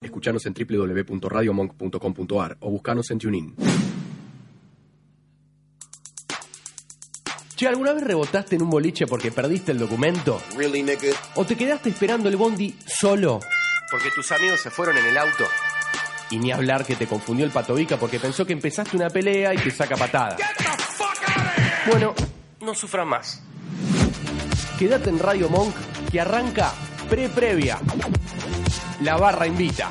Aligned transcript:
Escuchanos 0.00 0.46
en 0.46 0.54
www.radiomonk.com.ar 0.54 2.56
o 2.60 2.70
buscanos 2.70 3.10
en 3.10 3.18
TuneIn. 3.18 3.56
Che, 7.56 7.66
¿alguna 7.66 7.92
vez 7.92 8.04
rebotaste 8.04 8.54
en 8.54 8.62
un 8.62 8.70
boliche 8.70 9.08
porque 9.08 9.32
perdiste 9.32 9.72
el 9.72 9.78
documento? 9.78 10.40
Really, 10.56 10.84
nigga? 10.84 11.08
¿O 11.34 11.44
te 11.44 11.56
quedaste 11.56 11.88
esperando 11.88 12.28
el 12.28 12.36
bondi 12.36 12.78
solo? 12.86 13.40
Porque 13.90 14.10
tus 14.14 14.30
amigos 14.30 14.60
se 14.60 14.70
fueron 14.70 14.96
en 14.98 15.06
el 15.06 15.18
auto. 15.18 15.44
Y 16.30 16.38
ni 16.38 16.52
hablar 16.52 16.86
que 16.86 16.94
te 16.94 17.08
confundió 17.08 17.44
el 17.44 17.50
patovica 17.50 17.96
porque 17.96 18.20
pensó 18.20 18.46
que 18.46 18.52
empezaste 18.52 18.96
una 18.96 19.10
pelea 19.10 19.52
y 19.52 19.56
te 19.56 19.72
saca 19.72 19.96
patada. 19.96 20.36
Bueno, 21.90 22.14
no 22.60 22.72
sufras 22.72 23.06
más. 23.06 23.42
Quédate 24.78 25.10
en 25.10 25.18
Radio 25.18 25.48
Monk 25.48 25.74
que 26.12 26.20
arranca 26.20 26.72
pre-previa. 27.10 27.80
La 29.00 29.16
barra 29.16 29.46
invita. 29.46 29.90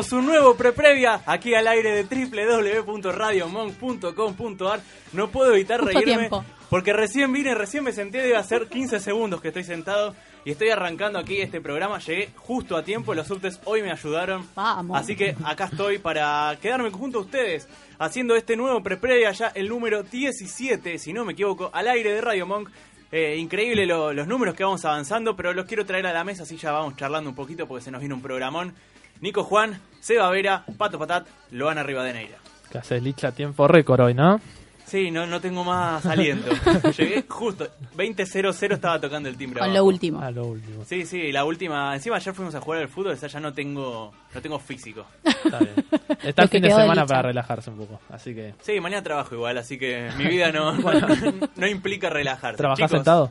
Arrancamos 0.00 0.12
un 0.12 0.26
nuevo 0.26 0.54
pre-previa 0.54 1.22
aquí 1.26 1.54
al 1.54 1.66
aire 1.68 2.04
de 2.04 2.04
www.radiomonk.com.ar. 2.04 4.80
No 5.12 5.28
puedo 5.28 5.52
evitar 5.54 5.82
reírme 5.84 6.16
tiempo. 6.28 6.44
porque 6.68 6.92
recién 6.92 7.32
vine, 7.32 7.54
recién 7.54 7.84
me 7.84 7.92
senté, 7.92 8.18
debe 8.18 8.36
hacer 8.36 8.68
15 8.68 9.00
segundos 9.00 9.40
que 9.40 9.48
estoy 9.48 9.64
sentado 9.64 10.14
y 10.44 10.52
estoy 10.52 10.70
arrancando 10.70 11.18
aquí 11.18 11.40
este 11.40 11.60
programa. 11.60 11.98
Llegué 11.98 12.30
justo 12.36 12.76
a 12.76 12.82
tiempo, 12.82 13.14
los 13.14 13.26
subtes 13.26 13.60
hoy 13.64 13.82
me 13.82 13.90
ayudaron. 13.92 14.46
Vamos. 14.54 14.98
Así 14.98 15.16
que 15.16 15.36
acá 15.44 15.64
estoy 15.66 15.98
para 15.98 16.56
quedarme 16.62 16.90
junto 16.90 17.18
a 17.18 17.22
ustedes 17.22 17.68
haciendo 17.98 18.34
este 18.36 18.56
nuevo 18.56 18.82
pre-previa, 18.82 19.32
ya 19.32 19.48
el 19.48 19.68
número 19.68 20.02
17, 20.02 20.98
si 20.98 21.12
no 21.12 21.24
me 21.24 21.32
equivoco, 21.34 21.70
al 21.74 21.88
aire 21.88 22.14
de 22.14 22.20
Radio 22.20 22.46
Monk. 22.46 22.70
Eh, 23.12 23.36
increíble 23.38 23.86
lo- 23.86 24.12
los 24.12 24.28
números 24.28 24.54
que 24.54 24.62
vamos 24.62 24.84
avanzando, 24.84 25.34
pero 25.34 25.52
los 25.52 25.66
quiero 25.66 25.84
traer 25.84 26.06
a 26.06 26.12
la 26.12 26.22
mesa, 26.22 26.44
así 26.44 26.56
ya 26.56 26.70
vamos 26.70 26.94
charlando 26.96 27.28
un 27.28 27.34
poquito 27.34 27.66
porque 27.66 27.82
se 27.84 27.90
nos 27.90 27.98
viene 28.00 28.14
un 28.14 28.22
programón. 28.22 28.72
Nico 29.20 29.42
Juan, 29.42 29.80
Seba 30.00 30.30
Vera, 30.30 30.64
Pato 30.76 30.98
Patat, 30.98 31.26
Loana 31.52 31.82
Rivadeneira. 31.82 32.38
Que 32.70 32.78
haces 32.78 33.02
Licha 33.02 33.32
tiempo 33.32 33.68
récord 33.68 34.00
hoy, 34.00 34.14
¿no? 34.14 34.40
Sí, 34.90 35.12
no, 35.12 35.24
no 35.24 35.40
tengo 35.40 35.62
más 35.62 36.04
aliento. 36.04 36.50
Llegué 36.98 37.24
justo, 37.28 37.68
20.00 37.96 38.72
estaba 38.72 39.00
tocando 39.00 39.28
el 39.28 39.36
timbre. 39.36 39.60
Con 39.60 39.68
abajo. 39.68 39.78
lo 39.78 39.84
último. 39.84 40.20
A 40.20 40.32
lo 40.32 40.46
último. 40.46 40.84
Sí, 40.84 41.06
sí, 41.06 41.30
la 41.30 41.44
última. 41.44 41.94
Encima 41.94 42.16
ayer 42.16 42.34
fuimos 42.34 42.56
a 42.56 42.60
jugar 42.60 42.80
al 42.80 42.88
fútbol, 42.88 43.12
o 43.12 43.16
sea, 43.16 43.28
ya 43.28 43.38
no 43.38 43.52
tengo, 43.52 44.12
no 44.34 44.42
tengo 44.42 44.58
físico. 44.58 45.06
Está 45.22 45.60
bien. 45.60 45.74
Está 46.24 46.42
el 46.42 46.48
fin 46.48 46.62
de 46.62 46.70
semana 46.70 47.06
para 47.06 47.22
relajarse 47.22 47.70
un 47.70 47.76
poco. 47.76 48.00
Así 48.10 48.34
que. 48.34 48.54
Sí, 48.62 48.80
mañana 48.80 49.04
trabajo 49.04 49.32
igual, 49.36 49.58
así 49.58 49.78
que 49.78 50.10
mi 50.18 50.24
vida 50.24 50.50
no, 50.50 50.72
no 51.56 51.66
implica 51.68 52.10
relajarse. 52.10 52.56
¿Trabajás 52.56 52.78
Chicos, 52.78 52.90
sentado? 52.90 53.30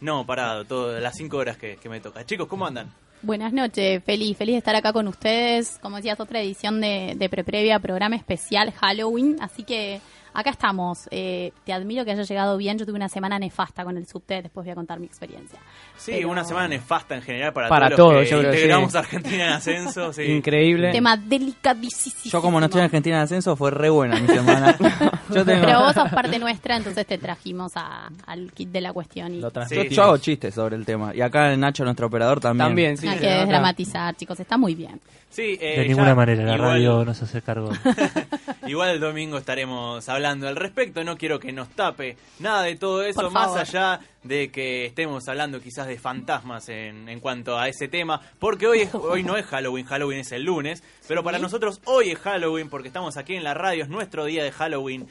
No, 0.00 0.26
parado, 0.26 0.66
todo, 0.66 1.00
las 1.00 1.14
5 1.16 1.36
horas 1.38 1.56
que, 1.56 1.76
que 1.76 1.88
me 1.88 2.00
toca. 2.00 2.26
Chicos, 2.26 2.48
¿cómo 2.48 2.66
andan? 2.66 2.92
Buenas 3.20 3.52
noches, 3.52 4.02
feliz, 4.04 4.36
feliz 4.36 4.54
de 4.54 4.58
estar 4.58 4.76
acá 4.76 4.92
con 4.92 5.08
ustedes. 5.08 5.78
Como 5.82 5.96
decías, 5.96 6.20
otra 6.20 6.40
edición 6.40 6.80
de, 6.80 7.14
de 7.16 7.28
pre-previa, 7.28 7.80
programa 7.80 8.14
especial 8.14 8.70
Halloween. 8.70 9.36
Así 9.40 9.64
que 9.64 10.00
acá 10.40 10.50
estamos. 10.50 11.08
Eh, 11.10 11.52
te 11.64 11.72
admiro 11.72 12.04
que 12.04 12.12
haya 12.12 12.22
llegado 12.22 12.56
bien. 12.56 12.78
Yo 12.78 12.86
tuve 12.86 12.96
una 12.96 13.08
semana 13.08 13.38
nefasta 13.38 13.84
con 13.84 13.96
el 13.96 14.06
subte, 14.06 14.42
después 14.42 14.64
voy 14.64 14.72
a 14.72 14.74
contar 14.74 14.98
mi 15.00 15.06
experiencia. 15.06 15.58
Sí, 15.96 16.12
Pero- 16.16 16.30
una 16.30 16.44
semana 16.44 16.68
nefasta 16.68 17.14
en 17.16 17.22
general 17.22 17.52
para, 17.52 17.68
Para 17.68 17.90
todos 17.96 18.14
los 18.14 18.22
todos, 18.22 18.24
que 18.24 18.30
yo 18.30 18.38
creo 18.38 18.50
que 18.52 18.56
integramos 18.58 18.92
sí. 18.92 18.98
Argentina 18.98 19.44
en 19.46 19.52
ascenso. 19.52 20.12
Sí. 20.18 20.22
Increíble. 20.22 20.90
Tema 20.92 21.16
delicadísimo. 21.16 22.14
Yo 22.24 22.40
como 22.42 22.60
no 22.60 22.66
estoy 22.66 22.80
en 22.80 22.84
Argentina 22.86 23.16
en 23.16 23.22
ascenso 23.22 23.56
fue 23.56 23.70
re 23.70 23.90
buena 23.90 24.18
mi 24.20 24.26
semana. 24.28 24.76
Yo 25.34 25.44
tengo... 25.44 25.64
Pero 25.66 25.80
vos 25.80 25.92
sos 25.94 26.08
parte 26.10 26.38
nuestra, 26.38 26.76
entonces 26.76 27.06
te 27.06 27.18
trajimos 27.18 27.72
a- 27.76 28.08
al 28.26 28.52
kit 28.52 28.70
de 28.70 28.80
la 28.80 28.92
cuestión. 28.92 29.34
Y 29.34 29.40
Lo 29.40 29.48
Yo, 29.48 29.50
transmitimos. 29.50 29.94
yo 29.96 30.02
hago 30.04 30.16
chistes 30.18 30.54
sobre 30.54 30.76
el 30.76 30.86
tema. 30.86 31.14
Y 31.14 31.20
acá 31.20 31.54
Nacho, 31.56 31.84
nuestro 31.84 32.06
operador, 32.06 32.40
también. 32.40 32.68
También, 32.68 32.96
sí. 32.96 33.06
hay 33.08 33.18
que 33.18 33.26
desdramatizar, 33.26 34.16
chicos. 34.16 34.38
Está 34.40 34.56
muy 34.56 34.74
bien. 34.74 35.00
Sí, 35.30 35.58
eh, 35.60 35.80
De 35.80 35.88
ninguna 35.88 36.08
ya 36.08 36.14
manera, 36.14 36.42
la 36.44 36.54
igual- 36.54 36.70
radio 36.70 37.04
no 37.04 37.12
se 37.14 37.24
hace 37.24 37.42
cargo. 37.42 37.70
Igual 38.66 38.90
el 38.90 39.00
domingo 39.00 39.36
estaremos 39.38 40.08
hablando 40.08 40.27
hablando 40.28 40.48
al 40.48 40.56
respecto, 40.56 41.02
no 41.04 41.16
quiero 41.16 41.38
que 41.40 41.52
nos 41.52 41.68
tape 41.70 42.16
nada 42.38 42.62
de 42.62 42.76
todo 42.76 43.02
eso, 43.02 43.30
más 43.30 43.54
allá 43.56 44.00
de 44.22 44.50
que 44.50 44.86
estemos 44.86 45.26
hablando 45.28 45.60
quizás 45.60 45.86
de 45.86 45.98
fantasmas 45.98 46.68
en, 46.68 47.08
en 47.08 47.20
cuanto 47.20 47.58
a 47.58 47.68
ese 47.68 47.88
tema, 47.88 48.20
porque 48.38 48.66
hoy, 48.66 48.80
es- 48.80 48.94
hoy 48.94 49.22
no 49.22 49.36
es 49.36 49.46
Halloween, 49.46 49.86
Halloween 49.86 50.20
es 50.20 50.32
el 50.32 50.42
lunes, 50.44 50.82
pero 51.06 51.22
para 51.24 51.38
nosotros 51.38 51.80
hoy 51.84 52.10
es 52.10 52.18
Halloween 52.18 52.68
porque 52.68 52.88
estamos 52.88 53.16
aquí 53.16 53.34
en 53.36 53.44
la 53.44 53.54
radio, 53.54 53.84
es 53.84 53.88
nuestro 53.88 54.24
día 54.26 54.42
de 54.44 54.52
Halloween 54.52 55.06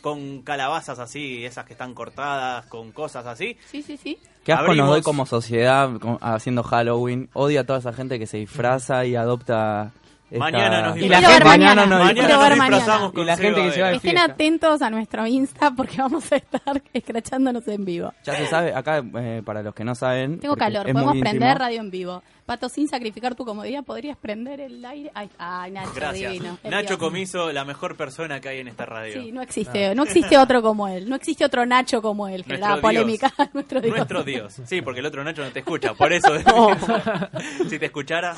con 0.00 0.42
calabazas 0.42 0.98
así, 0.98 1.44
esas 1.44 1.64
que 1.64 1.72
están 1.74 1.94
cortadas, 1.94 2.66
con 2.66 2.90
cosas 2.90 3.24
así. 3.26 3.56
Sí, 3.70 3.82
sí, 3.82 3.96
sí. 3.96 4.18
Qué 4.44 4.52
asco 4.52 4.62
nos 4.64 4.70
Abrimos. 4.70 4.90
doy 4.90 5.02
como 5.02 5.26
sociedad 5.26 5.88
haciendo 6.20 6.64
Halloween. 6.64 7.30
Odio 7.34 7.60
a 7.60 7.64
toda 7.64 7.78
esa 7.78 7.92
gente 7.92 8.18
que 8.18 8.26
se 8.26 8.38
disfraza 8.38 9.04
y 9.04 9.14
adopta. 9.14 9.92
Mañana 10.38 10.82
nos 10.88 10.96
Y 10.96 11.08
la 11.08 11.18
disfrazamos. 11.18 11.32
gente- 11.32 11.44
mañana 11.48 11.86
nos 11.86 12.04
Mañana 12.04 12.48
disfrazamos 12.54 13.12
con 13.12 13.22
Y 13.22 13.26
la 13.26 13.36
gente 13.36 13.62
que 13.62 13.70
se 13.72 13.80
va 13.80 13.86
de- 13.86 13.90
de 13.92 13.96
Estén 13.96 14.10
fiesta. 14.12 14.32
atentos 14.32 14.82
a 14.82 14.90
nuestro 14.90 15.26
Insta 15.26 15.70
porque 15.76 15.96
vamos 15.98 16.30
a 16.32 16.36
estar 16.36 16.82
escrachándonos 16.92 17.66
en 17.68 17.84
vivo. 17.84 18.12
Ya 18.24 18.34
se 18.34 18.46
sabe, 18.46 18.74
acá 18.74 19.02
eh, 19.18 19.42
para 19.44 19.62
los 19.62 19.74
que 19.74 19.84
no 19.84 19.94
saben. 19.94 20.38
Tengo 20.40 20.56
calor, 20.56 20.82
podemos 20.84 21.12
prender 21.12 21.34
íntimo. 21.34 21.54
radio 21.58 21.80
en 21.80 21.90
vivo. 21.90 22.22
Pato, 22.46 22.68
sin 22.68 22.88
sacrificar 22.88 23.36
tu 23.36 23.44
comodidad, 23.44 23.84
¿podrías 23.84 24.16
prender 24.16 24.60
el 24.60 24.84
aire? 24.84 25.10
Ay, 25.14 25.30
ay 25.38 25.70
Nacho, 25.70 25.92
Gracias. 25.94 26.32
divino. 26.32 26.58
Nacho. 26.64 26.98
Comiso, 26.98 27.52
la 27.52 27.64
mejor 27.64 27.96
persona 27.96 28.40
que 28.40 28.48
hay 28.48 28.58
en 28.58 28.68
esta 28.68 28.84
radio. 28.84 29.22
Sí, 29.22 29.30
no 29.32 29.40
existe, 29.42 29.94
no 29.94 30.02
existe 30.02 30.36
otro 30.36 30.60
como 30.60 30.88
él. 30.88 31.08
No 31.08 31.14
existe 31.16 31.44
otro 31.44 31.64
Nacho 31.66 32.02
como 32.02 32.26
él. 32.26 32.44
Nuestro 32.46 32.54
Generaba 32.56 32.74
Dios. 32.76 32.82
polémica. 32.82 33.32
Nuestro 33.54 33.80
Dios. 33.80 33.96
Nuestro 33.96 34.24
Dios. 34.24 34.60
Sí, 34.66 34.82
porque 34.82 35.00
el 35.00 35.06
otro 35.06 35.22
Nacho 35.24 35.42
no 35.44 35.50
te 35.50 35.60
escucha, 35.60 35.94
por 35.94 36.12
eso. 36.12 36.28
si 37.70 37.78
te 37.78 37.86
escuchara. 37.86 38.34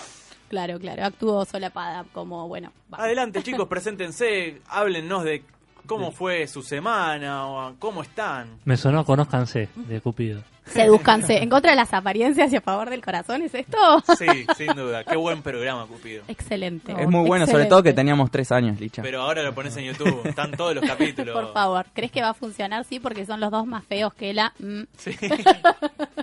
Claro, 0.55 0.79
claro. 0.79 1.05
Actuó 1.05 1.45
solapada 1.45 2.05
como, 2.13 2.47
bueno. 2.47 2.71
va. 2.93 2.99
Adelante, 3.03 3.43
chicos, 3.43 3.67
preséntense, 3.67 4.61
háblennos 4.69 5.25
de 5.25 5.43
cómo 5.85 6.13
fue 6.13 6.47
su 6.47 6.63
semana 6.63 7.49
o 7.49 7.75
cómo 7.81 8.03
están. 8.03 8.61
Me 8.65 8.77
sonó 8.77 9.05
Conózcanse 9.05 9.69
de 9.75 10.01
Cupido. 10.01 10.45
Sedúzcanse. 10.65 11.43
En 11.43 11.51
contra 11.51 11.73
de 11.73 11.77
las 11.77 11.93
apariencias 11.93 12.53
y 12.53 12.57
a 12.57 12.61
favor 12.61 12.89
del 12.89 13.03
corazón, 13.05 13.43
¿es 13.43 13.53
esto? 13.53 13.77
Sí, 14.17 14.47
sin 14.57 14.69
duda. 14.75 15.03
Qué 15.03 15.17
buen 15.17 15.43
programa, 15.43 15.87
Cupido. 15.87 16.23
Excelente. 16.29 16.95
Es 16.97 17.09
muy 17.09 17.27
bueno, 17.27 17.49
sobre 17.49 17.67
todo 17.67 17.83
que 17.83 17.93
teníamos 17.93 18.31
tres 18.31 18.53
años, 18.53 18.79
Licha. 18.79 19.03
Pero 19.03 19.23
ahora 19.23 19.43
lo 19.43 19.53
pones 19.55 19.77
en 19.77 19.87
YouTube, 19.87 20.21
están 20.25 20.53
todos 20.53 20.77
los 20.77 20.85
capítulos. 20.85 21.35
Por 21.35 21.53
favor, 21.53 21.87
¿crees 21.93 22.13
que 22.13 22.23
va 22.23 22.29
a 22.31 22.35
funcionar? 22.35 22.85
Sí, 22.85 23.01
porque 23.01 23.27
son 23.27 23.41
los 23.41 23.51
dos 23.51 23.67
más 23.67 23.85
feos 23.85 24.15
que 24.15 24.33
la... 24.33 24.53
mm. 24.61 24.83
Sí. 24.97 25.17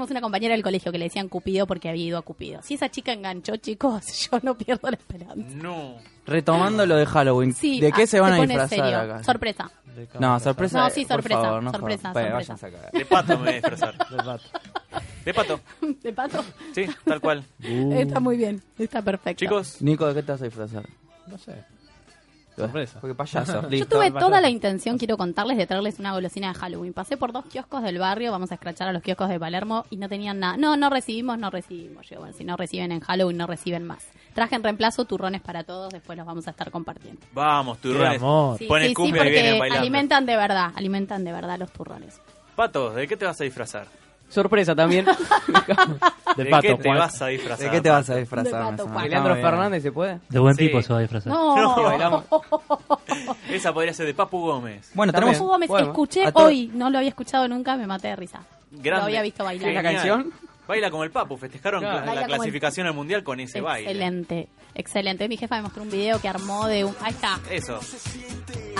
Teníamos 0.00 0.12
una 0.12 0.20
compañera 0.22 0.54
del 0.54 0.62
colegio 0.62 0.90
que 0.92 0.96
le 0.96 1.04
decían 1.04 1.28
Cupido 1.28 1.66
porque 1.66 1.90
había 1.90 2.06
ido 2.06 2.16
a 2.16 2.22
Cupido. 2.22 2.62
Si 2.62 2.72
esa 2.72 2.90
chica 2.90 3.12
enganchó, 3.12 3.56
chicos, 3.58 4.28
yo 4.32 4.38
no 4.42 4.56
pierdo 4.56 4.88
la 4.90 4.96
esperanza. 4.96 5.54
No. 5.56 5.96
Retomando 6.24 6.86
lo 6.86 6.96
de 6.96 7.04
Halloween, 7.04 7.52
Sí, 7.52 7.82
¿de 7.82 7.92
qué 7.92 8.04
ah, 8.04 8.06
se 8.06 8.18
van 8.18 8.32
a 8.32 8.36
pone 8.36 8.48
disfrazar 8.54 8.78
serio. 8.78 8.98
acá? 8.98 9.22
Sorpresa. 9.24 9.70
No, 10.18 10.40
sorpresa. 10.40 10.78
No, 10.80 10.88
sí, 10.88 11.04
por 11.04 11.16
sorpresa, 11.16 11.42
favor, 11.42 11.62
no 11.62 11.70
sorpresa, 11.70 12.08
jodan. 12.08 12.12
Bueno, 12.14 12.44
sorpresa. 12.46 12.56
váyanse 12.56 12.66
a 12.66 12.70
cagar. 12.80 12.92
De 12.92 13.04
pato 13.04 13.28
me 13.32 13.36
voy 13.36 13.48
a 13.48 13.52
disfrazar. 13.52 13.94
De 13.98 14.14
pato. 14.16 14.40
De 15.26 15.34
pato, 15.34 15.60
¿De 16.02 16.12
pato? 16.14 16.44
sí, 16.74 16.86
tal 17.04 17.20
cual. 17.20 17.44
Uh, 17.62 17.92
Está 17.92 18.20
muy 18.20 18.38
bien, 18.38 18.62
está 18.78 19.02
perfecto. 19.02 19.38
Chicos, 19.38 19.82
Nico, 19.82 20.06
¿de 20.06 20.14
qué 20.14 20.22
te 20.22 20.32
vas 20.32 20.40
a 20.40 20.44
disfrazar? 20.46 20.88
No 21.26 21.36
sé. 21.36 21.62
Sorpresa. 22.64 23.00
Porque 23.00 23.14
payaso. 23.14 23.68
Yo 23.70 23.86
tuve 23.86 24.10
toda 24.10 24.40
la 24.40 24.48
intención, 24.50 24.98
quiero 24.98 25.16
contarles, 25.16 25.56
de 25.56 25.66
traerles 25.66 25.98
una 25.98 26.12
golosina 26.12 26.52
de 26.52 26.54
Halloween. 26.58 26.92
Pasé 26.92 27.16
por 27.16 27.32
dos 27.32 27.44
kioscos 27.46 27.82
del 27.82 27.98
barrio, 27.98 28.30
vamos 28.32 28.50
a 28.52 28.54
escrachar 28.54 28.88
a 28.88 28.92
los 28.92 29.02
kioscos 29.02 29.28
de 29.28 29.38
Palermo 29.38 29.84
y 29.90 29.96
no 29.96 30.08
tenían 30.08 30.38
nada. 30.40 30.56
No, 30.56 30.76
no 30.76 30.90
recibimos, 30.90 31.38
no 31.38 31.50
recibimos. 31.50 32.08
Yo, 32.08 32.18
bueno, 32.18 32.32
si 32.34 32.44
no 32.44 32.56
reciben 32.56 32.92
en 32.92 33.00
Halloween, 33.00 33.36
no 33.36 33.46
reciben 33.46 33.84
más. 33.84 34.06
Traje 34.34 34.54
en 34.56 34.62
reemplazo 34.62 35.04
turrones 35.04 35.40
para 35.40 35.64
todos, 35.64 35.92
después 35.92 36.16
los 36.16 36.26
vamos 36.26 36.46
a 36.46 36.50
estar 36.50 36.70
compartiendo. 36.70 37.20
vamos, 37.32 37.78
turrones. 37.78 38.20
amor. 38.20 38.58
Sí, 38.58 38.66
Ponen 38.66 38.84
sí, 38.84 38.88
sí, 38.90 38.94
cumbia 38.94 39.26
y 39.26 39.30
vienen 39.30 39.50
porque 39.52 39.60
bailando. 39.60 39.80
alimentan 39.80 40.26
de 40.26 40.36
verdad, 40.36 40.72
alimentan 40.76 41.24
de 41.24 41.32
verdad 41.32 41.58
los 41.58 41.72
turrones. 41.72 42.20
Pato, 42.54 42.90
¿de 42.90 43.08
qué 43.08 43.16
te 43.16 43.24
vas 43.24 43.40
a 43.40 43.44
disfrazar? 43.44 43.86
Sorpresa 44.30 44.74
también. 44.74 45.04
De, 46.36 46.44
¿De 46.44 46.50
pato, 46.50 46.62
qué 46.62 46.74
te 46.76 46.88
Juan. 46.88 46.98
vas 46.98 47.20
a 47.20 47.26
disfrazar? 47.26 47.64
¿De 47.66 47.70
qué 47.72 47.80
te 47.80 47.90
vas 47.90 48.08
a 48.08 48.14
disfrazar? 48.16 48.76
pato, 48.76 48.88
Leandro. 49.08 49.34
Fernández, 49.34 49.82
¿se 49.82 49.90
puede? 49.92 50.20
De 50.28 50.38
buen 50.38 50.54
Sí. 50.54 50.66
tipo 50.68 50.80
se 50.80 50.92
va 50.92 50.98
a 51.00 51.02
disfrazar. 51.02 51.32
No, 51.32 51.56
No. 51.56 51.82
bailamos. 51.82 52.24
Esa 53.50 53.72
podría 53.74 53.92
ser 53.92 54.06
de 54.06 54.14
Papu 54.14 54.38
Gómez. 54.40 54.90
Bueno, 54.94 55.12
También. 55.12 55.32
tenemos. 55.32 55.40
Hugo 55.44 55.50
Gómez, 55.54 55.68
Bueno, 55.68 55.88
escuché 55.88 56.24
hoy, 56.34 56.70
no 56.72 56.88
lo 56.90 56.98
había 56.98 57.10
escuchado 57.10 57.48
nunca, 57.48 57.76
me 57.76 57.86
maté 57.86 58.08
de 58.08 58.16
risa. 58.16 58.40
Grande. 58.70 58.90
Lo 59.00 59.04
había 59.06 59.22
visto 59.22 59.42
bailar. 59.44 59.70
¿Una 59.70 59.82
Genial. 59.82 59.94
canción? 59.94 60.32
Baila 60.70 60.90
como 60.90 61.04
el 61.04 61.10
Papu, 61.10 61.36
festejaron 61.36 61.80
Claro. 61.80 62.06
la 62.06 62.20
el- 62.22 62.26
clasificación 62.28 62.86
al 62.86 62.94
mundial 62.94 63.22
con 63.24 63.40
ese 63.40 63.60
baile. 63.60 63.90
Excelente, 63.90 64.48
excelente. 64.74 65.28
Mi 65.28 65.36
jefa 65.36 65.56
me 65.56 65.62
mostró 65.62 65.82
un 65.82 65.90
video 65.90 66.20
que 66.20 66.28
armó 66.28 66.66
de 66.68 66.84
un... 66.84 66.94
Ahí 67.02 67.10
está. 67.12 67.38
Eso. 67.50 67.80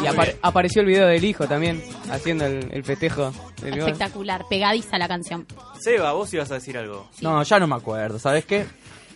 Y 0.02 0.06
apare- 0.06 0.36
apareció 0.40 0.80
el 0.82 0.86
video 0.88 1.06
del 1.08 1.24
hijo 1.24 1.46
también, 1.46 1.82
haciendo 2.10 2.46
el, 2.46 2.68
el 2.72 2.84
festejo 2.84 3.32
del 3.60 3.72
gol. 3.72 3.80
Espectacular, 3.90 4.44
pegadiza 4.48 4.98
la 4.98 5.08
canción. 5.08 5.46
Seba, 5.80 6.12
vos 6.12 6.32
ibas 6.32 6.50
a 6.50 6.54
decir 6.54 6.78
algo. 6.78 7.08
No, 7.20 7.42
ya 7.42 7.58
no 7.58 7.66
me 7.66 7.74
acuerdo, 7.76 8.18
¿sabes 8.18 8.44
qué? 8.46 8.66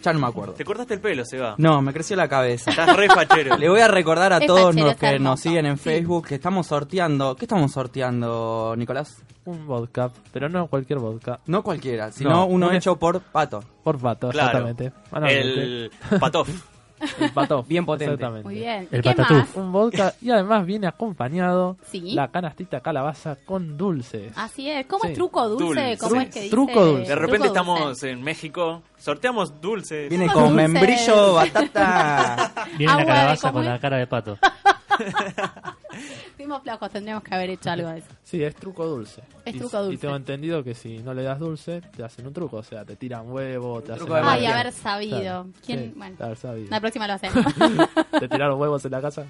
Ya 0.04 0.12
no 0.12 0.18
me 0.18 0.26
acuerdo. 0.26 0.52
Te 0.52 0.64
cortaste 0.66 0.92
el 0.94 1.00
pelo, 1.00 1.24
Seba. 1.24 1.54
No, 1.56 1.80
me 1.80 1.90
creció 1.94 2.14
la 2.14 2.28
cabeza. 2.28 2.70
Estás 2.70 2.94
re 2.94 3.08
fachero. 3.08 3.56
Le 3.58 3.70
voy 3.70 3.80
a 3.80 3.88
recordar 3.88 4.34
a 4.34 4.36
Es 4.36 4.46
todos 4.46 4.74
los 4.74 4.96
que 4.96 5.18
nos 5.18 5.40
siguen 5.40 5.64
en 5.64 5.78
Sí. 5.78 5.84
Facebook 5.84 6.26
que 6.28 6.34
estamos 6.34 6.66
sorteando. 6.66 7.34
¿Qué 7.36 7.46
estamos 7.46 7.72
sorteando, 7.72 8.74
Nicolás? 8.76 9.22
Un 9.46 9.66
vodka, 9.66 10.10
pero 10.32 10.48
no 10.50 10.66
cualquier 10.66 10.98
vodka. 10.98 11.40
No 11.46 11.62
cualquiera, 11.62 12.12
sino 12.12 12.30
No, 12.30 12.46
uno 12.46 12.68
un- 12.68 12.74
hecho 12.74 12.96
por 12.96 13.20
Pato. 13.20 13.64
Por 13.82 13.98
pato, 13.98 14.28
Claro. 14.30 14.68
exactamente. 14.68 14.92
El 15.34 15.90
Patof. 16.20 16.48
El 17.20 17.30
pato. 17.32 17.62
Bien 17.64 17.84
potente. 17.86 18.14
Exactamente. 18.14 18.44
Muy 18.48 18.54
bien. 18.56 18.88
El 18.90 19.02
¿Qué 19.02 19.10
patatús. 19.10 19.36
más? 19.38 19.56
Un 19.56 19.72
vodka 19.72 20.14
y 20.20 20.30
además 20.30 20.66
viene 20.66 20.86
acompañado 20.86 21.76
Sí. 21.90 22.12
la 22.14 22.28
canastita 22.28 22.80
calabaza 22.80 23.36
con 23.44 23.76
dulces. 23.76 24.32
Así 24.36 24.70
es. 24.70 24.86
¿Cómo 24.86 25.02
Sí. 25.04 25.08
es 25.10 25.14
truco 25.14 25.48
dulce? 25.48 25.64
Dulce. 25.64 25.98
¿Cómo 25.98 26.20
es 26.20 26.28
que 26.28 26.40
dice? 26.40 26.50
Truco 26.50 26.84
dulce. 26.84 27.08
De 27.08 27.14
repente 27.14 27.48
Truco 27.48 27.64
dulce. 27.64 27.80
estamos 27.80 28.02
en 28.04 28.22
México, 28.22 28.82
sorteamos 28.98 29.60
dulces. 29.60 30.08
Viene 30.08 30.26
con 30.28 30.48
dulces. 30.54 30.56
membrillo, 30.70 31.34
batata. 31.34 32.52
Viene 32.78 32.92
Agua 32.92 33.04
la 33.04 33.06
calabaza 33.14 33.48
¿cómo 33.48 33.58
con 33.60 33.64
la 33.72 33.78
cara 33.78 33.96
de 33.98 34.06
pato. 34.06 34.38
Fuimos 36.37 36.62
flojos, 36.62 36.91
tendríamos 36.91 37.23
que 37.25 37.35
haber 37.35 37.50
hecho 37.50 37.70
algo 37.70 37.88
de 37.88 37.99
eso. 37.99 38.08
Sí, 38.23 38.43
es 38.43 38.55
truco 38.56 38.85
dulce. 38.87 39.23
Es 39.44 39.55
Y- 39.55 39.58
truco 39.58 39.79
dulce. 39.82 39.94
Y 39.94 39.99
tengo 39.99 40.17
entendido 40.17 40.64
que 40.64 40.75
si 40.75 40.99
no 40.99 41.14
le 41.14 41.23
das 41.23 41.38
dulce, 41.38 41.81
te 41.81 42.02
hacen 42.05 42.26
un 42.26 42.32
truco. 42.32 42.56
O 42.58 42.62
sea, 42.62 42.85
te 42.85 42.96
tiran 42.96 43.31
huevo, 43.31 43.81
te 43.82 43.93
hacen... 43.93 44.06
Ay, 44.12 44.46
haber 44.46 44.73
sabido. 44.73 45.19
Claro. 45.19 45.46
¿Quién? 45.64 45.79
Sí, 45.81 45.93
Bueno, 45.96 46.17
haber 46.20 46.37
sabido. 46.37 46.69
la 46.70 46.81
próxima 46.81 47.06
lo 47.06 47.12
hacemos. 47.14 47.44
¿Te 48.20 48.29
tiraron 48.29 48.61
huevos 48.61 48.85
en 48.85 48.91
la 48.91 49.00
casa? 49.00 49.26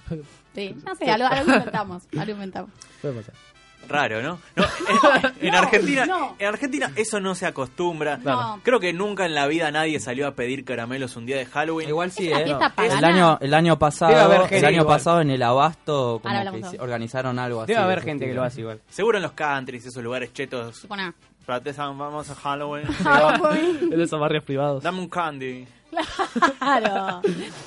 sí, 0.54 0.74
no 0.86 0.94
sé, 0.94 1.10
algo, 1.10 1.26
algo 1.28 1.52
inventamos. 1.52 2.02
Algo 2.18 2.32
inventamos. 2.32 2.70
Puede 3.02 3.14
pasar. 3.14 3.34
Raro, 3.88 4.22
¿no? 4.22 4.38
No, 4.56 4.64
en, 5.16 5.46
en 5.46 5.52
No, 5.52 5.58
Argentina, 5.58 6.06
no. 6.06 6.36
en 6.38 6.46
Argentina 6.46 6.90
eso 6.96 7.20
no 7.20 7.34
se 7.34 7.46
acostumbra. 7.46 8.16
No. 8.18 8.60
Creo 8.62 8.80
que 8.80 8.92
nunca 8.92 9.26
en 9.26 9.34
la 9.34 9.46
vida 9.46 9.70
nadie 9.70 9.98
salió 10.00 10.26
a 10.26 10.32
pedir 10.34 10.64
caramelos 10.64 11.16
un 11.16 11.26
día 11.26 11.36
de 11.36 11.46
Halloween. 11.46 11.88
Igual 11.88 12.10
sí, 12.12 12.30
¿Es 12.30 12.48
la 12.48 12.66
¿eh? 12.78 12.88
El 12.98 13.04
año, 13.04 13.38
el 13.40 13.54
año 13.54 13.78
pasado, 13.78 14.12
Debe 14.12 14.22
haber 14.22 14.52
el 14.54 14.64
año 14.64 14.80
igual. 14.82 14.96
pasado 14.96 15.20
en 15.20 15.30
el 15.30 15.42
Abasto 15.42 16.20
como 16.22 16.70
que 16.70 16.78
organizaron 16.80 17.38
algo 17.38 17.62
así. 17.62 17.68
Debe 17.72 17.78
de 17.80 17.84
haber 17.84 18.02
gente 18.02 18.26
que 18.26 18.34
lo 18.34 18.42
hace 18.42 18.60
igual. 18.60 18.80
Seguro 18.88 19.18
en 19.18 19.22
los 19.22 19.32
countries, 19.32 19.84
esos 19.86 20.02
lugares 20.02 20.32
chetos. 20.32 20.86
Vamos 21.46 22.30
a 22.30 22.34
Halloween. 22.34 22.84
En 23.92 24.00
esos 24.00 24.18
barrios 24.18 24.44
privados. 24.44 24.82
Dame 24.82 24.98
un 25.00 25.08
candy. 25.08 25.66
Claro. 26.58 27.20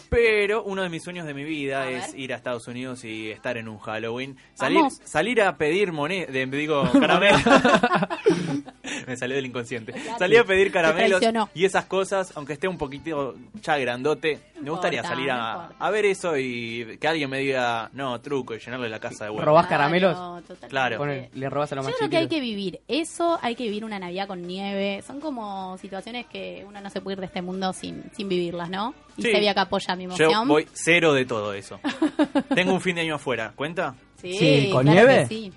Pero 0.10 0.64
uno 0.64 0.84
de 0.84 0.90
mis 0.90 1.04
sueños 1.04 1.26
de 1.26 1.34
mi 1.34 1.44
vida 1.44 1.84
A 1.84 1.90
es 1.90 2.12
ver. 2.12 2.20
ir 2.20 2.34
a 2.34 2.38
Estados 2.38 2.68
Unidos 2.68 3.04
y 3.04 3.30
estar 3.32 3.58
en 3.58 3.68
un 3.68 3.78
Halloween. 3.80 4.38
Salir, 4.54 4.78
Vamos. 4.80 5.00
salir 5.04 5.42
a 5.42 5.58
pedir 5.58 5.92
moneda, 5.92 6.28
digo, 6.32 6.90
caramelos. 7.00 7.42
Me 9.08 9.16
salió 9.18 9.36
del 9.36 9.46
inconsciente. 9.46 9.94
Salir 10.18 10.40
a 10.40 10.44
pedir 10.44 10.72
caramelos 10.72 11.22
y 11.54 11.66
esas 11.66 11.86
cosas, 11.86 12.34
aunque 12.36 12.54
esté 12.54 12.68
un 12.68 12.78
poquito 12.78 13.36
ya 13.62 13.78
grandote. 13.78 14.40
Me 14.62 14.70
gustaría 14.72 15.00
importa, 15.00 15.16
salir 15.16 15.28
no 15.32 15.34
a, 15.40 15.72
a 15.80 15.90
ver 15.92 16.06
eso 16.06 16.36
y 16.38 16.98
que 17.00 17.08
alguien 17.08 17.30
me 17.30 17.38
diga, 17.40 17.90
no, 17.94 18.20
truco, 18.22 18.56
y 18.56 18.60
llenarle 18.60 18.90
la 18.90 19.00
casa 19.00 19.26
de 19.26 19.30
huevos. 19.30 19.46
¿Robás 19.46 19.68
caramelos? 19.68 20.16
totalmente. 20.16 20.68
Claro. 20.68 20.98
Pone- 20.98 21.30
le 21.34 21.50
robas 21.50 21.72
a 21.72 21.76
los 21.76 21.86
Yo 21.86 21.90
más 21.92 21.98
creo 21.98 22.10
que 22.10 22.18
hay 22.18 22.28
que 22.28 22.40
vivir 22.40 22.80
eso, 22.88 23.38
hay 23.42 23.56
que 23.56 23.64
vivir 23.66 23.86
una 23.86 24.00
Navidad 24.00 24.28
con 24.28 24.42
nieve. 24.42 25.04
Son 25.06 25.20
como 25.20 25.78
situaciones 25.78 26.26
que 26.26 26.66
uno 26.68 26.82
no 26.82 26.90
se 26.90 27.02
puede 27.02 27.16
ir 27.16 27.20
de 27.20 27.28
este 27.28 27.42
mundo 27.42 27.72
sin, 27.74 28.04
sin 28.18 28.28
vivirlas, 28.28 28.70
¿no? 28.70 28.94
Y 29.16 29.22
Sí. 29.24 29.32
Sevilla 29.32 29.54
que 29.54 29.60
apoya 29.62 29.96
mi 29.96 30.04
emoción. 30.06 30.32
Yo 30.32 30.46
voy 30.46 30.68
cero 30.74 31.14
de 31.14 31.26
todo 31.26 31.54
eso. 31.54 31.80
Tengo 32.56 32.74
un 32.74 32.82
fin 32.82 32.96
de 32.96 33.02
año 33.04 33.16
afuera, 33.16 33.54
¿cuenta? 33.56 33.96
Sí, 34.22 34.38
Sí, 34.38 34.70
¿con 34.72 34.84
claro 34.84 35.00
que 35.00 35.06
nieve? 35.08 35.28
sí. 35.28 35.54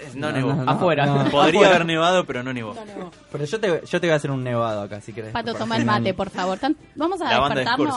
Eh, 0.00 0.10
No, 0.14 0.30
No, 0.30 0.36
nevó. 0.36 0.54
no, 0.54 0.64
no. 0.64 0.70
Afuera. 0.70 1.06
No. 1.06 1.30
Podría 1.30 1.60
Afuera. 1.60 1.68
haber 1.76 1.86
nevado, 1.86 2.24
pero 2.24 2.42
no 2.42 2.52
nevó. 2.52 2.74
Pero 3.32 3.44
yo 3.44 3.60
te, 3.60 3.66
yo 3.86 4.00
te 4.00 4.06
voy 4.06 4.10
a 4.12 4.16
hacer 4.16 4.30
un 4.30 4.42
nevado 4.44 4.82
acá, 4.82 5.00
si 5.00 5.12
querés. 5.12 5.32
Pato, 5.32 5.54
toma 5.54 5.76
el 5.76 5.84
mate, 5.84 6.14
por 6.14 6.30
favor. 6.30 6.58
Tan- 6.58 6.76
Vamos 6.96 7.20
a 7.20 7.30
La 7.30 7.38
banda 7.40 7.60
de 7.60 7.64
Vamos. 7.66 7.96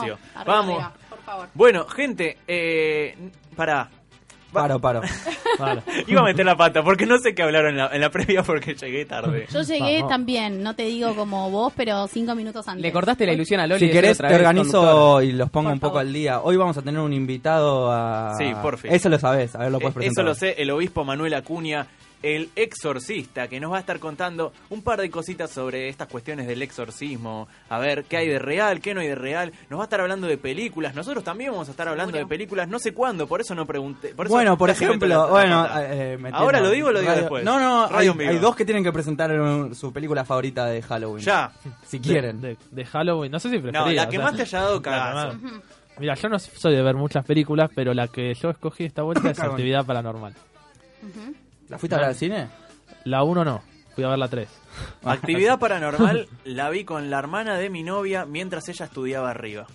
arriba, 0.74 0.92
por 1.08 1.18
favor. 1.22 1.48
Bueno, 1.54 1.86
gente, 1.86 2.38
eh, 2.48 3.16
para 3.56 3.88
Paro, 4.52 4.78
paro. 4.80 5.02
Iba 6.06 6.20
a 6.20 6.24
meter 6.24 6.44
la 6.44 6.56
pata, 6.56 6.82
porque 6.82 7.06
no 7.06 7.18
sé 7.18 7.34
qué 7.34 7.42
hablaron 7.42 7.70
en 7.70 7.76
la, 7.78 7.88
en 7.92 8.00
la 8.00 8.10
previa 8.10 8.42
porque 8.42 8.74
llegué 8.74 9.04
tarde. 9.04 9.46
Yo 9.52 9.62
llegué 9.62 9.96
Vamos. 9.96 10.08
también, 10.10 10.62
no 10.62 10.74
te 10.74 10.84
digo 10.84 11.14
como 11.14 11.50
vos, 11.50 11.72
pero 11.76 12.06
cinco 12.08 12.34
minutos 12.34 12.66
antes. 12.68 12.82
Le 12.82 12.92
cortaste 12.92 13.26
la 13.26 13.32
ilusión 13.32 13.60
a 13.60 13.66
Loli. 13.66 13.80
Si 13.80 13.86
de 13.86 13.92
querés, 13.92 14.16
otra 14.18 14.28
te 14.28 14.34
vez 14.34 14.40
organizo 14.40 14.72
conductor. 14.80 15.24
y 15.24 15.32
los 15.32 15.50
pongo 15.50 15.68
Por 15.68 15.74
un 15.74 15.80
poco 15.80 15.90
favor. 15.94 16.06
al 16.06 16.12
día. 16.12 16.40
Hoy 16.40 16.56
vamos 16.56 16.76
a 16.76 16.82
tener 16.82 17.00
un 17.00 17.12
invitado 17.12 17.90
a. 17.92 18.34
Sí, 18.38 18.52
por 18.60 18.78
fin. 18.78 18.92
Eso 18.92 19.08
lo 19.08 19.18
sabés, 19.18 19.54
a 19.54 19.58
ver, 19.58 19.72
lo 19.72 19.78
puedes 19.78 19.92
Eh, 19.96 20.00
presentar. 20.00 20.22
Eso 20.24 20.28
lo 20.28 20.34
sé, 20.34 20.60
el 20.60 20.70
obispo 20.70 21.04
Manuel 21.04 21.34
Acuña, 21.34 21.86
el 22.22 22.50
exorcista, 22.56 23.48
que 23.48 23.58
nos 23.60 23.72
va 23.72 23.76
a 23.76 23.80
estar 23.80 23.98
contando 23.98 24.52
un 24.70 24.82
par 24.82 25.00
de 25.00 25.10
cositas 25.10 25.50
sobre 25.50 25.88
estas 25.88 26.08
cuestiones 26.08 26.46
del 26.46 26.62
exorcismo. 26.62 27.48
A 27.68 27.78
ver, 27.78 28.04
qué 28.04 28.16
hay 28.18 28.28
de 28.28 28.38
real, 28.38 28.80
qué 28.80 28.94
no 28.94 29.00
hay 29.00 29.08
de 29.08 29.14
real. 29.14 29.52
Nos 29.70 29.78
va 29.78 29.84
a 29.84 29.86
estar 29.86 30.00
hablando 30.00 30.26
de 30.26 30.38
películas. 30.38 30.94
Nosotros 30.94 31.24
también 31.24 31.50
vamos 31.52 31.68
a 31.68 31.72
estar 31.72 31.88
hablando 31.88 32.16
de 32.16 32.26
películas. 32.26 32.68
No 32.68 32.78
sé 32.78 32.92
cuándo, 32.94 33.26
por 33.26 33.40
eso 33.40 33.54
no 33.54 33.66
pregunté. 33.66 34.14
por 34.14 34.26
eso 34.26 34.34
Bueno, 34.34 34.56
por 34.56 34.70
ejemplo, 34.70 35.08
la 35.08 35.26
bueno, 35.26 35.66
eh, 35.80 36.16
metemos- 36.20 36.40
¿Ahora 36.40 36.60
lo 36.60 36.70
digo 36.70 36.88
o 36.88 36.92
lo 36.92 37.00
digo 37.00 37.10
radio- 37.10 37.22
después? 37.22 37.44
No, 37.44 37.58
no, 37.58 37.88
hay, 37.96 38.08
hay 38.08 38.38
dos 38.38 38.54
que 38.56 38.64
tienen 38.64 38.84
que 38.84 38.92
presentar 38.92 39.30
un- 39.40 39.74
su 39.74 39.92
película 39.92 40.24
favorita 40.24 40.66
de 40.66 40.82
Halloween. 40.82 41.24
Ya. 41.24 41.52
Si 41.86 42.00
quieren. 42.00 42.40
De, 42.40 42.56
de 42.70 42.84
Halloween, 42.86 43.30
no 43.32 43.38
sé 43.38 43.50
si 43.50 43.58
preferida. 43.58 43.84
No, 43.84 43.90
la 43.92 44.04
o 44.04 44.08
que 44.08 44.16
sea, 44.16 44.24
más 44.24 44.36
te 44.36 44.42
haya 44.42 44.60
dado 44.60 44.80
cagazo. 44.82 45.36
Mira, 45.98 46.14
yo 46.14 46.28
no 46.30 46.38
soy 46.38 46.74
de 46.74 46.82
ver 46.82 46.94
muchas 46.94 47.24
películas, 47.24 47.70
pero 47.74 47.92
la 47.92 48.08
que 48.08 48.32
yo 48.34 48.48
escogí 48.50 48.84
esta 48.84 49.02
vuelta 49.02 49.28
es. 49.30 49.38
Actividad 49.40 49.84
Paranormal. 49.84 50.32
¿La 51.72 51.78
fuiste 51.78 51.94
a 51.94 52.00
ver 52.00 52.08
al 52.08 52.14
cine? 52.14 52.48
La 53.04 53.22
1 53.22 53.46
no, 53.46 53.62
fui 53.94 54.04
a 54.04 54.08
ver 54.08 54.18
la 54.18 54.28
3. 54.28 54.46
Actividad 55.04 55.58
paranormal 55.58 56.28
la 56.44 56.68
vi 56.68 56.84
con 56.84 57.08
la 57.08 57.18
hermana 57.18 57.56
de 57.56 57.70
mi 57.70 57.82
novia 57.82 58.26
mientras 58.26 58.68
ella 58.68 58.84
estudiaba 58.84 59.30
arriba. 59.30 59.66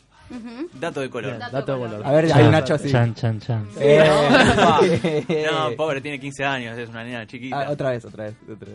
Dato 0.73 1.01
de 1.01 1.09
color. 1.09 1.37
Bien, 1.37 1.51
dato 1.51 1.73
de 1.73 1.79
color. 1.79 2.05
A 2.05 2.11
ver, 2.11 2.31
hay 2.33 2.45
un 2.45 2.51
Nacho 2.51 2.73
así. 2.75 2.91
Chan, 2.91 3.13
chan, 3.15 3.39
chan. 3.39 3.67
Eh, 3.79 5.45
No, 5.51 5.71
pobre, 5.75 6.01
tiene 6.01 6.19
15 6.19 6.43
años, 6.45 6.77
es 6.77 6.89
una 6.89 7.03
nena 7.03 7.25
chiquita. 7.25 7.61
Ah, 7.61 7.71
otra 7.71 7.91
vez, 7.91 8.05
otra 8.05 8.25
vez. 8.25 8.35
Otra 8.51 8.69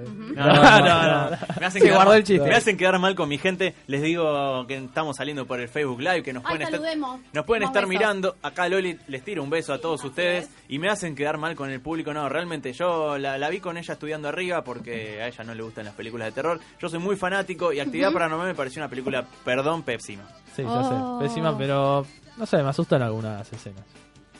vez. 0.00 0.08
No, 0.10 0.46
no, 0.46 0.54
no, 0.54 0.80
no, 0.80 1.30
no. 1.30 1.36
Me 1.60 1.66
hacen 1.66 1.82
Se 1.82 1.88
quedar 1.88 2.06
mal- 2.06 2.16
el 2.16 2.24
chiste. 2.24 2.48
Me 2.48 2.54
hacen 2.54 2.76
quedar 2.76 2.98
mal 2.98 3.14
con 3.14 3.28
mi 3.28 3.38
gente. 3.38 3.74
Les 3.86 4.02
digo 4.02 4.66
que 4.66 4.76
estamos 4.76 5.16
saliendo 5.16 5.46
por 5.46 5.60
el 5.60 5.68
Facebook 5.68 6.00
Live, 6.00 6.22
que 6.22 6.32
nos 6.32 6.42
Ay, 6.44 6.50
pueden 6.50 6.62
estar, 6.62 6.78
saludemos. 6.80 7.20
nos 7.32 7.44
pueden 7.44 7.60
Demos 7.60 7.70
estar 7.76 7.82
besos. 7.88 7.88
mirando. 8.00 8.36
Acá 8.42 8.68
Loli 8.68 8.98
les 9.08 9.22
tiro 9.24 9.42
un 9.42 9.50
beso 9.50 9.72
a 9.72 9.78
todos 9.80 10.02
ustedes 10.04 10.48
y 10.68 10.78
me 10.78 10.88
hacen 10.88 11.14
quedar 11.14 11.38
mal 11.38 11.54
con 11.56 11.70
el 11.70 11.80
público. 11.80 12.12
No, 12.12 12.28
realmente 12.28 12.72
yo 12.72 13.18
la, 13.18 13.38
la 13.38 13.48
vi 13.48 13.60
con 13.60 13.76
ella 13.76 13.92
estudiando 13.94 14.28
arriba 14.28 14.62
porque 14.64 15.22
a 15.22 15.28
ella 15.28 15.44
no 15.44 15.54
le 15.54 15.62
gustan 15.62 15.84
las 15.84 15.94
películas 15.94 16.26
de 16.28 16.32
terror. 16.32 16.60
Yo 16.80 16.88
soy 16.88 16.98
muy 16.98 17.16
fanático 17.16 17.72
y 17.72 17.80
Actividad 17.80 18.12
Paranormal 18.12 18.46
me 18.48 18.54
pareció 18.54 18.80
una 18.82 18.88
película, 18.88 19.24
perdón, 19.44 19.82
pépsima. 19.82 20.24
Sí, 20.58 20.64
ya 20.64 20.70
Oh. 20.70 21.20
sé. 21.20 21.24
Pésima, 21.28 21.56
pero 21.56 22.04
no 22.36 22.46
sé, 22.46 22.60
me 22.62 22.68
asustan 22.70 23.00
algunas 23.02 23.50
escenas. 23.52 23.84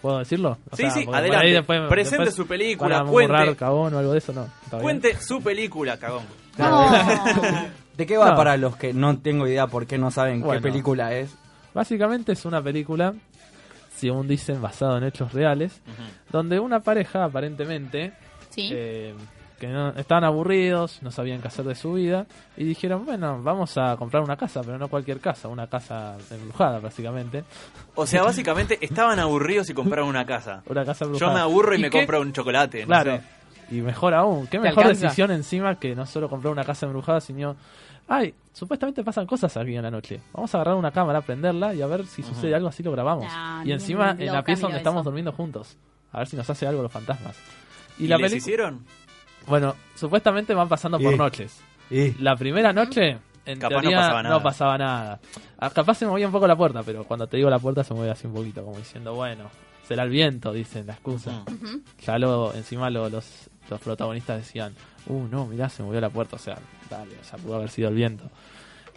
¿Puedo 0.03 0.19
decirlo? 0.19 0.59
O 0.71 0.77
Sí, 0.77 0.83
sea, 0.83 0.91
sí, 0.91 1.07
adelante. 1.13 1.47
ahí 1.47 1.53
después- 1.53 1.81
Presente 1.89 2.17
después 2.25 2.35
su 2.35 2.47
película, 2.47 2.99
van 2.99 3.07
a 3.07 3.11
cuente. 3.11 3.33
murrar 3.33 3.57
cagón 3.57 3.95
o 3.95 3.99
algo 3.99 4.13
de 4.13 4.19
eso, 4.19 4.33
no. 4.33 4.45
Está 4.65 4.77
bien. 4.79 4.83
Cuente 4.83 5.17
su 5.21 5.41
película, 5.43 5.97
cagón. 5.97 6.23
No. 6.57 6.89
¿De 7.97 8.07
qué 8.07 8.17
va 8.17 8.31
No. 8.31 8.37
para 8.37 8.57
los 8.57 8.77
que 8.77 8.93
no 8.93 9.19
tengo 9.19 9.47
idea 9.47 9.67
por 9.69 9.87
qué 9.87 9.97
no 9.99 10.11
saben 10.11 10.41
Bueno. 10.41 10.61
qué 10.61 10.69
película 10.69 11.15
es? 11.15 11.37
Básicamente 11.75 12.33
es 12.33 12.45
una 12.45 12.61
película, 12.63 13.15
según 13.95 14.27
dicen, 14.29 14.61
basado 14.61 14.97
en 14.99 15.05
hechos 15.05 15.33
reales, 15.33 15.81
donde 16.31 16.59
una 16.61 16.81
pareja 16.81 17.25
aparentemente 17.25 18.13
Sí. 18.51 18.71
eh, 18.73 19.15
que 19.59 19.67
no, 19.69 19.91
estaban 19.91 20.25
aburridos, 20.25 21.03
no 21.03 21.11
sabían 21.11 21.41
qué 21.41 21.49
hacer 21.49 21.65
de 21.65 21.75
su 21.75 21.95
vida 21.95 22.27
y 22.57 22.65
dijeron, 22.65 23.05
bueno, 23.05 23.43
vamos 23.43 23.77
a 23.77 23.97
comprar 23.97 24.23
una 24.23 24.37
casa, 24.37 24.61
pero 24.63 24.79
no 24.79 24.89
cualquier 24.89 25.21
casa, 25.21 25.49
una 25.49 25.67
casa 25.67 26.17
embrujada 26.31 26.79
básicamente. 26.81 27.45
O 27.95 28.07
sea, 28.07 28.23
básicamente 28.23 28.79
estaban 28.81 29.19
aburridos 29.19 29.69
y 29.71 29.75
compraron 29.75 30.09
una 30.09 30.25
casa. 30.25 30.63
Una 30.69 30.85
casa 30.85 31.05
Yo 31.05 31.11
embrujada. 31.13 31.35
me 31.35 31.41
aburro 31.41 31.75
y, 31.75 31.79
¿Y 31.79 31.83
me 31.83 31.91
qué? 31.91 31.99
compro 31.99 32.21
un 32.21 32.33
chocolate. 32.33 32.81
no 32.83 32.87
Claro. 32.87 33.17
sé. 33.17 33.23
Y 33.77 33.81
mejor 33.83 34.15
aún, 34.15 34.45
qué 34.47 34.53
¿Te 34.59 34.61
mejor 34.61 34.85
alcanza? 34.85 35.03
decisión 35.07 35.31
encima 35.31 35.79
que 35.79 35.95
no 35.95 36.07
solo 36.07 36.29
comprar 36.31 36.53
una 36.53 36.65
casa 36.65 36.87
embrujada, 36.87 37.21
sino, 37.21 37.55
ay, 38.09 38.33
supuestamente 38.55 39.05
pasan 39.05 39.27
cosas 39.27 39.55
aquí 39.59 39.77
en 39.77 39.83
la 39.83 39.91
noche. 39.91 40.21
Vamos 40.33 40.55
a 40.55 40.59
agarrar 40.59 40.77
una 40.77 40.91
cámara, 40.91 41.21
prenderla 41.21 41.75
y 41.75 41.83
a 41.83 41.87
ver 41.87 42.07
si 42.07 42.23
sucede 42.23 42.55
algo 42.55 42.69
así 42.69 42.83
lo 42.83 42.93
grabamos. 42.93 43.27
No, 43.31 43.65
y 43.67 43.73
encima 43.73 44.13
en 44.19 44.33
la 44.33 44.43
pieza 44.43 44.63
donde 44.63 44.79
estamos 44.79 45.05
durmiendo 45.05 45.33
juntos. 45.33 45.77
A 46.13 46.19
ver 46.21 46.29
si 46.29 46.37
nos 46.37 46.49
hace 46.49 46.67
algo 46.67 46.83
los 46.83 46.91
fantasmas. 46.91 47.37
¿Y, 47.99 48.07
la 48.07 48.17
les 48.17 48.29
peli- 48.31 48.39
hicieron? 48.39 48.85
Bueno, 49.49 49.75
supuestamente 49.95 50.55
van 50.55 50.69
pasando 50.69 50.99
por 50.99 51.15
Y- 51.15 51.17
noches. 51.17 51.61
Y 51.91 52.13
La 52.23 52.37
primera 52.37 52.73
noche, 52.73 53.19
en 53.47 53.59
Capaz 53.59 53.75
no 53.77 53.81
teoría, 53.81 53.99
pasaba 53.99 54.23
nada. 54.23 54.35
no 54.37 54.43
pasaba 54.43 54.79
nada. 54.79 55.21
Ah, 55.59 55.71
Capaz 55.71 55.95
se 55.95 56.07
movía 56.07 56.27
un 56.27 56.33
poco 56.33 56.47
la 56.47 56.57
puerta, 56.57 56.83
pero 56.83 57.05
cuando 57.05 57.27
te 57.27 57.37
digo 57.39 57.49
la 57.49 57.59
puerta 57.59 57.83
se 57.83 57.95
mueve 57.95 58.11
así 58.11 58.27
un 58.27 58.35
poquito, 58.35 58.63
como 58.65 58.77
diciendo, 58.77 59.15
bueno, 59.15 59.45
será 59.87 60.03
el 60.03 60.11
viento, 60.11 60.53
dicen 60.53 60.87
la 60.87 60.93
excusa. 60.95 61.45
Ya 62.05 62.19
lo, 62.19 62.53
encima 62.55 62.91
lo- 62.91 63.09
los, 63.09 63.49
los 63.71 63.81
protagonistas 63.81 64.37
decían, 64.39 64.75
uh, 65.07 65.23
no, 65.31 65.47
mirá, 65.47 65.69
se 65.71 65.83
movió 65.83 66.01
la 66.01 66.11
puerta, 66.11 66.37
o 66.37 66.39
sea, 66.39 66.59
dale, 66.91 67.15
o 67.21 67.25
sea, 67.25 67.39
pudo 67.39 67.57
haber 67.57 67.71
sido 67.71 67.89
el 67.89 67.95
viento. 67.95 68.25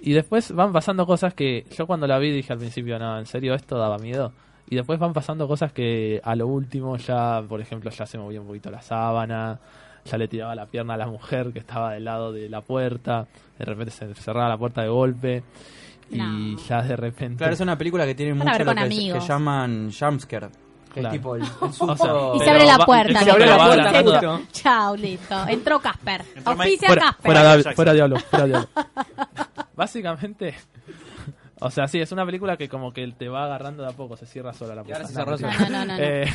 Y 0.01 0.11
después 0.13 0.51
van 0.51 0.73
pasando 0.73 1.05
cosas 1.05 1.33
que 1.33 1.65
yo 1.77 1.87
cuando 1.87 2.07
la 2.07 2.17
vi 2.19 2.31
dije 2.31 2.51
al 2.51 2.59
principio, 2.59 2.99
no, 2.99 3.19
en 3.19 3.25
serio, 3.27 3.53
esto 3.53 3.77
daba 3.77 3.97
miedo. 3.99 4.33
Y 4.69 4.75
después 4.75 4.99
van 4.99 5.13
pasando 5.13 5.47
cosas 5.47 5.71
que 5.73 6.19
a 6.23 6.35
lo 6.35 6.47
último 6.47 6.97
ya, 6.97 7.41
por 7.47 7.61
ejemplo, 7.61 7.89
ya 7.91 8.05
se 8.05 8.17
movía 8.17 8.41
un 8.41 8.47
poquito 8.47 8.71
la 8.71 8.81
sábana, 8.81 9.59
ya 10.05 10.17
le 10.17 10.27
tiraba 10.27 10.55
la 10.55 10.65
pierna 10.65 10.93
a 10.95 10.97
la 10.97 11.07
mujer 11.07 11.51
que 11.53 11.59
estaba 11.59 11.93
del 11.93 12.05
lado 12.05 12.31
de 12.31 12.49
la 12.49 12.61
puerta, 12.61 13.27
de 13.57 13.65
repente 13.65 13.91
se 13.91 14.13
cerraba 14.15 14.49
la 14.49 14.57
puerta 14.57 14.81
de 14.81 14.89
golpe 14.89 15.43
y 16.09 16.17
No. 16.17 16.57
ya 16.67 16.81
de 16.81 16.95
repente... 16.95 17.37
Claro, 17.37 17.53
es 17.53 17.59
una 17.59 17.77
película 17.77 18.05
que 18.05 18.15
tiene 18.15 18.33
mucho 18.33 18.49
lo 18.59 18.65
con 18.65 18.75
que, 18.75 18.89
que 18.89 19.19
llaman 19.19 19.91
jumpscare. 19.97 20.49
Que 20.93 20.99
Claro. 20.99 21.15
es 21.15 21.21
tipo 21.21 21.35
el, 21.37 21.41
el 21.43 21.47
O 21.61 21.71
sea, 21.71 21.95
susto- 21.95 22.33
Y 22.35 22.39
se 22.41 22.49
abre 22.49 22.65
la 22.65 22.77
va- 22.77 22.85
puerta. 22.85 23.19
se 23.23 23.31
abre 23.31 23.45
la 23.45 23.65
puerta. 24.03 24.41
Chao, 24.51 24.95
listo. 24.97 25.47
Entró 25.47 25.79
Casper. 25.79 26.21
Fuera, 27.23 27.43
Casper. 27.43 27.75
fuera 27.75 27.93
Diablo, 27.93 28.17
fuera 28.19 28.45
Diablo. 28.45 28.67
Básicamente, 29.75 30.55
o 31.63 31.69
sea, 31.69 31.87
sí, 31.87 31.99
es 31.99 32.11
una 32.11 32.25
película 32.25 32.57
que 32.57 32.67
como 32.67 32.91
que 32.91 33.07
te 33.11 33.29
va 33.29 33.45
agarrando 33.45 33.83
de 33.83 33.89
a 33.89 33.91
poco, 33.91 34.17
se 34.17 34.25
cierra 34.25 34.51
sola 34.51 34.73
la 34.73 34.83
puerta. 34.83 35.07
No. 35.13 35.69
No, 35.69 35.85
no, 35.85 35.95
eh, 35.99 36.25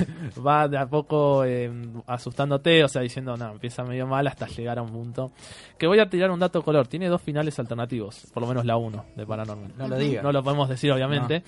va 0.46 0.68
de 0.68 0.78
a 0.78 0.86
poco 0.86 1.44
eh, 1.44 1.68
asustándote, 2.06 2.84
o 2.84 2.88
sea, 2.88 3.02
diciendo, 3.02 3.36
no, 3.36 3.50
empieza 3.50 3.82
medio 3.82 4.06
mal 4.06 4.24
hasta 4.28 4.46
llegar 4.46 4.78
a 4.78 4.82
un 4.82 4.90
punto. 4.90 5.32
Que 5.76 5.88
voy 5.88 5.98
a 5.98 6.08
tirar 6.08 6.30
un 6.30 6.38
dato 6.38 6.62
color, 6.62 6.86
tiene 6.86 7.08
dos 7.08 7.20
finales 7.20 7.58
alternativos, 7.58 8.28
por 8.32 8.42
lo 8.42 8.48
menos 8.48 8.64
la 8.64 8.76
uno 8.76 9.04
de 9.16 9.26
Paranormal. 9.26 9.72
No 9.76 9.88
lo 9.88 9.98
diga. 9.98 10.22
No 10.22 10.30
lo 10.30 10.44
podemos 10.44 10.68
decir, 10.68 10.92
obviamente. 10.92 11.42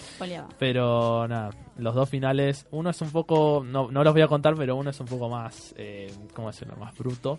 Pero 0.58 1.28
nada, 1.28 1.50
los 1.76 1.94
dos 1.94 2.08
finales, 2.08 2.66
uno 2.72 2.90
es 2.90 3.00
un 3.00 3.10
poco, 3.10 3.62
no, 3.64 3.92
no 3.92 4.02
los 4.02 4.12
voy 4.12 4.22
a 4.22 4.28
contar, 4.28 4.54
pero 4.56 4.74
uno 4.74 4.90
es 4.90 4.98
un 4.98 5.06
poco 5.06 5.28
más, 5.28 5.72
eh, 5.78 6.12
¿cómo 6.34 6.48
decirlo? 6.48 6.76
Más 6.76 6.96
bruto, 6.98 7.38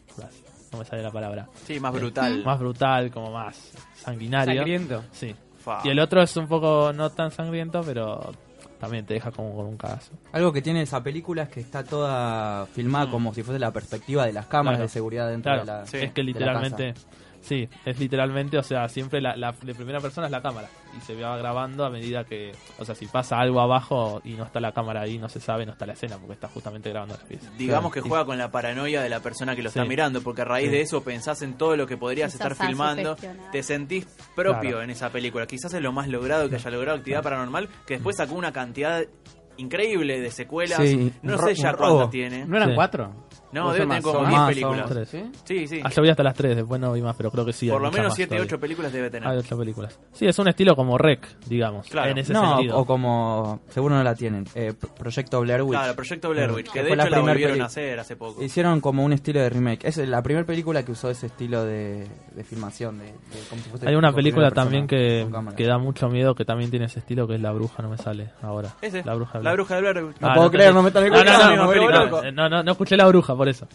no 0.71 0.79
me 0.79 0.85
sale 0.85 1.03
la 1.03 1.11
palabra. 1.11 1.49
Sí, 1.65 1.79
más 1.81 1.93
brutal. 1.93 2.43
Más 2.45 2.59
brutal, 2.59 3.11
como 3.11 3.31
más 3.31 3.73
sanguinario. 3.93 4.55
Sangriento. 4.55 5.03
Sí. 5.11 5.35
Fa. 5.59 5.81
Y 5.83 5.89
el 5.89 5.99
otro 5.99 6.21
es 6.21 6.35
un 6.37 6.47
poco 6.47 6.91
no 6.93 7.09
tan 7.09 7.31
sangriento, 7.31 7.81
pero 7.85 8.31
también 8.79 9.05
te 9.05 9.13
deja 9.13 9.31
como 9.31 9.53
con 9.55 9.65
un 9.65 9.77
cagazo. 9.77 10.13
Algo 10.31 10.53
que 10.53 10.61
tiene 10.61 10.81
esa 10.81 11.03
película 11.03 11.43
es 11.43 11.49
que 11.49 11.59
está 11.59 11.83
toda 11.83 12.65
filmada 12.67 13.11
como 13.11 13.33
si 13.33 13.43
fuese 13.43 13.59
la 13.59 13.71
perspectiva 13.71 14.25
de 14.25 14.31
las 14.33 14.45
cámaras 14.47 14.77
Claro. 14.77 14.87
de 14.87 14.89
seguridad 14.93 15.29
dentro 15.29 15.51
Claro, 15.51 15.59
de 15.65 15.65
la 15.81 15.85
Sí. 15.85 15.97
es 15.97 16.13
que 16.13 16.21
de 16.21 16.23
la 16.23 16.27
literalmente, 16.27 16.93
sí, 17.41 17.67
es 17.85 17.99
literalmente, 17.99 18.57
o 18.57 18.63
sea, 18.63 18.87
siempre 18.89 19.21
la, 19.21 19.35
la 19.35 19.51
de 19.61 19.73
primera 19.75 19.99
persona 19.99 20.27
es 20.27 20.31
la 20.31 20.41
cámara 20.41 20.67
y 20.97 21.01
se 21.01 21.15
va 21.21 21.37
grabando 21.37 21.85
a 21.85 21.89
medida 21.89 22.23
que, 22.23 22.51
o 22.77 22.85
sea, 22.85 22.95
si 22.95 23.05
pasa 23.05 23.39
algo 23.39 23.59
abajo 23.61 24.21
y 24.23 24.33
no 24.33 24.43
está 24.45 24.59
la 24.59 24.71
cámara 24.71 25.01
ahí, 25.01 25.17
no 25.17 25.29
se 25.29 25.39
sabe, 25.39 25.65
no 25.65 25.71
está 25.73 25.85
la 25.85 25.93
escena 25.93 26.17
porque 26.17 26.33
está 26.33 26.47
justamente 26.47 26.89
grabando 26.89 27.15
las 27.15 27.23
piezas. 27.23 27.57
Digamos 27.57 27.91
Claro. 27.91 28.03
que 28.03 28.09
juega 28.09 28.25
con 28.25 28.37
la 28.37 28.51
paranoia 28.51 29.01
de 29.01 29.09
la 29.09 29.19
persona 29.19 29.55
que 29.55 29.61
lo 29.63 29.69
está 29.69 29.85
mirando, 29.85 30.21
porque 30.21 30.41
a 30.41 30.45
raíz 30.45 30.67
Sí. 30.69 30.71
de 30.75 30.81
eso 30.81 31.03
pensás 31.03 31.41
en 31.41 31.53
todo 31.57 31.75
lo 31.77 31.85
que 31.87 31.97
podrías 31.97 32.33
estar 32.33 32.55
filmando, 32.55 33.15
te 33.51 33.63
sentís 33.63 34.05
propio 34.35 34.61
Claro. 34.61 34.81
en 34.83 34.89
esa 34.89 35.09
película. 35.11 35.45
Quizás 35.47 35.73
es 35.73 35.81
lo 35.81 35.91
más 35.91 36.07
logrado 36.07 36.49
que 36.49 36.55
haya 36.55 36.69
logrado 36.71 36.97
Actividad 36.97 37.23
Paranormal, 37.23 37.69
que 37.85 37.95
después 37.95 38.17
sacó 38.17 38.35
una 38.35 38.51
cantidad 38.51 39.03
increíble 39.57 40.21
de 40.21 40.31
secuelas. 40.31 40.79
Sí, 40.81 41.11
no 41.21 41.37
sé 41.37 41.53
ya 41.55 41.73
cuántas 41.73 42.09
tiene. 42.09 42.45
¿No 42.45 42.55
eran 42.57 42.69
Sí. 42.69 42.75
cuatro? 42.75 43.13
No, 43.51 43.67
¿O 43.67 43.73
debe 43.73 43.85
tener 43.85 43.87
más? 43.87 44.03
como 44.03 44.19
Son 44.19 44.27
10 44.29 44.39
más, 44.39 44.49
películas. 44.49 44.89
Tres. 44.89 45.09
¿Sí? 45.09 45.31
Sí, 45.43 45.67
sí. 45.67 45.81
Ah, 45.83 45.89
yo 45.89 46.01
vi 46.03 46.09
hasta 46.09 46.23
las 46.23 46.35
3, 46.35 46.55
después 46.57 46.79
no 46.79 46.93
vi 46.93 47.01
más, 47.01 47.15
pero 47.15 47.31
creo 47.31 47.45
que 47.45 47.53
sí. 47.53 47.67
Por 47.69 47.81
lo 47.81 47.91
menos 47.91 48.07
más 48.09 48.15
7, 48.15 48.29
todavía. 48.29 48.45
8 48.45 48.59
películas 48.59 48.93
debe 48.93 49.09
tener. 49.09 49.27
Hay 49.29 49.37
ocho 49.37 49.57
películas. 49.57 49.99
Sí, 50.11 50.27
es 50.27 50.37
un 50.39 50.47
estilo 50.47 50.75
como 50.75 50.97
Rec, 50.97 51.25
digamos, 51.47 51.87
Claro. 51.89 52.11
en 52.11 52.17
ese 52.19 52.31
No, 52.33 52.57
sentido. 52.57 52.77
o 52.77 52.85
como 52.85 53.61
seguro 53.69 53.95
no 53.95 54.03
la 54.03 54.13
tienen, 54.15 54.45
eh, 54.55 54.73
Pro- 54.79 54.93
Proyecto 54.95 55.41
Blair 55.41 55.61
Witch. 55.63 55.71
Claro, 55.79 55.95
Proyecto 55.95 56.29
Blair 56.29 56.51
Witch, 56.51 56.71
que 56.71 56.83
de 56.83 56.89
hecho 56.93 56.95
la 57.09 57.19
volvieron 57.21 57.53
peli- 57.53 57.61
a 57.61 57.65
hacer 57.65 57.99
hace 57.99 58.15
poco. 58.15 58.43
Hicieron 58.43 58.81
como 58.81 59.03
un 59.03 59.13
estilo 59.13 59.39
de 59.39 59.49
remake. 59.49 59.85
Es 59.87 59.97
la 59.97 60.21
primera 60.21 60.45
película 60.45 60.83
que 60.85 60.91
usó 60.91 61.09
ese 61.09 61.27
estilo 61.27 61.63
de, 61.65 62.07
de 62.35 62.43
filmación. 62.43 62.99
De, 62.99 63.05
de- 63.05 63.11
como 63.49 63.61
si 63.63 63.69
fuese 63.69 63.87
Hay 63.89 63.95
una 63.95 64.13
película 64.13 64.51
también 64.51 64.85
que, 64.87 65.27
que 65.57 65.65
da 65.65 65.77
mucho 65.77 66.07
miedo, 66.09 66.35
que 66.35 66.45
también 66.45 66.69
tiene 66.69 66.85
ese 66.85 66.99
estilo, 66.99 67.27
que 67.27 67.35
es 67.35 67.41
La 67.41 67.51
Bruja, 67.51 67.81
no 67.81 67.89
me 67.89 67.97
sale 67.97 68.29
ahora. 68.41 68.69
Ese, 68.81 69.03
La 69.03 69.15
Bruja. 69.15 69.39
de 69.39 69.43
la 69.43 69.51
Blair. 69.51 69.55
bruja 69.57 69.75
de 69.75 69.81
Blair 69.81 70.03
Witch. 70.05 70.19
No 70.19 70.33
puedo 70.35 70.51
creer, 70.51 70.73
no 70.73 70.81
me 70.83 70.87
están 70.89 71.09
No, 71.09 71.15
no, 71.23 72.31
no, 72.31 72.49
no, 72.49 72.63
no 72.63 72.71
escuché 72.71 72.95
La 72.97 73.07
Bruja, 73.07 73.35
por 73.39 73.49
eso. 73.49 73.67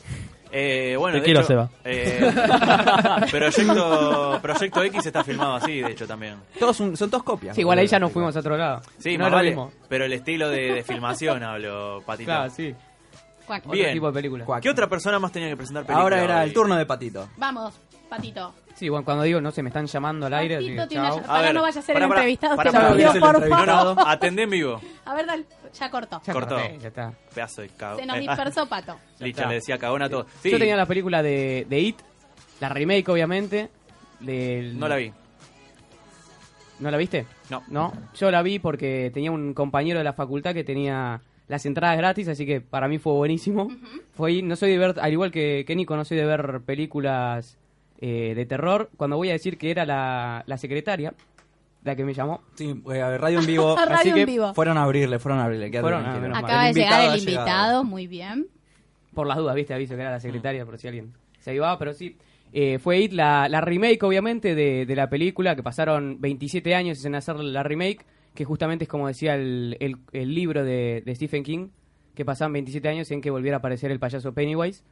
Eh, 0.52 0.94
bueno, 0.96 1.14
Te 1.14 1.18
de 1.20 1.24
quiero, 1.24 1.40
hecho, 1.40 1.48
Seba. 1.48 1.70
eh, 1.84 2.20
Proyecto, 3.30 4.38
Proyecto 4.40 4.82
X 4.84 5.06
está 5.06 5.24
filmado 5.24 5.54
así, 5.54 5.80
de 5.80 5.90
hecho, 5.90 6.06
también. 6.06 6.36
Todos 6.58 6.76
son, 6.76 6.96
son 6.96 7.10
dos 7.10 7.22
copias. 7.24 7.54
Sí, 7.56 7.62
igual 7.62 7.78
ahí 7.78 7.86
ya 7.86 7.98
no 7.98 8.06
nos 8.06 8.12
fuimos 8.12 8.36
a 8.36 8.40
otro 8.40 8.56
lado. 8.56 8.80
Sí, 8.98 9.18
no 9.18 9.24
más 9.24 9.32
vale, 9.32 9.48
mismo. 9.50 9.72
pero 9.88 10.04
el 10.04 10.12
estilo 10.12 10.48
de, 10.50 10.74
de 10.74 10.82
filmación 10.84 11.42
hablo, 11.42 12.02
Patito. 12.06 12.26
Claro, 12.28 12.50
sí. 12.50 12.74
Cuac. 13.46 13.66
Bien. 13.70 13.92
tipo 13.92 14.06
de 14.06 14.12
película. 14.12 14.46
¿Qué 14.60 14.70
otra 14.70 14.88
persona 14.88 15.18
más 15.18 15.32
tenía 15.32 15.48
que 15.48 15.56
presentar 15.56 15.84
película? 15.84 16.02
Ahora 16.02 16.22
era 16.22 16.40
hoy? 16.40 16.44
el 16.48 16.52
turno 16.54 16.76
de 16.76 16.86
Patito. 16.86 17.28
Vamos, 17.36 17.74
Patito. 18.08 18.54
Sí, 18.74 18.88
bueno, 18.88 19.04
cuando 19.04 19.22
digo, 19.22 19.40
no 19.40 19.50
sé, 19.52 19.62
me 19.62 19.68
están 19.68 19.86
llamando 19.86 20.26
al 20.26 20.34
aire. 20.34 20.56
Patito 20.56 20.88
tiene 20.88 21.06
chao. 21.08 21.16
una- 21.18 21.26
Para 21.26 21.52
no 21.52 21.62
vaya 21.62 21.80
a 21.80 21.82
ser 21.82 21.96
el 21.96 22.02
entrevistado, 22.02 22.56
pido, 22.56 23.08
Es 23.08 23.14
el 23.14 23.20
por 23.20 23.48
favor. 23.48 23.96
Atendé 24.08 24.42
en 24.42 24.50
vivo. 24.50 24.80
A 25.04 25.14
ver, 25.14 25.26
dale, 25.26 25.44
ya 25.78 25.90
cortó. 25.90 26.20
Ya 26.26 26.32
Cortó. 26.32 26.54
corté, 26.56 26.78
ya 26.80 26.88
está. 26.88 27.12
Pedazo 27.34 27.62
de 27.62 27.68
cagón. 27.68 28.00
Se 28.00 28.06
nos 28.06 28.18
dispersó 28.18 28.66
Pato. 28.68 28.96
Licha, 29.20 29.46
le 29.46 29.54
decía 29.54 29.78
cagón 29.78 30.02
a 30.02 30.08
todos. 30.08 30.26
Sí, 30.42 30.50
Yo 30.50 30.58
tenía 30.58 30.76
la 30.76 30.86
película 30.86 31.22
de, 31.22 31.66
de 31.68 31.80
It, 31.80 31.98
la 32.60 32.68
remake, 32.68 33.08
obviamente. 33.08 33.70
del- 34.20 34.78
no 34.78 34.88
la 34.88 34.96
vi. 34.96 35.12
¿No 36.80 36.90
la 36.90 36.96
viste? 36.96 37.26
No. 37.50 37.62
No, 37.68 37.92
yo 38.16 38.30
la 38.30 38.42
vi 38.42 38.58
porque 38.58 39.10
tenía 39.14 39.30
un 39.30 39.54
compañero 39.54 39.98
de 39.98 40.04
la 40.04 40.12
facultad 40.12 40.52
que 40.54 40.64
tenía 40.64 41.20
las 41.48 41.66
entradas 41.66 41.96
gratis, 41.98 42.28
así 42.28 42.46
que 42.46 42.60
para 42.60 42.88
mí 42.88 42.98
fue 42.98 43.12
buenísimo. 43.12 43.68
Fue 44.12 44.30
ahí, 44.30 44.42
no 44.42 44.56
soy 44.56 44.70
de 44.70 44.78
ver, 44.78 44.94
al 45.00 45.12
igual 45.12 45.30
que, 45.30 45.64
que 45.66 45.76
Nico, 45.76 45.96
no 45.96 46.04
soy 46.04 46.16
de 46.16 46.24
ver 46.24 46.62
películas 46.64 47.58
eh, 48.00 48.32
de 48.34 48.46
terror. 48.46 48.90
Cuando 48.96 49.16
voy 49.16 49.28
a 49.30 49.32
decir 49.32 49.58
que 49.58 49.70
era 49.70 49.84
la, 49.84 50.42
la 50.46 50.56
secretaria, 50.58 51.12
la 51.82 51.94
que 51.94 52.04
me 52.04 52.14
llamó. 52.14 52.40
Sí, 52.54 52.82
eh, 52.92 53.18
radio 53.18 53.40
en 53.40 53.46
vivo. 53.46 53.76
Radio 53.76 53.94
así 53.94 54.08
en 54.08 54.14
que 54.14 54.26
vivo. 54.26 54.54
fueron 54.54 54.78
a 54.78 54.84
abrirle, 54.84 55.18
fueron 55.18 55.40
a 55.40 55.44
abrirle. 55.44 55.80
Fueron, 55.80 56.04
ah, 56.06 56.18
menos 56.18 56.30
mal. 56.40 56.44
Acaba 56.44 56.62
de 56.64 56.68
El 56.70 56.74
llegar 56.76 57.00
el 57.00 57.06
llegado. 57.06 57.18
invitado, 57.18 57.84
muy 57.84 58.06
bien. 58.06 58.46
Por 59.12 59.26
las 59.26 59.36
dudas, 59.36 59.54
viste, 59.54 59.74
aviso 59.74 59.94
que 59.94 60.00
era 60.00 60.10
la 60.10 60.20
secretaria, 60.20 60.64
por 60.64 60.78
si 60.78 60.88
alguien 60.88 61.12
se 61.38 61.50
ayudaba, 61.50 61.78
pero 61.78 61.92
sí. 61.92 62.16
Eh, 62.52 62.78
fue 62.78 63.00
It 63.00 63.12
la, 63.12 63.48
la 63.48 63.60
remake, 63.60 64.02
obviamente, 64.02 64.54
de, 64.54 64.86
de 64.86 64.96
la 64.96 65.10
película, 65.10 65.54
que 65.56 65.62
pasaron 65.62 66.20
27 66.20 66.74
años 66.74 67.04
en 67.04 67.14
hacer 67.16 67.36
la 67.36 67.62
remake, 67.62 68.04
que 68.34 68.44
justamente 68.44 68.84
es 68.84 68.88
como 68.88 69.06
decía 69.08 69.34
el, 69.36 69.76
el- 69.80 69.96
el 70.12 70.34
libro 70.34 70.64
de, 70.64 71.02
de 71.04 71.14
Stephen 71.14 71.42
King, 71.44 71.68
que 72.14 72.24
pasaban 72.24 72.52
27 72.52 72.88
años 72.88 73.10
en 73.10 73.20
que 73.20 73.30
volviera 73.30 73.56
a 73.56 73.58
aparecer 73.58 73.90
el 73.90 73.98
payaso 73.98 74.32
Pennywise. 74.32 74.82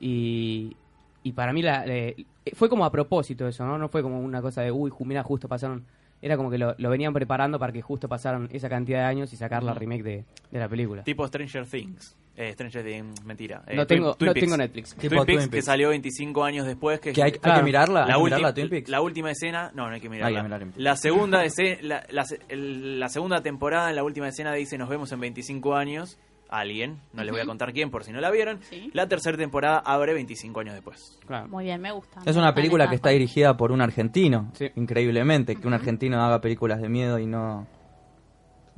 Y, 0.00 0.76
y 1.22 1.32
para 1.32 1.52
mí 1.52 1.62
la, 1.62 1.84
eh, 1.86 2.24
fue 2.54 2.68
como 2.68 2.84
a 2.84 2.92
propósito 2.92 3.46
eso, 3.48 3.64
¿no? 3.66 3.78
No 3.78 3.88
fue 3.88 4.02
como 4.02 4.20
una 4.20 4.40
cosa 4.42 4.62
de, 4.62 4.70
uy, 4.72 4.92
mira, 5.04 5.22
justo 5.22 5.48
pasaron... 5.48 5.84
Era 6.20 6.36
como 6.36 6.50
que 6.50 6.58
lo, 6.58 6.74
lo 6.78 6.90
venían 6.90 7.12
preparando 7.12 7.60
para 7.60 7.72
que 7.72 7.80
justo 7.80 8.08
pasaran 8.08 8.48
esa 8.52 8.68
cantidad 8.68 8.98
de 9.00 9.04
años 9.04 9.32
y 9.32 9.36
sacar 9.36 9.62
la 9.62 9.72
remake 9.72 10.02
de, 10.02 10.24
de 10.50 10.58
la 10.58 10.68
película. 10.68 11.04
Tipo 11.04 11.24
Stranger 11.28 11.64
Things. 11.64 12.16
Eh, 12.40 12.52
Stranger 12.52 12.84
Things, 12.84 13.24
mentira. 13.24 13.62
Eh, 13.66 13.74
No 13.74 13.84
tengo- 13.84 14.14
Twin 14.14 14.28
no 14.28 14.32
Peaks. 14.32 14.44
tengo 14.46 14.56
Netflix. 14.56 14.94
Twin 14.94 15.10
Peaks, 15.10 15.26
Twin 15.26 15.50
que 15.50 15.60
salió 15.60 15.88
25 15.88 16.44
años 16.44 16.66
después. 16.66 17.00
Que, 17.00 17.12
Que 17.12 17.22
hay, 17.24 17.32
que 17.32 17.62
mirarla. 17.64 18.06
la, 18.06 18.16
última- 18.16 18.36
mirarla, 18.36 18.54
Twin 18.54 18.68
Peaks. 18.68 18.88
la 18.88 19.00
última 19.00 19.30
escena, 19.32 19.72
no, 19.74 19.88
no 19.88 19.94
hay 19.94 20.00
que 20.00 20.08
mirarla. 20.08 20.38
Hay 20.38 20.44
que 20.44 20.48
mirarla. 20.48 20.72
La 20.76 20.94
segunda 20.96 21.44
escena, 21.44 21.78
la, 21.82 22.04
la- 22.10 22.24
el- 22.48 23.00
la 23.00 23.08
segunda 23.08 23.42
temporada, 23.42 23.90
en 23.90 23.96
la 23.96 24.04
última 24.04 24.28
escena 24.28 24.52
dice 24.54 24.78
nos 24.78 24.88
vemos 24.88 25.10
en 25.10 25.18
25 25.18 25.74
años. 25.74 26.16
Alguien, 26.50 26.98
no 27.12 27.24
les 27.24 27.32
voy 27.32 27.40
a 27.42 27.44
contar 27.44 27.74
quién 27.74 27.90
por 27.90 28.04
si 28.04 28.12
no 28.12 28.20
la 28.22 28.30
vieron. 28.30 28.60
Sí. 28.70 28.88
La 28.94 29.06
tercera 29.06 29.36
temporada 29.36 29.80
abre 29.84 30.14
25 30.14 30.60
años 30.60 30.74
después. 30.74 31.18
Claro. 31.26 31.46
Muy 31.48 31.64
bien, 31.64 31.78
me 31.78 31.92
gusta. 31.92 32.20
Es 32.24 32.36
una 32.36 32.54
película 32.54 32.88
que 32.88 32.94
está 32.94 33.10
dirigida 33.10 33.54
por 33.58 33.70
un 33.70 33.82
argentino, 33.82 34.50
Sí. 34.54 34.70
increíblemente. 34.76 35.56
Que 35.56 35.66
un 35.66 35.74
argentino 35.74 36.22
haga 36.24 36.40
películas 36.40 36.80
de 36.80 36.88
miedo 36.88 37.18
y 37.18 37.26
no... 37.26 37.66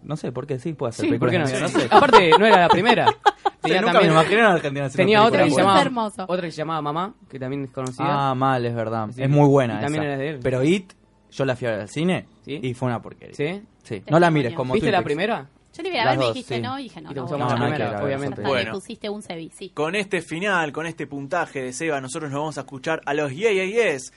No 0.03 0.17
sé, 0.17 0.33
¿por 0.33 0.47
qué 0.47 0.59
sí 0.59 0.73
puede 0.73 0.91
hacer 0.91 1.09
Sí, 1.11 1.19
¿por 1.19 1.31
qué 1.31 1.39
no? 1.39 1.45
No 1.47 1.69
sé. 1.69 1.87
Aparte, 1.91 2.31
no 2.39 2.47
era 2.47 2.61
la 2.61 2.69
primera. 2.69 3.07
Tenía 3.63 3.81
nunca 3.83 3.93
también- 3.93 4.15
me 4.15 4.21
imaginé 4.21 4.41
una 4.41 4.53
argentina 4.55 4.87
haciendo 4.87 5.03
Tenía 5.03 5.25
otra 5.25 5.45
que, 5.45 5.51
se 5.51 5.57
llamaba, 5.59 5.83
hermoso. 5.83 6.25
otra 6.27 6.43
que 6.47 6.51
se 6.51 6.57
llamaba 6.57 6.81
Mamá, 6.83 7.15
que 7.29 7.39
también 7.39 7.65
es 7.65 7.71
conocida. 7.71 8.31
Ah, 8.31 8.35
mal, 8.35 8.65
es 8.65 8.75
verdad. 8.75 9.09
Sí. 9.15 9.23
Es 9.23 9.29
muy 9.29 9.47
buena 9.49 9.75
Y 9.79 9.81
también 9.83 10.05
esa. 10.05 10.13
era 10.13 10.19
de 10.23 10.29
él. 10.31 10.41
Pero 10.43 10.65
It, 10.65 10.93
yo 11.31 11.45
la 11.45 11.55
fui 11.57 11.67
a 11.69 11.73
ver 11.73 11.81
al 11.81 11.89
cine 11.91 12.27
¿Sí? 12.45 12.59
y 12.63 12.73
fue 12.75 12.89
una 12.89 13.03
porquería. 13.03 13.35
¿Sí? 13.35 13.63
Sí. 13.83 14.03
No 14.11 14.19
la 14.19 14.31
mires 14.31 14.55
como 14.55 14.73
¿Viste 14.73 14.87
Twin 14.87 14.93
la 14.93 14.99
Peaks. 14.99 15.05
primera? 15.05 15.47
Yo 15.75 15.83
le 15.85 15.89
iba 15.91 16.03
a 16.03 16.07
ver, 16.11 16.19
me 16.19 16.27
dijiste 16.29 16.57
sí. 16.57 16.61
no, 16.63 16.79
y 16.79 16.83
dije 16.85 17.01
no. 17.01 17.11
Y 17.11 17.15
te 17.15 17.21
no, 17.21 17.37
la 17.39 17.47
ver. 17.47 17.59
primera, 17.59 18.03
obviamente. 18.03 18.43
le 18.43 18.49
Bueno. 18.49 18.73
pusiste 18.73 19.09
un 19.11 19.23
cebi, 19.23 19.51
sí. 19.51 19.69
Con 19.71 19.95
este 19.95 20.23
final, 20.23 20.73
con 20.73 20.87
este 20.87 21.07
puntaje 21.07 21.63
de 21.63 21.73
Seba, 21.75 22.01
nosotros 22.01 22.31
nos 22.31 22.41
vamos 22.41 22.57
a 22.59 22.63
escuchar 22.63 23.03
a 23.05 23.13
los 23.15 23.31
Yeah 23.33 23.53
Yeah 23.53 23.67
Yes 23.67 24.13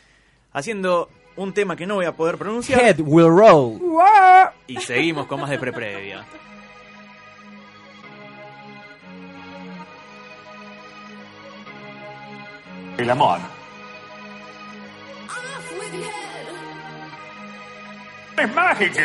haciendo 0.54 1.10
un 1.36 1.54
tema 1.54 1.76
que 1.76 1.86
no 1.86 1.96
voy 1.96 2.06
a 2.06 2.12
poder 2.12 2.38
pronunciar. 2.38 2.80
Head 2.80 3.00
will 3.00 3.28
roll. 3.28 3.80
Y 4.68 4.78
seguimos 4.78 5.28
con 5.28 5.42
más 5.42 5.50
de 5.50 5.60
preprevia. 5.60 6.26
El 12.98 13.10
amor. 13.10 13.40
Es 18.38 18.54
mágico. 18.54 19.00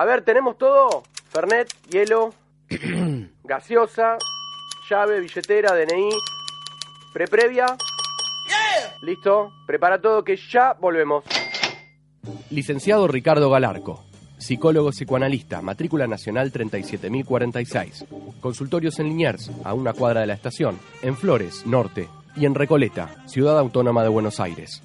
A 0.00 0.06
ver, 0.06 0.22
¿tenemos 0.22 0.56
todo? 0.56 1.02
Fernet, 1.28 1.68
hielo, 1.90 2.32
gaseosa, 3.44 4.16
llave, 4.88 5.20
billetera, 5.20 5.74
DNI, 5.74 6.08
preprevia. 7.12 7.66
¿Listo? 9.02 9.52
Prepara 9.66 10.00
todo 10.00 10.24
que 10.24 10.38
ya 10.38 10.72
volvemos. 10.72 11.22
Licenciado 12.48 13.08
Ricardo 13.08 13.50
Galarco, 13.50 14.02
psicólogo 14.38 14.88
psicoanalista, 14.88 15.60
matrícula 15.60 16.06
nacional 16.06 16.50
37046. 16.50 18.06
Consultorios 18.40 18.98
en 19.00 19.08
Liniers, 19.08 19.50
a 19.64 19.74
una 19.74 19.92
cuadra 19.92 20.22
de 20.22 20.28
la 20.28 20.32
estación, 20.32 20.78
en 21.02 21.14
Flores, 21.14 21.66
Norte, 21.66 22.08
y 22.36 22.46
en 22.46 22.54
Recoleta, 22.54 23.16
Ciudad 23.26 23.58
Autónoma 23.58 24.02
de 24.02 24.08
Buenos 24.08 24.40
Aires. 24.40 24.82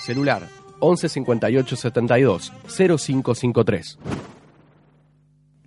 Celular 0.00 0.57
11 0.80 1.08
58 1.08 1.76
72 1.76 2.52
0553. 2.66 3.98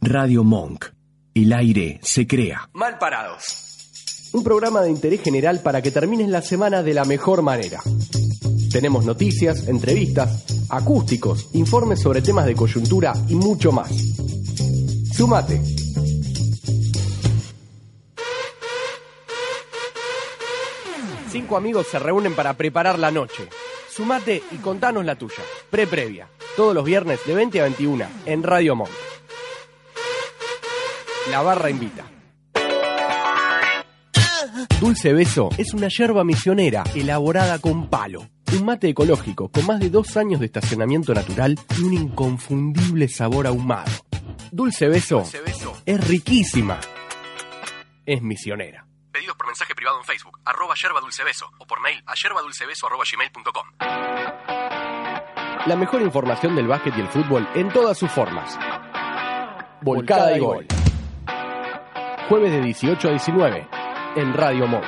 Radio 0.02 0.44
Monk. 0.44 0.86
El 1.34 1.54
aire 1.54 2.00
se 2.02 2.28
crea. 2.28 2.70
Mal 2.74 2.98
parados. 2.98 4.30
Un 4.34 4.44
programa 4.44 4.82
de 4.82 4.90
interés 4.90 5.22
general 5.22 5.62
para 5.62 5.82
que 5.82 5.92
termines 5.92 6.30
la 6.30 6.42
semana 6.42 6.84
de 6.84 6.94
la 6.94 7.06
mejor 7.06 7.42
manera. 7.42 7.80
Tenemos 8.72 9.06
noticias, 9.06 9.68
entrevistas, 9.68 10.46
acústicos, 10.70 11.50
informes 11.54 12.02
sobre 12.02 12.22
temas 12.22 12.46
de 12.46 12.56
coyuntura 12.56 13.14
y 13.28 13.36
mucho 13.36 13.72
más. 13.72 13.92
Sumate. 15.14 15.62
Cinco 21.30 21.58
amigos 21.58 21.88
se 21.88 22.00
reúnen 22.00 22.34
para 22.34 22.56
preparar 22.56 22.98
la 23.00 23.12
noche. 23.12 23.48
Sumate 23.92 24.42
y 24.52 24.56
contanos 24.58 25.04
la 25.04 25.16
tuya. 25.16 25.44
Pre-previa. 25.70 26.30
Todos 26.56 26.74
los 26.74 26.86
viernes 26.86 27.20
de 27.26 27.36
20 27.36 27.60
a 27.60 27.64
21 27.64 28.06
en 28.26 28.44
Radio 28.44 28.76
Monk. 28.76 28.90
La 31.30 31.42
barra 31.42 31.70
invita. 31.70 32.06
Dulce 34.80 35.14
Beso 35.14 35.50
es 35.58 35.74
una 35.74 35.90
yerba 35.90 36.24
misionera 36.24 36.84
elaborada 36.96 37.60
con 37.60 37.90
palo. 37.90 38.30
Un 38.54 38.66
mate 38.66 38.90
ecológico 38.90 39.50
con 39.50 39.66
más 39.66 39.80
de 39.80 39.90
dos 39.90 40.16
años 40.18 40.40
de 40.40 40.46
estacionamiento 40.46 41.14
natural 41.14 41.60
y 41.78 41.84
un 41.84 41.94
inconfundible 41.94 43.08
sabor 43.10 43.46
ahumado. 43.46 43.92
Dulce 44.52 44.88
Beso, 44.88 45.24
es 45.86 46.08
riquísima. 46.08 46.80
Es 48.06 48.22
misionera. 48.22 48.91
Pedidos 49.12 49.36
por 49.36 49.48
mensaje 49.48 49.76
privado 49.76 49.98
en 49.98 50.06
Facebook, 50.06 50.40
arroba 50.46 50.74
yerba 50.76 51.02
dulce 51.02 51.24
beso, 51.24 51.52
o 51.58 51.68
por 51.68 51.82
mail 51.82 52.02
a 52.06 52.14
yerbadulcebeso 52.16 52.88
arroba 52.88 53.04
gmail.com. 53.12 53.68
La 55.68 55.76
mejor 55.76 56.02
información 56.02 56.56
del 56.56 56.68
básquet 56.68 56.98
y 56.98 57.02
el 57.02 57.08
fútbol 57.08 57.48
en 57.54 57.70
todas 57.70 57.98
sus 57.98 58.10
formas. 58.10 58.58
Volcada 59.82 60.36
y 60.36 60.40
gol. 60.40 60.66
Jueves 62.30 62.52
de 62.52 62.62
18 62.62 63.08
a 63.08 63.12
19 63.12 63.68
en 64.16 64.34
Radio 64.34 64.68
Monk. 64.68 64.86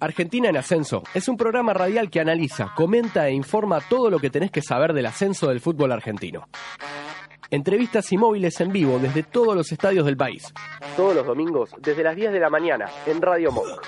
Argentina 0.00 0.48
en 0.48 0.56
Ascenso 0.56 1.04
es 1.14 1.28
un 1.28 1.36
programa 1.36 1.72
radial 1.72 2.10
que 2.10 2.18
analiza, 2.18 2.72
comenta 2.74 3.28
e 3.28 3.32
informa 3.32 3.80
todo 3.80 4.10
lo 4.10 4.18
que 4.18 4.30
tenés 4.30 4.50
que 4.50 4.60
saber 4.60 4.92
del 4.92 5.06
ascenso 5.06 5.46
del 5.46 5.60
fútbol 5.60 5.92
argentino. 5.92 6.48
Entrevistas 7.52 8.10
y 8.12 8.16
móviles 8.16 8.58
en 8.62 8.72
vivo 8.72 8.98
desde 8.98 9.24
todos 9.24 9.54
los 9.54 9.70
estadios 9.70 10.06
del 10.06 10.16
país. 10.16 10.54
Todos 10.96 11.14
los 11.14 11.26
domingos 11.26 11.68
desde 11.82 12.02
las 12.02 12.16
10 12.16 12.32
de 12.32 12.40
la 12.40 12.48
mañana 12.48 12.88
en 13.04 13.20
Radio 13.20 13.52
Monk. 13.52 13.82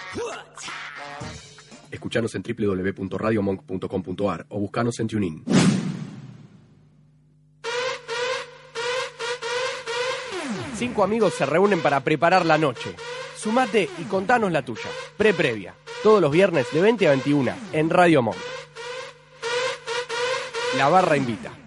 Escuchanos 1.90 2.34
en 2.34 2.42
www.radiomonk.com.ar 2.42 4.44
o 4.50 4.60
buscanos 4.60 5.00
en 5.00 5.06
TuneIn. 5.06 5.44
Cinco 10.76 11.02
amigos 11.02 11.32
se 11.32 11.46
reúnen 11.46 11.80
para 11.80 12.00
preparar 12.00 12.44
la 12.44 12.58
noche. 12.58 12.94
Sumate 13.34 13.88
y 13.96 14.02
contanos 14.02 14.52
la 14.52 14.62
tuya. 14.62 14.90
Pre-previa. 15.16 15.74
Todos 16.02 16.20
los 16.20 16.30
viernes 16.30 16.66
de 16.70 16.82
20 16.82 17.06
a 17.06 17.10
21 17.12 17.54
en 17.72 17.88
Radio 17.88 18.20
Monk. 18.20 18.36
La 20.76 20.90
barra 20.90 21.16
invita. 21.16 21.63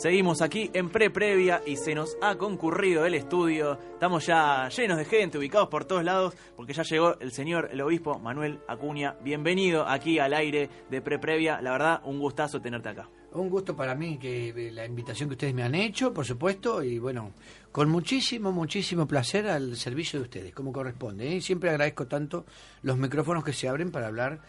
Seguimos 0.00 0.40
aquí 0.40 0.70
en 0.72 0.88
pre-previa 0.88 1.60
y 1.66 1.76
se 1.76 1.94
nos 1.94 2.16
ha 2.22 2.36
concurrido 2.36 3.04
el 3.04 3.12
estudio. 3.12 3.78
Estamos 3.92 4.24
ya 4.24 4.66
llenos 4.70 4.96
de 4.96 5.04
gente, 5.04 5.36
ubicados 5.36 5.68
por 5.68 5.84
todos 5.84 6.02
lados, 6.02 6.34
porque 6.56 6.72
ya 6.72 6.84
llegó 6.84 7.20
el 7.20 7.32
señor, 7.32 7.68
el 7.70 7.82
obispo 7.82 8.18
Manuel 8.18 8.60
Acuña. 8.66 9.16
Bienvenido 9.22 9.86
aquí 9.86 10.18
al 10.18 10.32
aire 10.32 10.70
de 10.88 11.02
pre-previa. 11.02 11.60
La 11.60 11.72
verdad, 11.72 12.00
un 12.04 12.18
gustazo 12.18 12.62
tenerte 12.62 12.88
acá. 12.88 13.10
Un 13.32 13.50
gusto 13.50 13.76
para 13.76 13.94
mí 13.94 14.16
que 14.16 14.48
eh, 14.48 14.72
la 14.72 14.86
invitación 14.86 15.28
que 15.28 15.34
ustedes 15.34 15.52
me 15.52 15.64
han 15.64 15.74
hecho, 15.74 16.14
por 16.14 16.24
supuesto, 16.24 16.82
y 16.82 16.98
bueno, 16.98 17.34
con 17.70 17.90
muchísimo, 17.90 18.52
muchísimo 18.52 19.06
placer 19.06 19.48
al 19.48 19.76
servicio 19.76 20.18
de 20.18 20.22
ustedes, 20.22 20.54
como 20.54 20.72
corresponde. 20.72 21.36
¿eh? 21.36 21.42
Siempre 21.42 21.68
agradezco 21.68 22.06
tanto 22.06 22.46
los 22.80 22.96
micrófonos 22.96 23.44
que 23.44 23.52
se 23.52 23.68
abren 23.68 23.90
para 23.90 24.06
hablar 24.06 24.40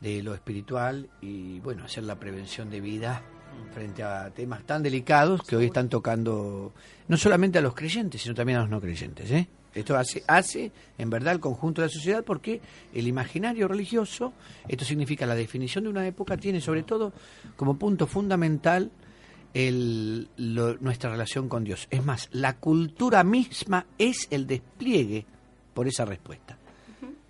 de 0.00 0.24
lo 0.24 0.34
espiritual 0.34 1.08
y, 1.20 1.60
bueno, 1.60 1.84
hacer 1.84 2.02
la 2.02 2.18
prevención 2.18 2.68
de 2.68 2.80
vida 2.80 3.22
frente 3.74 4.02
a 4.02 4.30
temas 4.30 4.64
tan 4.64 4.82
delicados 4.82 5.42
que 5.42 5.56
hoy 5.56 5.66
están 5.66 5.88
tocando 5.88 6.72
no 7.08 7.16
solamente 7.16 7.58
a 7.58 7.62
los 7.62 7.74
creyentes, 7.74 8.22
sino 8.22 8.34
también 8.34 8.58
a 8.58 8.62
los 8.62 8.70
no 8.70 8.80
creyentes. 8.80 9.30
¿eh? 9.30 9.46
Esto 9.74 9.96
hace, 9.96 10.24
hace, 10.26 10.72
en 10.96 11.10
verdad, 11.10 11.34
el 11.34 11.40
conjunto 11.40 11.80
de 11.82 11.88
la 11.88 11.92
sociedad 11.92 12.24
porque 12.24 12.60
el 12.94 13.06
imaginario 13.06 13.68
religioso, 13.68 14.32
esto 14.66 14.84
significa 14.84 15.26
la 15.26 15.34
definición 15.36 15.84
de 15.84 15.90
una 15.90 16.06
época, 16.06 16.36
tiene 16.36 16.60
sobre 16.60 16.82
todo 16.82 17.12
como 17.56 17.76
punto 17.78 18.06
fundamental 18.06 18.90
el, 19.54 20.28
lo- 20.36 20.76
nuestra 20.78 21.10
relación 21.10 21.48
con 21.48 21.64
Dios. 21.64 21.86
Es 21.90 22.04
más, 22.04 22.28
la 22.32 22.56
cultura 22.56 23.22
misma 23.24 23.86
es 23.98 24.26
el 24.30 24.46
despliegue 24.46 25.24
por 25.74 25.86
esa 25.86 26.04
respuesta. 26.04 26.56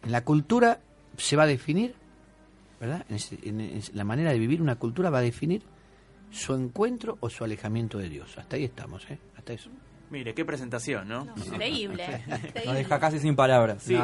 En 0.03 0.13
la 0.13 0.25
cultura 0.25 0.81
se 1.17 1.37
va 1.37 1.43
a 1.43 1.47
definir, 1.47 1.95
¿verdad? 2.81 3.05
En, 3.11 3.19
en- 3.43 3.61
en 3.61 3.83
la 3.93 4.05
manera 4.05 4.31
de 4.33 4.39
vivir 4.39 4.63
una 4.63 4.77
cultura 4.77 5.11
va 5.11 5.19
a 5.19 5.23
definir 5.23 5.63
su 6.31 6.55
encuentro 6.55 7.17
o 7.21 7.31
su 7.31 7.45
alejamiento 7.45 7.99
de 7.99 8.09
Dios. 8.09 8.37
Hasta 8.39 8.57
ahí 8.57 8.65
estamos, 8.65 9.09
¿eh? 9.11 9.19
Hasta 9.37 9.53
eso. 9.53 9.71
Mire, 10.11 10.33
qué 10.35 10.45
presentación, 10.45 11.07
¿no? 11.07 11.27
Increíble. 11.37 12.23
Nos 12.65 12.75
deja 12.75 12.99
casi 12.99 13.19
sin 13.19 13.37
palabras. 13.37 13.83
Sí. 13.83 13.97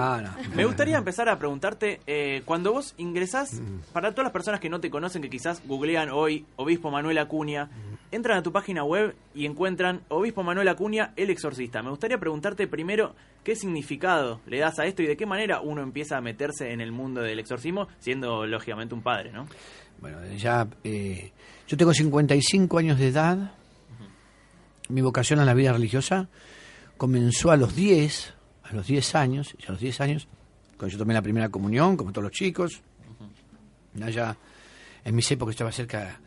Me 0.54 0.66
gustaría 0.66 0.98
empezar 0.98 1.28
a 1.28 1.38
preguntarte, 1.38 2.00
eh, 2.06 2.42
cuando 2.44 2.72
vos 2.72 2.94
ingresás, 2.98 3.60
para 3.92 4.10
todas 4.10 4.24
las 4.24 4.32
personas 4.32 4.60
que 4.60 4.68
no 4.68 4.80
te 4.80 4.90
conocen, 4.90 5.22
que 5.22 5.30
quizás 5.30 5.62
googlean 5.66 6.10
hoy 6.10 6.44
Obispo 6.56 6.90
Manuel 6.90 7.18
Acuña, 7.18 7.70
entran 8.10 8.38
a 8.38 8.42
tu 8.42 8.52
página 8.52 8.84
web 8.84 9.16
y 9.34 9.46
encuentran 9.46 10.02
Obispo 10.08 10.42
Manuel 10.42 10.68
Acuña, 10.68 11.14
el 11.16 11.30
exorcista. 11.30 11.82
Me 11.82 11.90
gustaría 11.90 12.18
preguntarte 12.18 12.66
primero 12.66 13.14
qué 13.42 13.56
significado 13.56 14.40
le 14.46 14.58
das 14.58 14.78
a 14.78 14.86
esto 14.86 15.02
y 15.02 15.06
de 15.06 15.16
qué 15.16 15.26
manera 15.26 15.60
uno 15.60 15.82
empieza 15.82 16.18
a 16.18 16.20
meterse 16.20 16.72
en 16.72 16.80
el 16.80 16.92
mundo 16.92 17.22
del 17.22 17.38
exorcismo, 17.38 17.88
siendo 17.98 18.46
lógicamente 18.46 18.94
un 18.94 19.02
padre, 19.02 19.32
¿no? 19.32 19.46
Bueno, 20.04 20.18
ya 20.36 20.68
eh, 20.84 21.32
yo 21.66 21.78
tengo 21.78 21.94
55 21.94 22.76
años 22.76 22.98
de 22.98 23.08
edad. 23.08 23.52
Mi 24.90 25.00
vocación 25.00 25.40
a 25.40 25.46
la 25.46 25.54
vida 25.54 25.72
religiosa 25.72 26.28
comenzó 26.98 27.50
a 27.52 27.56
los 27.56 27.74
10, 27.74 28.34
a 28.64 28.74
los 28.74 28.86
10 28.86 29.14
años, 29.14 29.56
a 29.66 29.72
los 29.72 29.80
10 29.80 30.00
años, 30.02 30.28
cuando 30.76 30.92
yo 30.92 30.98
tomé 30.98 31.14
la 31.14 31.22
primera 31.22 31.48
comunión, 31.48 31.96
como 31.96 32.12
todos 32.12 32.24
los 32.24 32.32
chicos. 32.32 32.82
Allá, 34.02 34.36
en 35.06 35.14
mis 35.14 35.30
épocas 35.30 35.54
estaba 35.54 35.72
cerca, 35.72 36.20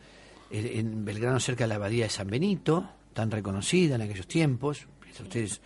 en 0.50 1.04
Belgrano, 1.04 1.38
cerca 1.38 1.62
de 1.62 1.68
la 1.68 1.76
abadía 1.76 2.06
de 2.06 2.10
San 2.10 2.26
Benito, 2.26 2.84
tan 3.14 3.30
reconocida 3.30 3.94
en 3.94 4.02
aquellos 4.02 4.26
tiempos. 4.26 4.88
Ustedes 5.22 5.60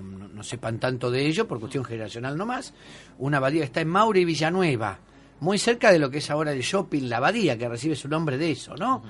no 0.00 0.42
sepan 0.44 0.78
tanto 0.78 1.10
de 1.10 1.26
ello 1.26 1.48
por 1.48 1.58
cuestión 1.58 1.84
generacional 1.84 2.36
nomás. 2.36 2.72
Una 3.18 3.38
abadía 3.38 3.62
que 3.62 3.66
está 3.66 3.80
en 3.80 3.88
Maure 3.88 4.20
y 4.20 4.24
Villanueva, 4.24 5.00
muy 5.40 5.58
cerca 5.58 5.92
de 5.92 5.98
lo 5.98 6.10
que 6.10 6.18
es 6.18 6.30
ahora 6.30 6.52
el 6.52 6.60
shopping 6.62 7.08
La 7.08 7.18
Abadía, 7.18 7.58
que 7.58 7.68
recibe 7.68 7.94
su 7.94 8.08
nombre 8.08 8.38
de 8.38 8.52
eso, 8.52 8.74
¿no? 8.76 9.02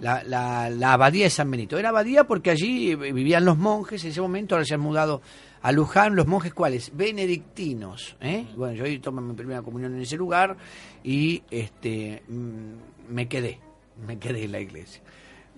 La, 0.00 0.22
la- 0.24 0.70
la 0.70 0.92
abadía 0.92 1.24
de 1.24 1.30
San 1.30 1.50
Benito. 1.50 1.78
Era 1.78 1.88
abadía 1.88 2.24
porque 2.24 2.50
allí 2.50 2.94
vivían 2.94 3.44
los 3.44 3.58
monjes 3.58 4.04
en 4.04 4.10
ese 4.10 4.20
momento, 4.20 4.54
ahora 4.54 4.64
se 4.64 4.74
han 4.74 4.80
mudado 4.80 5.20
a 5.60 5.72
Luján, 5.72 6.14
los 6.16 6.26
monjes 6.26 6.52
cuáles? 6.54 6.90
Benedictinos. 6.96 8.16
¿eh? 8.20 8.46
Bueno, 8.56 8.74
yo 8.74 8.84
ahí 8.84 8.98
tomé 8.98 9.20
mi 9.22 9.34
primera 9.34 9.62
comunión 9.62 9.94
en 9.94 10.02
ese 10.02 10.16
lugar 10.16 10.56
y 11.04 11.42
este 11.50 12.22
mm, 12.28 13.12
me 13.14 13.28
quedé, 13.28 13.58
me 14.06 14.18
quedé 14.18 14.44
en 14.44 14.52
la 14.52 14.60
iglesia. 14.60 15.02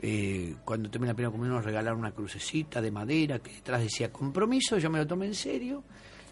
Eh, 0.03 0.57
cuando 0.65 0.91
tomé 0.91 1.07
la 1.07 1.15
primera 1.15 1.31
comunión 1.31 1.57
nos 1.57 1.65
regalaron 1.65 2.01
una 2.01 2.11
crucecita 2.13 2.83
de 2.83 2.91
madera 2.91 3.39
que 3.39 3.53
detrás 3.53 3.81
decía 3.81 4.13
compromiso, 4.13 4.77
yo 4.79 4.91
me 4.91 4.99
lo 4.99 5.07
tomé 5.07 5.27
en 5.27 5.35
serio 5.35 5.83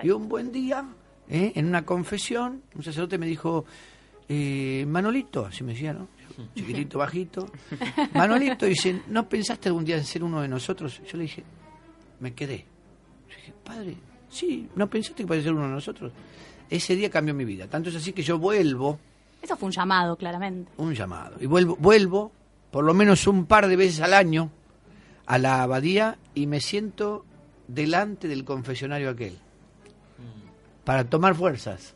y 0.02 0.10
un 0.10 0.28
buen 0.28 0.50
día, 0.52 0.84
¿eh? 1.28 1.52
en 1.54 1.66
una 1.66 1.84
confesión, 1.84 2.62
un 2.74 2.82
sacerdote 2.82 3.18
me 3.18 3.26
dijo, 3.26 3.64
eh, 4.28 4.84
Manolito, 4.88 5.46
así 5.46 5.64
me 5.64 5.72
decía, 5.72 5.92
¿no? 5.92 6.08
Chiquitito, 6.54 6.98
bajito. 6.98 7.46
Manolito 8.14 8.66
dice, 8.66 9.02
¿no 9.08 9.28
pensaste 9.28 9.68
algún 9.68 9.84
día 9.84 9.96
en 9.96 10.04
ser 10.04 10.24
uno 10.24 10.40
de 10.40 10.48
nosotros? 10.48 11.00
Yo 11.06 11.16
le 11.18 11.24
dije, 11.24 11.44
me 12.20 12.32
quedé. 12.34 12.64
Yo 13.28 13.36
dije, 13.36 13.54
padre, 13.62 13.96
sí, 14.30 14.68
¿no 14.74 14.88
pensaste 14.88 15.22
que 15.22 15.26
podía 15.26 15.42
ser 15.42 15.52
uno 15.52 15.64
de 15.64 15.72
nosotros? 15.72 16.12
Ese 16.70 16.96
día 16.96 17.10
cambió 17.10 17.34
mi 17.34 17.44
vida. 17.44 17.66
Tanto 17.66 17.90
es 17.90 17.96
así 17.96 18.12
que 18.12 18.22
yo 18.22 18.38
vuelvo, 18.38 18.98
Eso 19.42 19.56
fue 19.56 19.66
un 19.66 19.72
llamado, 19.72 20.16
claramente. 20.16 20.70
un 20.78 20.94
llamado, 20.94 21.36
y 21.40 21.46
vuelvo, 21.46 21.76
vuelvo 21.76 22.32
por 22.70 22.84
lo 22.84 22.94
menos 22.94 23.26
un 23.26 23.44
par 23.44 23.68
de 23.68 23.76
veces 23.76 24.00
al 24.00 24.14
año 24.14 24.50
a 25.26 25.36
la 25.38 25.62
abadía 25.62 26.16
y 26.34 26.46
me 26.46 26.60
siento 26.60 27.26
delante 27.68 28.28
del 28.28 28.44
confesionario 28.44 29.10
aquel 29.10 29.38
para 30.84 31.04
tomar 31.04 31.34
fuerzas. 31.34 31.94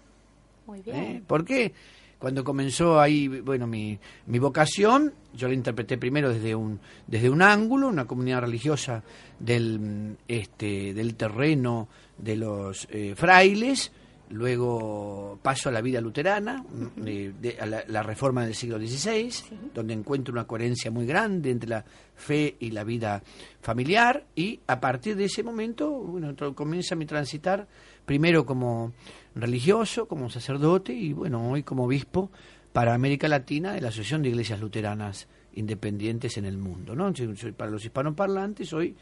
Muy 0.66 0.80
bien. 0.82 0.96
¿Eh? 0.96 1.22
¿Por 1.26 1.44
qué? 1.44 1.72
Cuando 2.18 2.42
comenzó 2.44 2.98
ahí, 2.98 3.28
bueno, 3.28 3.66
mi, 3.66 3.98
mi 4.26 4.38
vocación, 4.38 5.12
yo 5.34 5.48
la 5.48 5.54
interpreté 5.54 5.98
primero 5.98 6.32
desde 6.32 6.54
un, 6.54 6.80
desde 7.06 7.28
un 7.28 7.42
ángulo, 7.42 7.88
una 7.88 8.06
comunidad 8.06 8.40
religiosa 8.40 9.02
del, 9.38 10.16
este, 10.26 10.94
del 10.94 11.14
terreno 11.14 11.88
de 12.16 12.36
los 12.36 12.88
eh, 12.90 13.14
frailes, 13.14 13.92
luego 14.30 15.38
paso 15.42 15.68
a 15.68 15.72
la 15.72 15.82
vida 15.82 16.00
luterana, 16.00 16.64
eh, 17.04 17.32
de- 17.38 17.58
a 17.60 17.66
la, 17.66 17.84
la 17.86 18.02
reforma 18.02 18.44
del 18.44 18.54
siglo 18.54 18.78
XVI, 18.78 19.30
donde 19.74 19.92
encuentro 19.92 20.32
una 20.32 20.46
coherencia 20.46 20.90
muy 20.90 21.04
grande 21.06 21.50
entre 21.50 21.68
la 21.68 21.84
fe 22.16 22.56
y 22.60 22.70
la 22.70 22.82
vida 22.82 23.22
familiar, 23.60 24.24
y 24.34 24.58
a 24.66 24.80
partir 24.80 25.16
de 25.16 25.24
ese 25.26 25.42
momento, 25.42 25.90
bueno, 25.90 26.34
comienza 26.54 26.96
mi 26.96 27.04
transitar 27.04 27.68
primero 28.06 28.46
como 28.46 28.92
religioso, 29.34 30.08
como 30.08 30.30
sacerdote 30.30 30.94
y 30.94 31.12
bueno, 31.12 31.50
hoy 31.50 31.62
como 31.62 31.84
obispo 31.84 32.30
para 32.72 32.94
América 32.94 33.28
Latina 33.28 33.72
de 33.74 33.80
la 33.82 33.88
Asociación 33.88 34.22
de 34.22 34.30
Iglesias 34.30 34.60
Luteranas 34.60 35.28
Independientes 35.54 36.36
en 36.36 36.44
el 36.44 36.58
mundo. 36.58 36.94
¿no? 36.94 37.14
Soy- 37.14 37.52
para 37.52 37.70
los 37.70 37.82
hispanoparlantes 37.84 38.68
soy 38.68 38.94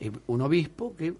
eh, 0.00 0.10
un 0.26 0.40
obispo 0.40 0.96
que 0.96 1.12
mm, 1.12 1.14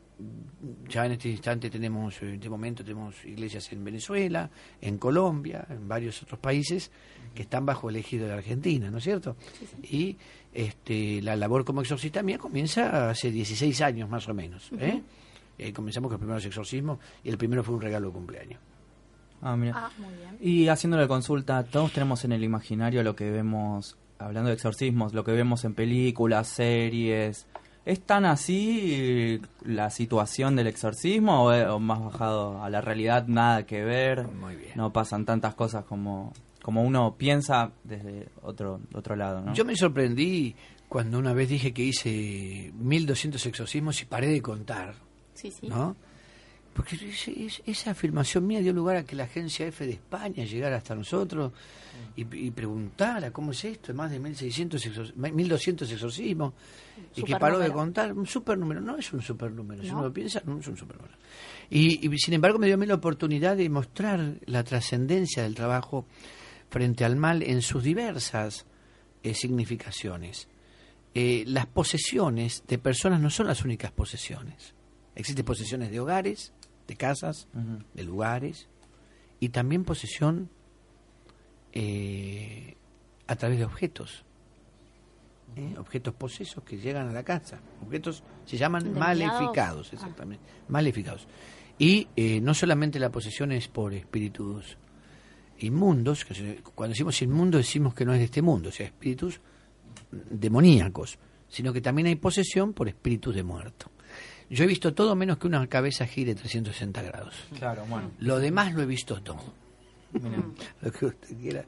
ya 0.88 1.07
en 1.07 1.12
este 1.12 1.29
instante 1.29 1.71
tenemos, 1.71 2.21
en 2.23 2.35
este 2.35 2.51
momento 2.51 2.83
tenemos 2.85 3.25
iglesias 3.25 3.71
en 3.73 3.85
Venezuela, 3.85 4.51
en 4.81 4.99
Colombia, 4.99 5.64
en 5.71 5.87
varios 5.87 6.21
otros 6.25 6.40
países 6.40 6.90
que 7.33 7.42
están 7.42 7.64
bajo 7.64 7.88
el 7.90 7.97
ejido 7.97 8.27
de 8.27 8.33
Argentina, 8.33 8.90
¿no 8.90 8.99
es 8.99 9.05
cierto? 9.05 9.37
Y 9.85 10.16
este, 10.53 11.23
la 11.23 11.37
labor 11.37 11.64
como 11.64 11.81
exorcista 11.81 12.23
mía 12.25 12.38
comienza 12.38 13.09
hace 13.11 13.31
16 13.31 13.81
años 13.83 14.09
más 14.11 14.29
o 14.29 14.35
menos. 14.35 14.68
¿eh? 14.79 15.01
Y 15.59 15.65
ahí 15.65 15.73
comenzamos 15.73 16.09
con 16.09 16.15
los 16.15 16.21
primeros 16.21 16.45
exorcismos 16.45 16.99
y 17.23 17.29
el 17.29 17.38
primero 17.38 17.62
fue 17.62 17.75
un 17.75 17.81
regalo 17.81 18.09
de 18.09 18.12
cumpleaños. 18.12 18.61
Ah, 19.43 19.57
mira. 19.57 19.75
Ah, 19.77 19.91
muy 19.99 20.15
bien. 20.15 20.38
Y 20.41 20.69
haciéndole 20.69 21.09
consulta, 21.09 21.65
todos 21.65 21.93
tenemos 21.93 22.25
en 22.25 22.33
el 22.33 22.45
imaginario 22.45 23.03
lo 23.03 23.17
que 23.17 23.31
vemos, 23.31 23.97
hablando 24.19 24.49
de 24.49 24.55
exorcismos, 24.55 25.15
lo 25.15 25.25
que 25.25 25.33
vemos 25.33 25.65
en 25.65 25.75
películas, 25.75 26.47
series. 26.49 27.47
¿Es 27.85 28.01
tan 28.01 28.25
así 28.25 28.93
eh, 28.95 29.41
la 29.65 29.91
situación 29.91 30.55
del 30.55 30.69
exorcismo 30.69 31.45
o, 31.45 31.53
eh, 31.53 31.67
o 31.67 31.81
más 31.81 32.01
bajado 32.01 32.62
a 32.62 32.71
la 32.71 32.81
realidad, 32.81 33.27
nada 33.27 33.67
que 33.67 33.83
ver? 33.83 34.29
Muy 34.29 34.55
bien. 34.55 34.73
No 34.77 34.93
pasan 34.93 35.25
tantas 35.25 35.57
cosas 35.57 35.85
como, 35.85 36.33
como 36.62 36.83
uno 36.85 37.17
piensa 37.19 37.73
desde 37.83 38.29
otro, 38.43 38.81
otro 38.95 39.17
lado, 39.17 39.41
¿no? 39.41 39.55
Yo 39.55 39.65
me 39.65 39.75
sorprendí 39.75 40.55
cuando 40.88 41.19
una 41.19 41.33
vez 41.33 41.49
dije 41.49 41.73
que 41.73 41.83
hice 41.83 42.71
1200 42.77 43.45
exorcismos 43.47 44.01
y 44.03 44.05
paré 44.05 44.29
de 44.29 44.41
contar, 44.41 44.95
Sí, 45.35 45.51
sí. 45.51 45.68
¿no? 45.68 45.97
Porque 46.75 46.97
es- 46.97 47.62
esa 47.66 47.90
afirmación 47.90 48.47
mía 48.47 48.61
dio 48.61 48.73
lugar 48.73 48.97
a 48.97 49.05
que 49.05 49.14
la 49.14 49.25
agencia 49.25 49.66
F 49.66 49.85
de 49.85 49.92
España 49.92 50.45
llegara 50.47 50.77
hasta 50.79 50.95
nosotros 50.95 51.53
y, 52.16 52.23
y 52.35 52.51
preguntara 52.51 53.31
cómo 53.31 53.53
es 53.53 53.62
esto, 53.66 53.92
más 53.92 54.11
de 54.11 54.18
1600 54.18 54.87
exor- 54.87 55.14
1200 55.14 55.90
exorcismos, 55.92 56.55
y 57.14 57.23
que 57.25 57.37
paró 57.37 57.59
de 57.59 57.71
contar 57.71 58.14
un 58.14 58.27
supernúmero. 58.27 58.81
No 58.81 58.97
es 58.97 59.12
un 59.12 59.21
supernúmero, 59.21 59.83
si 59.83 59.88
¿No? 59.90 59.97
uno 59.97 60.05
lo 60.05 60.12
piensa, 60.14 60.40
no 60.47 60.59
es 60.61 60.66
un 60.66 60.79
supernúmero. 60.79 61.14
Y, 61.68 62.07
y 62.11 62.18
sin 62.18 62.33
embargo 62.35 62.59
me 62.59 62.66
dio 62.66 62.77
a 62.77 62.79
mí 62.79 62.87
la 62.87 62.95
oportunidad 62.95 63.55
de 63.55 63.68
mostrar 63.68 64.37
la 64.47 64.64
trascendencia 64.64 65.42
del 65.42 65.55
trabajo 65.55 66.07
frente 66.71 67.05
al 67.05 67.16
mal 67.16 67.42
en 67.42 67.61
sus 67.61 67.83
diversas 67.83 68.64
eh, 69.23 69.35
significaciones. 69.35 70.49
Eh, 71.14 71.45
las 71.47 71.66
posesiones 71.66 72.64
de 72.66 72.79
personas 72.79 73.21
no 73.21 73.29
son 73.29 73.47
las 73.47 73.62
únicas 73.62 73.92
posesiones. 73.92 74.73
Existen 75.14 75.44
posesiones 75.44 75.90
de 75.90 76.01
hogares, 76.01 76.53
de 76.87 76.96
casas, 76.96 77.48
de 77.94 78.03
lugares, 78.05 78.68
y 79.40 79.51
también 79.51 79.85
posesión 79.85 80.48
eh, 81.72 82.77
a 83.27 83.37
través 83.37 83.59
de 83.59 83.64
objetos. 83.64 84.25
¿eh? 85.57 85.75
Objetos 85.79 86.14
posesos 86.14 86.62
que 86.64 86.79
llegan 86.79 87.09
a 87.09 87.12
la 87.12 87.22
casa. 87.22 87.61
Objetos 87.85 88.22
se 88.46 88.57
llaman 88.57 88.92
maleficados, 88.94 89.88
Ah. 89.92 89.94
exactamente. 89.96 90.44
Maleficados. 90.68 91.27
Y 91.79 92.09
eh, 92.16 92.40
no 92.40 92.55
solamente 92.55 92.98
la 92.98 93.11
posesión 93.11 93.53
es 93.53 93.68
por 93.68 93.94
espíritus 93.94 94.77
inmundos, 95.59 96.25
que 96.25 96.61
cuando 96.75 96.92
decimos 96.92 97.20
inmundos 97.22 97.61
decimos 97.61 97.94
que 97.94 98.05
no 98.05 98.12
es 98.12 98.18
de 98.18 98.25
este 98.27 98.42
mundo, 98.42 98.68
o 98.68 98.72
sea, 98.72 98.87
espíritus 98.87 99.40
demoníacos, 100.11 101.18
sino 101.48 101.72
que 101.72 101.81
también 101.81 102.09
hay 102.09 102.16
posesión 102.16 102.72
por 102.72 102.88
espíritus 102.88 103.35
de 103.35 103.42
muerto. 103.42 103.90
Yo 104.55 104.65
he 104.65 104.67
visto 104.67 104.93
todo 104.95 105.17
menos 105.17 105.38
que 105.38 105.47
una 105.47 105.67
cabeza 105.67 106.07
gire 106.07 106.35
360 106.35 107.03
grados. 107.03 107.35
Claro, 107.59 107.85
bueno. 107.88 108.11
Lo 108.21 108.38
demás 108.38 108.75
lo 108.75 108.83
he 108.83 108.87
visto 108.87 109.21
todo. 109.23 109.43
Mira. 110.12 110.43
Lo 110.83 110.93
que 110.93 111.07
usted 111.07 111.37
quiera 111.38 111.65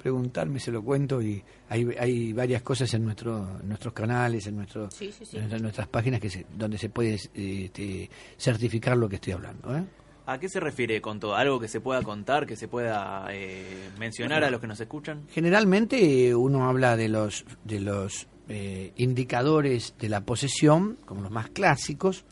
preguntarme 0.00 0.60
se 0.60 0.70
lo 0.70 0.80
cuento 0.84 1.20
y 1.20 1.42
hay, 1.68 1.84
hay 1.98 2.32
varias 2.32 2.62
cosas 2.62 2.94
en 2.94 3.04
nuestro, 3.04 3.58
en 3.60 3.66
nuestros 3.68 3.92
canales, 3.92 4.46
en, 4.46 4.54
nuestro, 4.54 4.88
Sí, 4.92 5.10
sí, 5.10 5.24
sí. 5.26 5.36
en 5.36 5.42
nuestras- 5.42 5.62
nuestras 5.62 5.88
páginas 5.88 6.20
que 6.20 6.30
se- 6.30 6.46
donde 6.56 6.78
se 6.78 6.88
puede 6.88 7.14
este, 7.34 8.08
certificar 8.38 8.96
lo 8.96 9.08
que 9.08 9.16
estoy 9.16 9.32
hablando. 9.32 9.76
¿eh? 9.76 9.82
¿A 10.26 10.38
qué 10.38 10.48
se 10.48 10.60
refiere 10.60 11.00
con 11.00 11.18
todo? 11.18 11.34
¿Algo 11.34 11.58
que 11.58 11.66
se 11.66 11.80
pueda 11.80 12.02
contar, 12.02 12.46
que 12.46 12.54
se 12.54 12.68
pueda 12.68 13.26
eh, 13.32 13.90
mencionar 13.98 14.44
a 14.44 14.50
los 14.50 14.60
que 14.60 14.68
nos 14.68 14.78
escuchan? 14.78 15.22
Generalmente 15.30 16.28
eh, 16.28 16.34
uno 16.36 16.68
habla 16.68 16.96
de 16.96 17.08
los, 17.08 17.44
de 17.64 17.80
los 17.80 18.28
eh, 18.48 18.92
indicadores 18.96 19.94
de 19.98 20.08
la 20.08 20.22
posesión, 20.22 20.96
como 21.04 21.22
los 21.22 21.30
más 21.30 21.50
clásicos, 21.50 22.24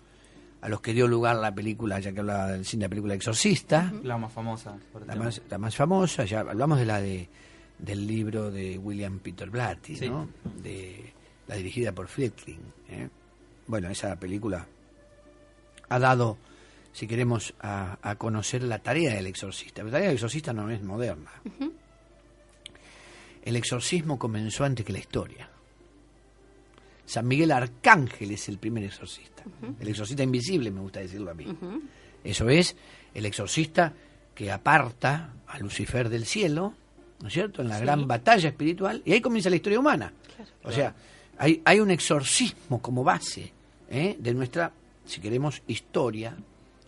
a 0.62 0.68
los 0.68 0.81
que 0.81 0.94
dio 0.94 1.07
lugar 1.07 1.37
la 1.37 1.55
película, 1.55 2.00
ya 2.00 2.12
que 2.12 2.20
hablaba 2.20 2.48
del 2.52 2.64
cine, 2.64 2.85
la 2.85 2.88
película 2.88 3.14
Exorcista, 3.14 3.92
La 4.02 4.16
más 4.18 4.33
famosa. 4.33 4.76
por 4.92 5.07
la, 5.07 5.14
más, 5.14 5.40
la 5.48 5.59
más 5.59 5.76
famosa, 5.76 6.24
ya 6.24 6.40
hablamos 6.40 6.79
de 6.79 6.87
la 6.87 7.00
de 7.00 7.29
del 7.79 8.07
libro 8.07 8.50
de 8.50 8.79
William 8.79 9.18
Peter 9.18 9.50
Blatty, 9.50 9.96
Sí. 9.96 10.09
¿no? 10.09 10.29
de 10.62 11.12
la 11.46 11.57
dirigida 11.57 11.92
por 11.92 12.09
Friedkin. 12.09 12.59
¿eh? 12.88 13.09
Bueno, 13.66 13.90
esa 13.90 14.16
película 14.16 14.66
ha 15.90 15.98
dado, 15.98 16.38
si 16.92 17.07
queremos, 17.07 17.52
a, 17.61 17.98
a 18.00 18.14
conocer 18.16 18.62
la 18.62 18.79
tarea 18.79 19.14
del 19.14 19.26
exorcista. 19.26 19.85
La 19.85 19.90
tarea 19.90 20.07
del 20.07 20.14
exorcista 20.14 20.55
no 20.55 20.70
es 20.70 20.83
moderna. 20.83 21.31
El 23.42 23.57
exorcismo 23.57 24.18
comenzó 24.18 24.64
antes 24.64 24.85
que 24.85 24.92
la 24.94 24.98
historia. 24.98 25.50
San 27.07 27.27
Miguel 27.27 27.53
Arcángel 27.53 28.33
es 28.33 28.49
el 28.49 28.59
primer 28.59 28.85
exorcista. 28.85 29.42
El 29.81 29.88
exorcista 29.88 30.23
invisible, 30.23 30.71
me 30.71 30.81
gusta 30.81 31.01
decirlo 31.01 31.31
a 31.31 31.35
mí. 31.35 31.47
Eso 32.25 32.49
es 32.49 32.77
el 33.14 33.25
exorcista 33.27 33.92
que 34.35 34.51
aparta 34.51 35.33
a 35.47 35.59
Lucifer 35.59 36.09
del 36.09 36.27
cielo, 36.27 36.75
¿no 37.23 37.29
es 37.29 37.35
cierto?, 37.35 37.62
en 37.62 37.69
la 37.69 37.77
Sí. 37.79 37.83
gran 37.85 38.07
batalla 38.07 38.49
espiritual, 38.49 39.01
y 39.05 39.12
ahí 39.12 39.21
comienza 39.21 39.49
la 39.49 39.57
historia 39.57 39.79
humana. 39.81 40.12
O 40.64 40.73
sea, 40.73 40.95
hay, 41.38 41.62
hay 41.64 41.81
un 41.81 41.90
exorcismo 41.90 42.83
como 42.83 43.03
base 43.05 43.53
¿eh? 43.88 44.16
de 44.19 44.35
nuestra, 44.35 44.73
si 45.07 45.21
queremos, 45.21 45.62
historia 45.69 46.37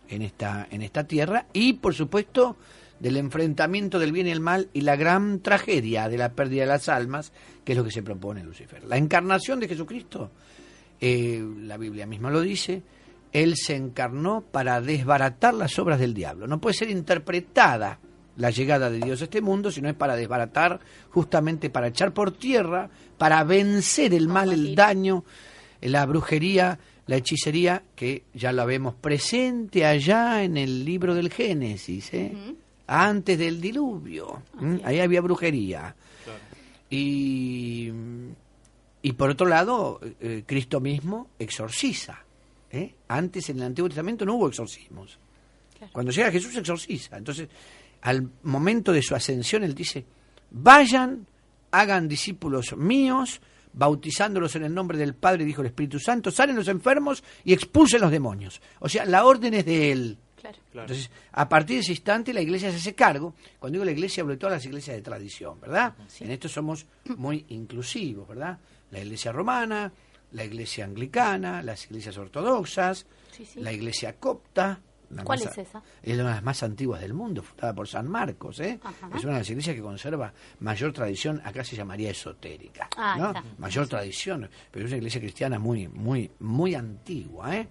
en 0.08 0.22
esta, 0.22 0.66
en 0.70 0.82
esta 0.82 1.04
tierra, 1.04 1.46
y 1.52 1.74
por 1.74 1.94
supuesto 1.94 2.56
del 3.00 3.16
enfrentamiento 3.16 3.98
del 3.98 4.12
bien 4.12 4.26
y 4.26 4.30
el 4.30 4.40
mal 4.40 4.68
y 4.72 4.82
la 4.82 4.96
gran 4.96 5.40
tragedia 5.40 6.08
de 6.08 6.18
la 6.18 6.32
pérdida 6.32 6.62
de 6.62 6.68
las 6.68 6.88
almas, 6.88 7.32
que 7.64 7.72
es 7.72 7.78
lo 7.78 7.84
que 7.84 7.90
se 7.90 8.02
propone 8.02 8.42
Lucifer. 8.42 8.84
La 8.84 8.96
encarnación 8.96 9.60
de 9.60 9.68
Jesucristo, 9.68 10.30
eh, 11.00 11.44
la 11.60 11.76
Biblia 11.76 12.06
misma 12.06 12.30
lo 12.30 12.40
dice, 12.40 12.82
Él 13.32 13.54
se 13.56 13.76
encarnó 13.76 14.42
para 14.42 14.80
desbaratar 14.80 15.54
las 15.54 15.78
obras 15.78 16.00
del 16.00 16.14
diablo. 16.14 16.46
No 16.46 16.60
puede 16.60 16.74
ser 16.74 16.90
interpretada 16.90 17.98
la 18.36 18.50
llegada 18.50 18.88
de 18.88 19.00
Dios 19.00 19.20
a 19.20 19.24
este 19.24 19.40
mundo, 19.40 19.70
sino 19.70 19.88
es 19.88 19.96
para 19.96 20.16
desbaratar, 20.16 20.80
justamente 21.10 21.70
para 21.70 21.88
echar 21.88 22.12
por 22.12 22.30
tierra, 22.32 22.88
para 23.18 23.42
vencer 23.44 24.14
el 24.14 24.28
mal, 24.28 24.52
el 24.52 24.74
daño, 24.76 25.24
la 25.80 26.06
brujería, 26.06 26.78
la 27.06 27.16
hechicería, 27.16 27.82
que 27.96 28.24
ya 28.34 28.52
la 28.52 28.64
vemos 28.64 28.94
presente 28.94 29.84
allá 29.84 30.44
en 30.44 30.56
el 30.56 30.84
libro 30.84 31.14
del 31.14 31.30
Génesis, 31.32 32.14
¿eh? 32.14 32.32
Antes 32.88 33.38
del 33.38 33.60
diluvio. 33.60 34.42
¿m? 34.60 34.80
Ahí 34.84 34.98
había 34.98 35.20
brujería. 35.20 35.94
Y, 36.90 37.92
y 39.02 39.12
por 39.12 39.30
otro 39.30 39.46
lado, 39.46 40.00
eh, 40.20 40.42
Cristo 40.46 40.80
mismo 40.80 41.28
exorciza. 41.38 42.24
¿eh? 42.72 42.94
Antes 43.08 43.50
en 43.50 43.58
el 43.58 43.64
Antiguo 43.64 43.88
Testamento 43.88 44.24
no 44.24 44.34
hubo 44.34 44.48
exorcismos. 44.48 45.18
Cuando 45.92 46.10
llega 46.10 46.32
Jesús 46.32 46.56
exorciza. 46.56 47.18
Entonces, 47.18 47.48
al 48.00 48.28
momento 48.42 48.92
de 48.92 49.02
su 49.02 49.14
ascensión, 49.14 49.62
él 49.62 49.74
dice, 49.74 50.04
vayan, 50.50 51.26
hagan 51.70 52.08
discípulos 52.08 52.76
míos, 52.76 53.40
bautizándolos 53.74 54.56
en 54.56 54.64
el 54.64 54.74
nombre 54.74 54.98
del 54.98 55.14
Padre, 55.14 55.44
dijo 55.44 55.60
el 55.60 55.68
Espíritu 55.68 56.00
Santo, 56.00 56.30
salen 56.30 56.56
los 56.56 56.68
enfermos 56.68 57.22
y 57.44 57.52
expulsen 57.52 58.00
los 58.00 58.10
demonios. 58.10 58.60
O 58.80 58.88
sea, 58.88 59.04
la 59.04 59.24
orden 59.24 59.54
es 59.54 59.66
de 59.66 59.92
él. 59.92 60.18
Entonces, 60.72 61.10
a 61.32 61.48
partir 61.48 61.76
de 61.76 61.80
ese 61.80 61.92
instante, 61.92 62.32
la 62.32 62.40
iglesia 62.40 62.70
se 62.70 62.76
hace 62.76 62.94
cargo. 62.94 63.34
Cuando 63.58 63.74
digo 63.76 63.84
la 63.84 63.92
iglesia, 63.92 64.22
hablo 64.22 64.34
de 64.34 64.38
todas 64.38 64.56
las 64.56 64.64
iglesias 64.66 64.96
de 64.96 65.02
tradición, 65.02 65.60
¿verdad? 65.60 65.94
En 66.20 66.30
esto 66.30 66.48
somos 66.48 66.86
muy 67.16 67.44
inclusivos, 67.48 68.28
¿verdad? 68.28 68.58
La 68.90 69.00
iglesia 69.00 69.32
romana, 69.32 69.92
la 70.32 70.44
iglesia 70.44 70.84
anglicana, 70.84 71.62
las 71.62 71.84
iglesias 71.86 72.16
ortodoxas, 72.18 73.06
Sí, 73.32 73.44
sí. 73.44 73.60
la 73.60 73.72
iglesia 73.72 74.14
copta. 74.16 74.80
la 75.10 75.24
¿Cuál 75.24 75.38
más- 75.42 75.52
es 75.56 75.66
esa? 75.68 75.82
Es 76.02 76.12
una 76.18 76.28
de 76.28 76.34
las 76.34 76.42
más 76.42 76.62
antiguas 76.62 77.00
del 77.00 77.14
mundo, 77.14 77.42
fundada 77.42 77.72
por 77.74 77.88
San 77.88 78.06
Marcos, 78.08 78.60
¿eh? 78.60 78.78
Ajá. 78.82 79.08
Es 79.16 79.24
una 79.24 79.32
de 79.34 79.38
las 79.38 79.48
iglesias 79.48 79.74
que 79.74 79.80
conserva 79.80 80.30
mayor 80.60 80.92
tradición, 80.92 81.40
acá 81.44 81.64
se 81.64 81.76
llamaría 81.76 82.10
esotérica, 82.10 82.90
Ah, 82.94 83.14
¿no? 83.18 83.28
está. 83.28 83.42
Mayor 83.56 83.88
tradición, 83.88 84.50
pero 84.70 84.84
es 84.84 84.90
una 84.90 84.98
iglesia 84.98 85.18
cristiana 85.18 85.58
muy, 85.58 85.88
muy, 85.88 86.30
muy 86.40 86.74
antigua, 86.74 87.56
¿eh? 87.56 87.68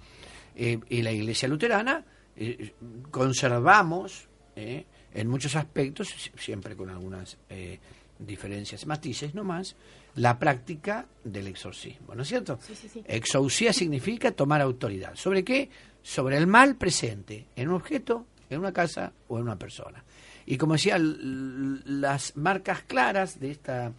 Eh, 0.56 0.80
y 0.89 1.03
la 1.03 1.12
iglesia 1.12 1.47
luterana 1.47 2.03
eh, 2.38 2.73
conservamos, 3.12 4.28
¿eh? 4.56 4.86
en 5.13 5.28
muchos 5.28 5.56
aspectos, 5.56 6.10
si- 6.10 6.32
siempre 6.38 6.76
con 6.76 6.89
algunas 6.89 7.38
eh, 7.50 7.80
diferencias, 8.19 8.86
matices 8.86 9.34
nomás, 9.36 9.76
la 10.15 10.39
práctica 10.39 11.06
del 11.23 11.47
exorcismo, 11.47 12.15
¿no 12.15 12.23
es 12.23 12.28
cierto? 12.28 12.58
Sí, 12.65 12.73
sí, 12.76 12.89
sí. 12.89 13.04
Exousia 13.08 13.71
significa 13.73 14.32
tomar 14.32 14.62
autoridad. 14.62 15.15
¿Sobre 15.15 15.43
qué? 15.43 15.69
Sobre 16.02 16.38
el 16.38 16.47
mal 16.47 16.76
presente, 16.76 17.45
en 17.56 17.69
un 17.69 17.76
objeto, 17.76 18.26
en 18.50 18.60
una 18.60 18.71
casa 18.71 19.12
o 19.28 19.38
en 19.38 19.43
una 19.43 19.58
persona. 19.58 20.04
Y 20.45 20.58
como 20.58 20.73
decía, 20.73 20.97
las 20.97 22.36
marcas 22.38 22.82
claras 22.84 23.39
de 23.39 23.52
esta 23.52 23.91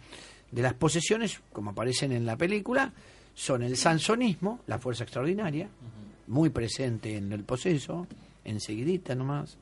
de 0.51 0.61
las 0.63 0.73
posesiones, 0.73 1.39
como 1.53 1.69
aparecen 1.71 2.11
en 2.11 2.25
la 2.25 2.35
película, 2.35 2.91
son 3.35 3.61
el 3.61 3.77
sansonismo, 3.77 4.59
la 4.65 4.79
fuerza 4.79 5.03
extraordinaria, 5.03 5.69
muy 6.27 6.49
presente 6.49 7.15
en 7.15 7.31
el 7.31 7.43
poseso, 7.43 8.07
enseguidita 8.49 9.15
nomás. 9.15 9.57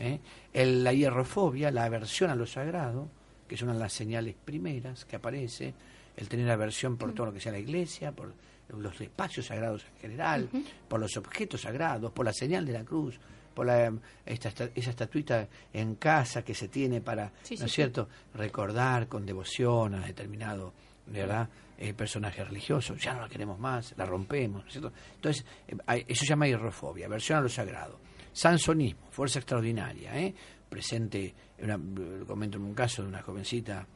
¿eh? 0.00 0.20
El- 0.52 0.84
la 0.84 0.92
hierrofobia, 0.92 1.70
la 1.70 1.84
aversión 1.84 2.30
a 2.30 2.34
lo 2.34 2.46
sagrado, 2.46 3.08
que 3.48 3.54
es 3.54 3.62
una 3.62 3.72
de 3.72 3.78
las 3.78 3.92
señales 3.92 4.34
primeras 4.44 5.04
que 5.04 5.16
aparece, 5.16 5.74
el 6.16 6.28
tener 6.28 6.50
aversión 6.50 6.96
por 6.96 7.12
todo 7.12 7.26
lo 7.26 7.32
que 7.32 7.40
sea 7.40 7.52
la 7.52 7.58
iglesia, 7.58 8.12
por 8.12 8.32
los 8.68 9.00
espacios 9.00 9.46
sagrados 9.46 9.84
en 9.94 10.00
general, 10.00 10.48
por 10.88 10.98
los 11.00 11.16
objetos 11.16 11.60
sagrados, 11.62 12.10
por 12.12 12.24
la 12.24 12.32
señal 12.32 12.64
de 12.66 12.72
la 12.72 12.84
cruz, 12.84 13.18
por 13.54 13.64
la, 13.66 13.92
esta, 14.26 14.48
esta- 14.48 14.70
esa 14.74 14.90
estatuita 14.90 15.48
en 15.72 15.94
casa 15.94 16.42
que 16.42 16.54
se 16.54 16.68
tiene 16.68 17.00
para, 17.00 17.32
Sí, 17.42 17.54
¿no 17.54 17.58
sí, 17.60 17.64
es 17.64 17.70
sí. 17.70 17.74
cierto?, 17.76 18.08
recordar 18.34 19.08
con 19.08 19.24
devoción 19.24 19.94
a 19.94 20.06
determinado 20.06 20.72
de 21.06 21.20
verdad 21.20 21.48
eh, 21.78 21.92
personaje 21.94 22.42
religioso, 22.42 22.96
ya 22.96 23.14
no 23.14 23.20
la 23.20 23.28
queremos 23.28 23.58
más, 23.58 23.94
la 23.96 24.04
rompemos, 24.06 24.62
¿no 24.62 24.66
es 24.66 24.72
cierto? 24.72 24.92
Entonces, 25.14 25.44
eh, 25.68 26.04
eso 26.08 26.20
se 26.24 26.26
llama 26.30 26.46
hierrofobia, 26.48 27.06
aversión 27.06 27.38
a 27.38 27.42
lo 27.42 27.48
sagrado. 27.48 27.98
Sansonismo, 28.36 29.08
fuerza 29.10 29.38
extraordinaria, 29.38 30.18
¿eh? 30.20 30.34
presente, 30.68 31.34
comento 32.26 32.58
en 32.58 32.64
un 32.64 32.74
caso 32.74 33.02
de 33.02 33.08
una 33.08 33.22
jovencita 33.22 33.86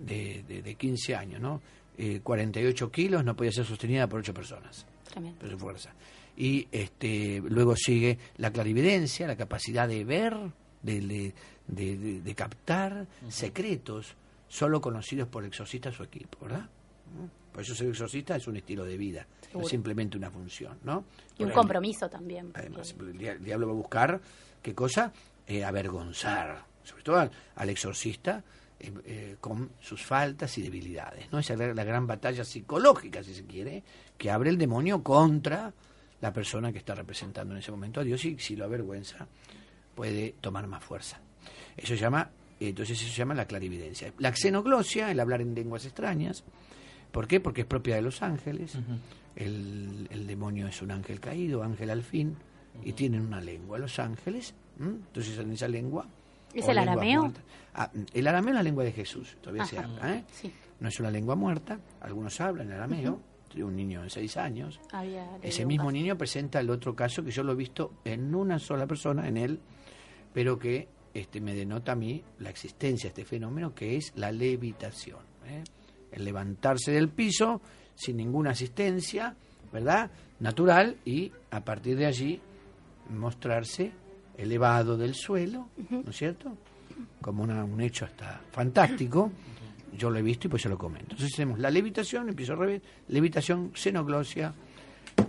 de, 0.00 0.42
de, 0.48 0.62
de 0.62 0.74
15 0.74 1.14
años, 1.14 1.40
¿no? 1.40 1.60
Eh, 1.96 2.20
48 2.22 2.90
kilos, 2.90 3.24
no 3.24 3.36
podía 3.36 3.52
ser 3.52 3.64
sostenida 3.64 4.08
por 4.08 4.18
8 4.18 4.34
personas 4.34 4.84
Tremendo. 5.08 5.38
por 5.38 5.48
su 5.50 5.58
fuerza. 5.58 5.92
Y 6.36 6.66
este, 6.72 7.40
luego 7.46 7.76
sigue 7.76 8.18
la 8.38 8.50
clarividencia, 8.50 9.28
la 9.28 9.36
capacidad 9.36 9.86
de 9.86 10.04
ver, 10.04 10.34
de, 10.82 11.00
de, 11.00 11.34
de- 11.68 11.96
de- 11.96 12.20
de 12.20 12.34
captar 12.34 13.06
secretos 13.28 14.16
solo 14.48 14.80
conocidos 14.80 15.28
por 15.28 15.44
el 15.44 15.48
exorcista 15.50 15.90
o 15.90 15.92
su 15.92 16.02
equipo, 16.02 16.38
¿verdad? 16.42 16.62
¿Mm? 17.16 17.43
Por 17.54 17.62
eso 17.62 17.74
ser 17.74 17.88
exorcista 17.88 18.34
es 18.36 18.46
un 18.48 18.56
estilo 18.56 18.84
de 18.84 18.98
vida, 18.98 19.26
no 19.30 19.46
Seguro. 19.46 19.64
es 19.66 19.70
simplemente 19.70 20.16
una 20.18 20.28
función, 20.30 20.76
¿no? 20.82 21.04
Y 21.38 21.44
un 21.44 21.50
compromiso 21.52 22.10
también. 22.10 22.50
Además, 22.52 22.94
el, 22.98 23.16
dia- 23.16 23.32
el 23.32 23.44
diablo 23.44 23.68
va 23.68 23.72
a 23.72 23.76
buscar, 23.76 24.20
¿qué 24.60 24.74
cosa? 24.74 25.12
Eh, 25.46 25.62
avergonzar, 25.64 26.64
sobre 26.82 27.02
todo 27.04 27.18
al, 27.18 27.30
al 27.54 27.70
exorcista, 27.70 28.42
eh, 28.80 28.92
eh, 29.04 29.36
con 29.40 29.70
sus 29.80 30.02
faltas 30.02 30.58
y 30.58 30.62
debilidades. 30.62 31.30
¿no? 31.32 31.38
Esa 31.38 31.52
es 31.52 31.60
la, 31.60 31.72
la 31.74 31.84
gran 31.84 32.06
batalla 32.08 32.44
psicológica, 32.44 33.22
si 33.22 33.32
se 33.34 33.44
quiere, 33.44 33.84
que 34.18 34.30
abre 34.32 34.50
el 34.50 34.58
demonio 34.58 35.02
contra 35.04 35.72
la 36.20 36.32
persona 36.32 36.72
que 36.72 36.78
está 36.78 36.94
representando 36.96 37.54
en 37.54 37.60
ese 37.60 37.70
momento 37.70 38.00
a 38.00 38.04
Dios 38.04 38.24
y 38.24 38.36
si 38.40 38.56
lo 38.56 38.64
avergüenza 38.64 39.28
puede 39.94 40.34
tomar 40.40 40.66
más 40.66 40.82
fuerza. 40.82 41.20
Eso 41.76 41.88
se 41.94 41.98
llama, 41.98 42.30
entonces 42.58 43.00
eso 43.00 43.10
se 43.10 43.16
llama 43.16 43.34
la 43.34 43.46
clarividencia. 43.46 44.12
La 44.18 44.34
xenoglosia, 44.34 45.10
el 45.12 45.20
hablar 45.20 45.40
en 45.40 45.54
lenguas 45.54 45.84
extrañas. 45.84 46.42
¿Por 47.14 47.28
qué? 47.28 47.38
Porque 47.38 47.60
es 47.60 47.66
propia 47.68 47.94
de 47.94 48.02
los 48.02 48.22
ángeles. 48.22 48.76
el, 49.36 50.08
el 50.10 50.26
demonio 50.26 50.66
es 50.66 50.82
un 50.82 50.90
ángel 50.90 51.20
caído, 51.20 51.62
ángel 51.62 51.90
al 51.90 52.02
fin, 52.02 52.36
y 52.82 52.92
tienen 52.92 53.20
una 53.22 53.40
lengua 53.40 53.78
los 53.78 54.00
ángeles. 54.00 54.52
¿m? 54.80 54.88
Entonces 55.06 55.38
en 55.38 55.52
esa 55.52 55.68
lengua... 55.68 56.08
¿Es 56.52 56.66
el 56.68 56.76
arameo? 56.78 57.32
Ah, 57.72 57.88
el 58.12 58.26
arameo 58.26 58.50
es 58.50 58.56
la 58.56 58.62
lengua 58.64 58.82
de 58.84 58.90
Jesús, 58.92 59.36
todavía 59.40 59.64
se 59.64 59.78
Ajá. 59.78 59.88
habla. 59.88 60.16
¿eh? 60.16 60.24
Sí. 60.32 60.52
No 60.80 60.88
es 60.88 60.98
una 60.98 61.10
lengua 61.12 61.36
muerta, 61.36 61.78
algunos 62.00 62.40
hablan 62.40 62.72
arameo, 62.72 63.20
de 63.54 63.62
un 63.62 63.76
niño 63.76 64.02
de 64.02 64.10
seis 64.10 64.36
años. 64.36 64.80
Había 64.90 65.22
leído 65.24 65.38
Ese 65.42 65.64
mismo 65.64 65.84
caso. 65.84 65.92
niño 65.92 66.18
presenta 66.18 66.58
el 66.58 66.68
otro 66.70 66.96
caso 66.96 67.22
que 67.24 67.30
yo 67.30 67.44
lo 67.44 67.52
he 67.52 67.56
visto 67.56 67.92
en 68.04 68.34
una 68.34 68.58
sola 68.58 68.88
persona, 68.88 69.28
en 69.28 69.36
él, 69.36 69.60
pero 70.32 70.58
que 70.58 70.88
este, 71.14 71.40
me 71.40 71.54
denota 71.54 71.92
a 71.92 71.94
mí 71.94 72.22
la 72.40 72.50
existencia 72.50 73.08
de 73.08 73.20
este 73.20 73.24
fenómeno 73.24 73.72
que 73.72 73.96
es 73.96 74.12
la 74.16 74.32
levitación. 74.32 75.20
¿eh? 75.46 75.62
El 76.14 76.24
levantarse 76.24 76.92
del 76.92 77.08
piso 77.08 77.60
sin 77.94 78.16
ninguna 78.16 78.50
asistencia, 78.50 79.34
¿verdad? 79.72 80.10
Natural 80.40 80.96
y 81.04 81.30
a 81.50 81.60
partir 81.64 81.96
de 81.96 82.06
allí 82.06 82.40
mostrarse 83.10 83.92
elevado 84.36 84.96
del 84.96 85.14
suelo, 85.14 85.68
¿no 85.90 86.10
es 86.10 86.16
cierto? 86.16 86.56
Como 87.20 87.42
una- 87.42 87.64
un 87.64 87.80
hecho 87.80 88.04
hasta 88.04 88.40
fantástico. 88.50 89.30
Yo 89.96 90.10
lo 90.10 90.18
he 90.18 90.22
visto 90.22 90.46
y 90.48 90.50
pues 90.50 90.62
yo 90.62 90.70
lo 90.70 90.78
comento. 90.78 91.12
Entonces 91.12 91.36
tenemos 91.36 91.58
la 91.60 91.70
levitación, 91.70 92.28
empiezo 92.28 92.52
al 92.54 92.58
revés, 92.58 92.82
levitación, 93.08 93.70
xenoglosia, 93.74 94.52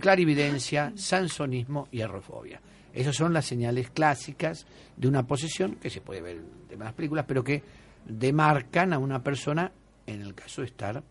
clarividencia, 0.00 0.92
sansonismo 0.96 1.88
y 1.92 2.00
arrofobia. 2.00 2.60
Esas 2.92 3.14
son 3.14 3.32
las 3.32 3.44
señales 3.44 3.90
clásicas 3.90 4.66
de 4.96 5.06
una 5.08 5.26
posesión 5.26 5.76
que 5.76 5.90
se 5.90 6.00
puede 6.00 6.22
ver 6.22 6.36
en 6.38 6.68
demás 6.68 6.92
películas, 6.94 7.26
pero 7.28 7.44
que 7.44 7.62
demarcan 8.06 8.92
a 8.92 8.98
una 8.98 9.22
persona 9.22 9.70
en 10.06 10.22
el 10.22 10.34
caso 10.34 10.60
de 10.62 10.68
estar 10.68 11.02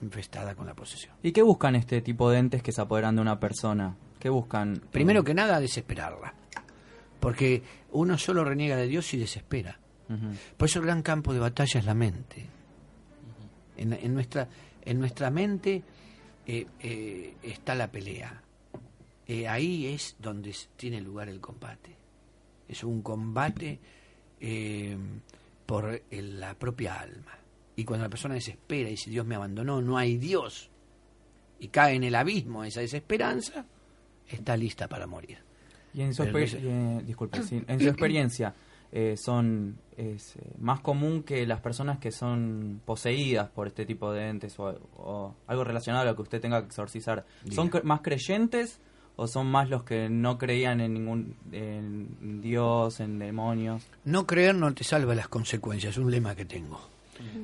infestada 0.00 0.54
con 0.54 0.66
la 0.66 0.74
posesión. 0.74 1.14
¿Y 1.22 1.32
qué 1.32 1.42
buscan 1.42 1.74
este 1.74 2.00
tipo 2.02 2.30
de 2.30 2.38
entes 2.38 2.62
que 2.62 2.72
se 2.72 2.80
apoderan 2.80 3.16
de 3.16 3.22
una 3.22 3.40
persona? 3.40 3.96
¿Qué 4.18 4.28
buscan? 4.28 4.80
Primero 4.90 5.24
que 5.24 5.34
nada, 5.34 5.58
desesperarla. 5.60 6.34
Porque 7.18 7.62
uno 7.92 8.16
solo 8.18 8.44
reniega 8.44 8.76
de 8.76 8.86
Dios 8.86 9.12
y 9.14 9.18
desespera. 9.18 9.78
Por 10.56 10.68
eso 10.68 10.80
el 10.80 10.86
gran 10.86 11.02
campo 11.02 11.32
de 11.32 11.38
batalla 11.38 11.78
es 11.78 11.86
la 11.86 11.94
mente. 11.94 12.46
En, 13.76 13.92
en 13.92 14.12
nuestra, 14.14 14.48
en 14.84 14.98
nuestra 14.98 15.30
mente 15.30 15.82
eh, 16.46 16.66
eh, 16.80 17.34
está 17.42 17.74
la 17.74 17.90
pelea. 17.90 18.42
Eh, 19.26 19.46
ahí 19.46 19.86
es 19.86 20.16
donde 20.18 20.54
tiene 20.76 21.00
lugar 21.00 21.28
el 21.28 21.40
combate. 21.40 21.94
Es 22.68 22.82
un 22.82 23.02
combate 23.02 23.78
eh, 24.40 24.96
por 25.66 26.02
el- 26.10 26.40
la 26.40 26.54
propia 26.54 26.98
alma. 27.00 27.32
Y 27.80 27.84
cuando 27.84 28.04
la 28.04 28.10
persona 28.10 28.34
desespera 28.34 28.88
y 28.88 28.92
dice 28.92 29.10
Dios 29.10 29.26
me 29.26 29.34
abandonó, 29.34 29.80
no 29.80 29.96
hay 29.98 30.16
Dios, 30.18 30.70
y 31.58 31.68
cae 31.68 31.94
en 31.94 32.04
el 32.04 32.14
abismo 32.14 32.64
esa 32.64 32.80
desesperanza, 32.80 33.64
está 34.28 34.56
lista 34.56 34.88
para 34.88 35.06
morir. 35.06 35.38
Y 35.92 36.02
en 36.02 36.14
su, 36.14 36.22
Pero 36.24 36.38
eh, 36.38 37.02
disculpe, 37.04 37.42
sí, 37.42 37.62
en 37.66 37.80
su 37.80 37.88
experiencia, 37.88 38.54
eh, 38.92 39.16
son 39.16 39.78
es 39.96 40.36
eh, 40.36 40.40
más 40.58 40.80
común 40.80 41.22
que 41.22 41.46
las 41.46 41.60
personas 41.60 41.98
que 41.98 42.10
son 42.10 42.80
poseídas 42.84 43.48
por 43.50 43.66
este 43.68 43.86
tipo 43.86 44.12
de 44.12 44.28
entes 44.28 44.58
o, 44.58 44.64
o 44.96 45.34
algo 45.46 45.62
relacionado 45.64 46.02
a 46.02 46.10
lo 46.10 46.16
que 46.16 46.22
usted 46.22 46.40
tenga 46.40 46.60
que 46.60 46.66
exorcizar. 46.66 47.24
¿Son 47.50 47.70
cre- 47.70 47.82
más 47.82 48.00
creyentes 48.00 48.80
o 49.16 49.26
son 49.28 49.48
más 49.50 49.68
los 49.68 49.84
que 49.84 50.08
no 50.08 50.38
creían 50.38 50.80
en 50.80 50.94
ningún 50.94 51.36
en 51.52 52.40
Dios, 52.40 52.98
en 53.00 53.18
demonios? 53.18 53.86
No 54.04 54.26
creer 54.26 54.54
no 54.56 54.72
te 54.74 54.82
salva 54.84 55.14
las 55.14 55.28
consecuencias, 55.28 55.92
es 55.92 55.98
un 55.98 56.10
lema 56.10 56.34
que 56.34 56.44
tengo. 56.44 56.80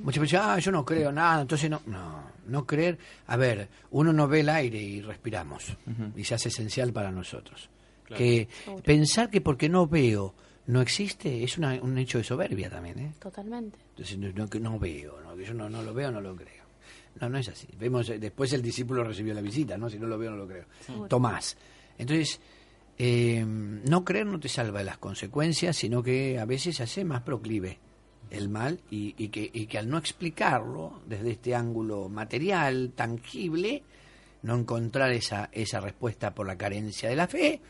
Muchas 0.02 0.20
veces, 0.22 0.40
ah, 0.42 0.58
yo 0.58 0.70
no 0.72 0.84
creo 0.84 1.10
nada, 1.12 1.42
entonces 1.42 1.68
no, 1.70 1.80
no, 1.86 2.22
no 2.46 2.66
creer. 2.66 2.98
A 3.26 3.36
ver, 3.36 3.68
uno 3.90 4.12
no 4.12 4.26
ve 4.28 4.40
el 4.40 4.48
aire 4.48 4.80
y 4.80 5.00
respiramos, 5.02 5.76
y 6.16 6.24
se 6.24 6.34
hace 6.34 6.48
esencial 6.48 6.92
para 6.92 7.10
nosotros. 7.10 7.68
Claro. 8.04 8.18
Que 8.18 8.48
Seguro. 8.64 8.82
pensar 8.84 9.30
que 9.30 9.40
porque 9.40 9.68
no 9.68 9.86
veo 9.86 10.34
no 10.68 10.80
existe 10.80 11.42
es 11.44 11.58
una- 11.58 11.74
un 11.80 11.96
hecho 11.98 12.18
de 12.18 12.24
soberbia 12.24 12.68
también, 12.70 12.98
¿eh? 12.98 13.12
Totalmente. 13.20 13.78
Entonces, 13.90 14.18
no, 14.18 14.28
no, 14.34 14.48
que 14.48 14.58
no 14.60 14.78
veo, 14.78 15.20
¿no? 15.22 15.36
que 15.36 15.44
yo 15.44 15.54
no, 15.54 15.68
no 15.68 15.80
lo 15.82 15.92
veo, 15.94 16.10
no 16.10 16.20
lo 16.20 16.34
creo. 16.34 16.64
No, 17.20 17.28
no 17.28 17.38
es 17.38 17.48
así. 17.48 17.66
Vemos, 17.78 18.08
eh, 18.10 18.18
después 18.18 18.52
el 18.52 18.62
discípulo 18.62 19.02
recibió 19.04 19.32
la 19.32 19.40
visita, 19.40 19.78
¿no? 19.78 19.88
Si 19.88 19.98
no 19.98 20.06
lo 20.06 20.18
veo, 20.18 20.30
no 20.32 20.36
lo 20.36 20.46
creo. 20.48 20.64
Seguro. 20.84 21.08
Tomás. 21.08 21.56
Entonces, 21.98 22.40
eh, 22.98 23.44
no 23.46 24.04
creer 24.04 24.26
no 24.26 24.38
te 24.40 24.48
salva 24.48 24.80
de 24.80 24.84
las 24.86 24.98
consecuencias, 24.98 25.76
sino 25.76 26.02
que 26.02 26.38
a 26.38 26.44
veces 26.44 26.80
hace 26.80 27.04
más 27.04 27.22
proclive 27.22 27.78
el 28.30 28.48
mal 28.48 28.80
y, 28.90 29.14
y 29.16 29.28
que, 29.28 29.50
y 29.52 29.66
que 29.66 29.78
al 29.78 29.88
no 29.88 29.98
explicarlo 29.98 31.00
desde 31.06 31.32
este 31.32 31.54
ángulo 31.54 32.08
material, 32.08 32.92
tangible, 32.94 33.82
no 34.42 34.56
encontrar 34.56 35.12
esa, 35.12 35.48
esa 35.52 35.80
respuesta 35.80 36.34
por 36.34 36.46
la 36.46 36.56
carencia 36.56 37.08
de 37.08 37.16
la 37.16 37.26
fe, 37.26 37.60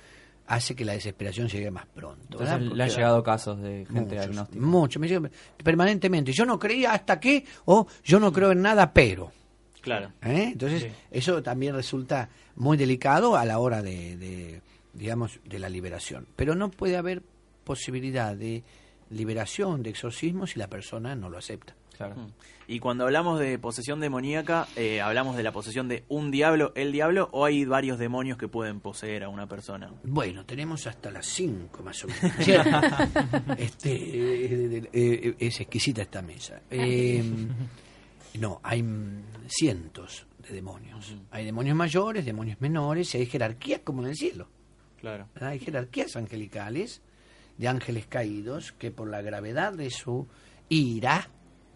hace 0.47 0.75
que 0.75 0.85
la 0.85 0.93
desesperación 0.93 1.49
llegue 1.49 1.71
más 1.71 1.87
pronto. 1.87 2.39
Entonces, 2.39 2.73
le 2.73 2.83
han 2.83 2.91
llegado 2.91 3.23
casos 3.23 3.61
de 3.61 3.87
gente 3.87 4.15
Muchos, 4.15 4.27
agnóstica. 4.27 4.65
Mucho, 4.65 5.01
me 5.01 5.09
llega 5.09 5.31
permanentemente. 5.63 6.33
Yo 6.33 6.45
no 6.47 6.59
creía 6.59 6.93
hasta 6.93 7.19
que, 7.19 7.45
o 7.65 7.87
yo 8.05 8.21
no 8.21 8.33
creo 8.33 8.53
en 8.53 8.63
nada, 8.63 8.93
pero. 8.93 9.33
Claro. 9.81 10.13
¿eh? 10.23 10.51
Entonces, 10.53 10.89
eso 11.11 11.43
también 11.43 11.75
resulta 11.75 12.29
muy 12.57 12.77
delicado 12.77 13.37
a 13.37 13.45
la 13.45 13.59
hora 13.59 13.83
de, 13.83 14.17
de, 14.17 14.61
digamos, 14.93 15.39
de 15.45 15.59
la 15.59 15.69
liberación. 15.69 16.27
Pero 16.35 16.55
no 16.55 16.71
puede 16.71 16.97
haber 16.97 17.23
posibilidad 17.65 18.35
de 18.35 18.65
liberación, 19.11 19.83
de 19.83 19.91
exorcismo, 19.91 20.47
si 20.47 20.59
la 20.59 20.69
persona 20.69 21.15
no 21.15 21.29
lo 21.29 21.39
acepta. 21.39 21.75
Mm. 21.99 22.27
Y 22.69 22.81
cuando 22.81 23.05
hablamos 23.05 23.39
de 23.39 23.59
posesión 23.59 24.01
demoníaca, 24.01 24.67
eh, 24.77 25.01
¿hablamos 25.01 25.37
de 25.37 25.43
la 25.43 25.53
posesión 25.53 25.89
de 25.89 26.05
un 26.09 26.31
diablo, 26.31 26.73
el 26.75 26.93
diablo, 26.93 27.29
o 27.33 27.45
hay 27.45 27.65
varios 27.65 27.99
demonios 27.99 28.39
que 28.39 28.49
pueden 28.49 28.81
poseer 28.81 29.25
a 29.25 29.29
una 29.29 29.47
persona? 29.47 29.93
Bueno, 30.03 30.45
tenemos 30.45 30.87
hasta 30.87 31.11
las 31.11 31.27
5 31.27 31.83
más 31.83 32.05
o 32.05 32.09
menos. 32.09 32.37
este, 33.59 33.93
eh, 33.93 34.77
eh, 34.77 34.89
eh, 34.93 35.37
es 35.39 35.61
exquisita 35.61 36.03
esta 36.03 36.23
mesa. 36.23 36.61
Eh, 36.71 37.23
no, 38.41 38.61
hay 38.63 38.83
mm, 38.83 39.23
cientos 39.47 40.27
de 40.47 40.55
demonios. 40.55 41.15
Hay 41.31 41.45
demonios 41.45 41.77
mayores, 41.77 42.25
demonios 42.25 42.61
menores, 42.61 43.15
y 43.15 43.19
hay 43.19 43.27
jerarquías 43.27 43.81
como 43.85 44.03
en 44.03 44.09
el 44.09 44.17
cielo. 44.17 44.49
Claro. 45.01 45.29
Hay 45.41 45.61
jerarquías 45.61 46.17
angelicales 46.17 47.01
de 47.59 47.69
ángeles 47.69 48.07
caídos 48.07 48.73
que 48.73 48.91
por 48.91 49.09
la 49.09 49.23
gravedad 49.23 49.73
de 49.73 49.91
su 49.91 50.27
ira 50.69 51.29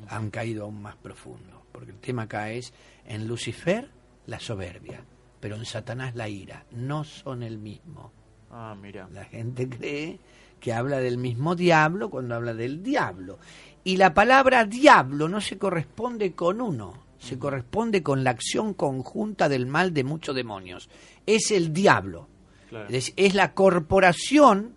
han 0.09 0.31
caído 0.31 0.65
aún 0.65 0.83
más 0.83 0.97
profundo. 0.97 1.67
Porque 1.73 1.93
el 1.93 1.99
tema 1.99 2.23
acá 2.23 2.51
es 2.51 2.73
en 3.07 3.27
Lucifer 3.27 3.91
la 4.27 4.41
soberbia, 4.41 5.05
pero 5.41 5.57
en 5.57 5.65
Satanás 5.65 6.15
la 6.15 6.29
ira. 6.29 6.67
No 6.73 7.05
son 7.05 7.43
el 7.43 7.59
mismo. 7.59 8.13
Ah, 8.51 8.77
mira. 8.81 9.09
La 9.13 9.25
gente 9.25 9.69
cree 9.69 10.19
que 10.59 10.73
habla 10.73 10.99
del 10.99 11.19
mismo 11.19 11.55
diablo 11.55 12.11
cuando 12.11 12.35
habla 12.35 12.55
del 12.55 12.83
diablo. 12.83 13.39
Y 13.83 13.97
la 13.97 14.13
palabra 14.13 14.65
diablo 14.65 15.29
no 15.29 15.41
se 15.41 15.57
corresponde 15.57 16.33
con 16.33 16.61
uno, 16.61 17.05
se 17.19 17.39
corresponde 17.39 18.03
con 18.03 18.25
la 18.25 18.31
acción 18.31 18.75
conjunta 18.75 19.49
del 19.49 19.67
mal 19.67 19.95
de 19.95 20.05
muchos 20.05 20.35
demonios. 20.35 20.91
Es 21.25 21.51
el 21.51 21.73
diablo. 21.73 22.29
Claro. 22.69 22.87
Es, 22.87 22.93
decir, 22.93 23.15
es 23.17 23.35
la 23.35 23.55
corporación 23.55 24.75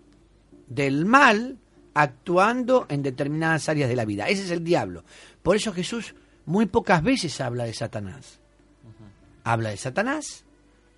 del 0.68 1.06
mal 1.06 1.58
actuando 1.94 2.86
en 2.90 3.04
determinadas 3.04 3.70
áreas 3.70 3.90
de 3.90 3.96
la 3.96 4.06
vida. 4.06 4.28
Ese 4.28 4.44
es 4.44 4.52
el 4.52 4.64
diablo. 4.64 5.04
Por 5.42 5.56
eso 5.56 5.74
Jesús 5.74 6.16
muy 6.46 6.66
pocas 6.66 7.04
veces 7.04 7.40
habla 7.42 7.66
de 7.66 7.74
Satanás. 7.74 8.40
Habla 9.44 9.70
de 9.70 9.78
Satanás, 9.78 10.46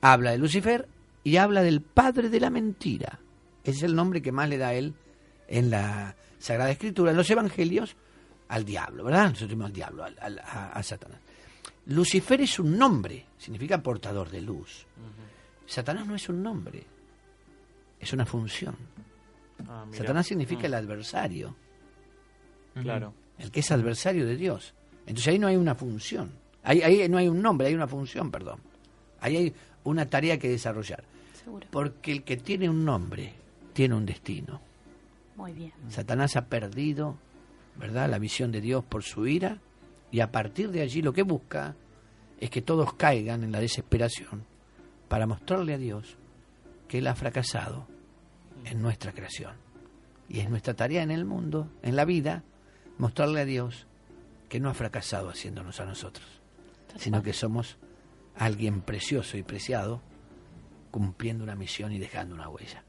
habla 0.01 0.31
de 0.31 0.37
Lucifer 0.37 0.87
y 1.23 1.37
habla 1.37 1.63
del 1.63 1.81
padre 1.81 2.29
de 2.29 2.39
la 2.39 2.49
mentira. 2.49 3.19
Ese 3.63 3.77
es 3.77 3.83
el 3.83 3.95
nombre 3.95 4.21
que 4.21 4.31
más 4.31 4.47
le 4.47 4.57
da 4.57 4.73
él 4.73 4.93
en 5.47 5.69
la 5.71 6.15
Sagrada 6.37 6.69
Escritura, 6.71 7.11
en 7.11 7.17
los 7.17 7.29
Evangelios, 7.29 7.95
al 8.49 8.63
diablo, 8.63 9.03
¿verdad? 9.03 9.31
Nosotros 9.31 9.59
al 9.63 9.73
diablo, 9.73 10.03
al- 10.03 10.17
al- 10.21 10.39
a, 10.39 10.69
a 10.73 10.83
Satanás. 10.83 11.19
Lucifer 11.87 12.39
es 12.41 12.59
un 12.59 12.77
nombre, 12.77 13.25
significa 13.37 13.81
portador 13.81 14.29
de 14.29 14.41
luz. 14.41 14.85
Satanás 15.65 16.05
no 16.05 16.15
es 16.15 16.29
un 16.29 16.43
nombre, 16.43 16.83
es 17.99 18.13
una 18.13 18.25
función. 18.27 18.75
Ah. 19.67 19.85
Satanás 19.91 20.27
significa 20.27 20.63
Mm. 20.63 20.65
el 20.65 20.73
adversario, 20.73 21.55
Claro. 22.81 23.13
el 23.39 23.51
que 23.51 23.61
es 23.61 23.71
adversario 23.71 24.25
de 24.25 24.35
Dios. 24.35 24.73
Entonces 25.01 25.27
ahí 25.29 25.39
no 25.39 25.47
hay 25.47 25.55
una 25.55 25.75
función, 25.75 26.31
ahí, 26.63 26.81
ahí 26.81 27.07
no 27.07 27.17
hay 27.17 27.27
un 27.27 27.41
nombre, 27.41 27.67
hay 27.67 27.75
una 27.75 27.87
función, 27.87 28.31
perdón. 28.31 28.59
Ahí 29.21 29.37
hay 29.37 29.53
una 29.83 30.07
tarea 30.09 30.37
que 30.37 30.49
desarrollar. 30.49 31.03
Seguro. 31.43 31.67
Porque 31.71 32.11
el 32.11 32.23
que 32.23 32.37
tiene 32.37 32.69
un 32.69 32.83
nombre 32.83 33.33
tiene 33.73 33.95
un 33.95 34.05
destino. 34.05 34.61
Muy 35.35 35.51
bien. 35.53 35.71
Satanás 35.89 36.35
ha 36.35 36.45
perdido, 36.45 37.17
¿verdad?, 37.77 38.09
la 38.09 38.19
visión 38.19 38.51
de 38.51 38.61
Dios 38.61 38.83
por 38.83 39.03
su 39.03 39.27
ira 39.27 39.59
y 40.11 40.19
a 40.21 40.31
partir 40.31 40.71
de 40.71 40.81
allí 40.81 41.01
lo 41.01 41.13
que 41.13 41.23
busca 41.23 41.75
es 42.39 42.49
que 42.49 42.61
todos 42.61 42.93
caigan 42.93 43.43
en 43.43 43.51
la 43.51 43.59
desesperación 43.59 44.43
para 45.07 45.27
mostrarle 45.27 45.73
a 45.73 45.77
Dios 45.77 46.17
que 46.87 46.97
Él 46.99 47.07
ha 47.07 47.15
fracasado 47.15 47.87
en 48.65 48.81
nuestra 48.81 49.11
creación. 49.11 49.53
Y 50.29 50.39
es 50.39 50.49
nuestra 50.49 50.73
tarea 50.73 51.03
en 51.03 51.11
el 51.11 51.25
mundo, 51.25 51.67
en 51.83 51.95
la 51.95 52.05
vida, 52.05 52.43
mostrarle 52.97 53.41
a 53.41 53.45
Dios 53.45 53.85
que 54.49 54.59
no 54.59 54.69
ha 54.69 54.73
fracasado 54.73 55.29
haciéndonos 55.29 55.79
a 55.79 55.85
nosotros, 55.85 56.25
sino 56.97 57.21
que 57.21 57.33
somos 57.33 57.77
alguien 58.35 58.81
precioso 58.81 59.37
y 59.37 59.43
preciado 59.43 60.01
cumpliendo 60.91 61.43
una 61.43 61.55
misión 61.55 61.91
y 61.91 61.99
dejando 61.99 62.35
una 62.35 62.49
huella. 62.49 62.83